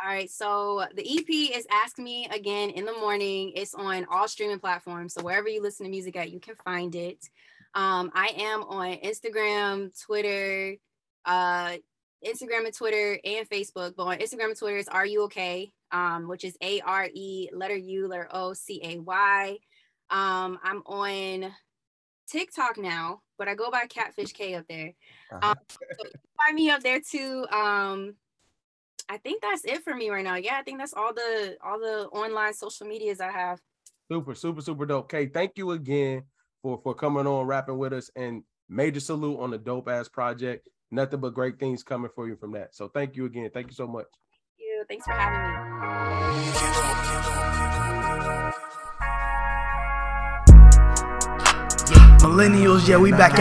All 0.00 0.08
right, 0.08 0.30
so 0.30 0.84
the 0.94 1.02
EP 1.02 1.56
is 1.56 1.66
Ask 1.72 1.98
Me 1.98 2.28
Again 2.30 2.70
in 2.70 2.84
the 2.84 2.92
Morning. 2.92 3.52
It's 3.56 3.74
on 3.74 4.06
all 4.08 4.28
streaming 4.28 4.60
platforms. 4.60 5.14
So 5.14 5.22
wherever 5.22 5.48
you 5.48 5.60
listen 5.60 5.84
to 5.84 5.90
music 5.90 6.14
at, 6.14 6.30
you 6.30 6.38
can 6.38 6.54
find 6.64 6.94
it. 6.94 7.18
Um, 7.74 8.12
I 8.14 8.28
am 8.38 8.62
on 8.62 8.94
Instagram, 8.98 9.90
Twitter, 10.00 10.76
uh, 11.24 11.78
Instagram 12.24 12.66
and 12.66 12.74
Twitter 12.74 13.18
and 13.24 13.50
Facebook. 13.50 13.96
But 13.96 14.04
on 14.04 14.18
Instagram 14.18 14.50
and 14.50 14.56
Twitter 14.56 14.76
is 14.76 14.86
Are 14.86 15.04
You 15.04 15.24
Okay? 15.24 15.72
Um, 15.90 16.28
which 16.28 16.44
is 16.44 16.56
A 16.62 16.80
R 16.82 17.08
E 17.12 17.50
letter 17.52 17.76
U 17.76 18.06
letter 18.06 18.28
O 18.30 18.52
C 18.52 18.80
A 18.84 18.98
Y. 19.00 19.58
Um, 20.10 20.60
I'm 20.62 20.82
on 20.86 21.52
TikTok 22.30 22.78
now, 22.78 23.22
but 23.36 23.48
I 23.48 23.56
go 23.56 23.68
by 23.72 23.86
Catfish 23.86 24.32
K 24.32 24.54
up 24.54 24.66
there. 24.68 24.94
Uh-huh. 25.32 25.50
Um, 25.50 25.56
so 25.68 25.78
find 26.40 26.54
me 26.54 26.70
up 26.70 26.82
there 26.82 27.00
too. 27.00 27.46
Um, 27.50 28.14
I 29.10 29.16
think 29.16 29.40
that's 29.40 29.64
it 29.64 29.82
for 29.82 29.94
me 29.94 30.10
right 30.10 30.24
now. 30.24 30.34
Yeah, 30.34 30.56
I 30.58 30.62
think 30.62 30.78
that's 30.78 30.92
all 30.92 31.14
the 31.14 31.56
all 31.64 31.78
the 31.80 32.08
online 32.12 32.52
social 32.52 32.86
medias 32.86 33.20
I 33.20 33.30
have. 33.30 33.58
Super, 34.10 34.34
super, 34.34 34.60
super 34.60 34.84
dope. 34.84 35.04
Okay, 35.04 35.26
thank 35.26 35.52
you 35.56 35.70
again 35.70 36.24
for 36.62 36.78
for 36.82 36.94
coming 36.94 37.26
on, 37.26 37.46
rapping 37.46 37.78
with 37.78 37.94
us, 37.94 38.10
and 38.16 38.42
major 38.68 39.00
salute 39.00 39.40
on 39.40 39.50
the 39.50 39.58
dope 39.58 39.88
ass 39.88 40.08
project. 40.08 40.68
Nothing 40.90 41.20
but 41.20 41.34
great 41.34 41.58
things 41.58 41.82
coming 41.82 42.10
for 42.14 42.28
you 42.28 42.36
from 42.36 42.52
that. 42.52 42.74
So 42.74 42.88
thank 42.88 43.16
you 43.16 43.24
again. 43.24 43.50
Thank 43.52 43.68
you 43.68 43.74
so 43.74 43.86
much. 43.86 44.06
Thank 44.30 44.58
you. 44.58 44.84
Thanks 44.88 45.06
for 45.06 45.12
having 45.12 45.40
me. 45.40 46.58
Millennials, 52.20 52.86
yeah, 52.86 52.98
we 52.98 53.10
back 53.10 53.38
at 53.38 53.40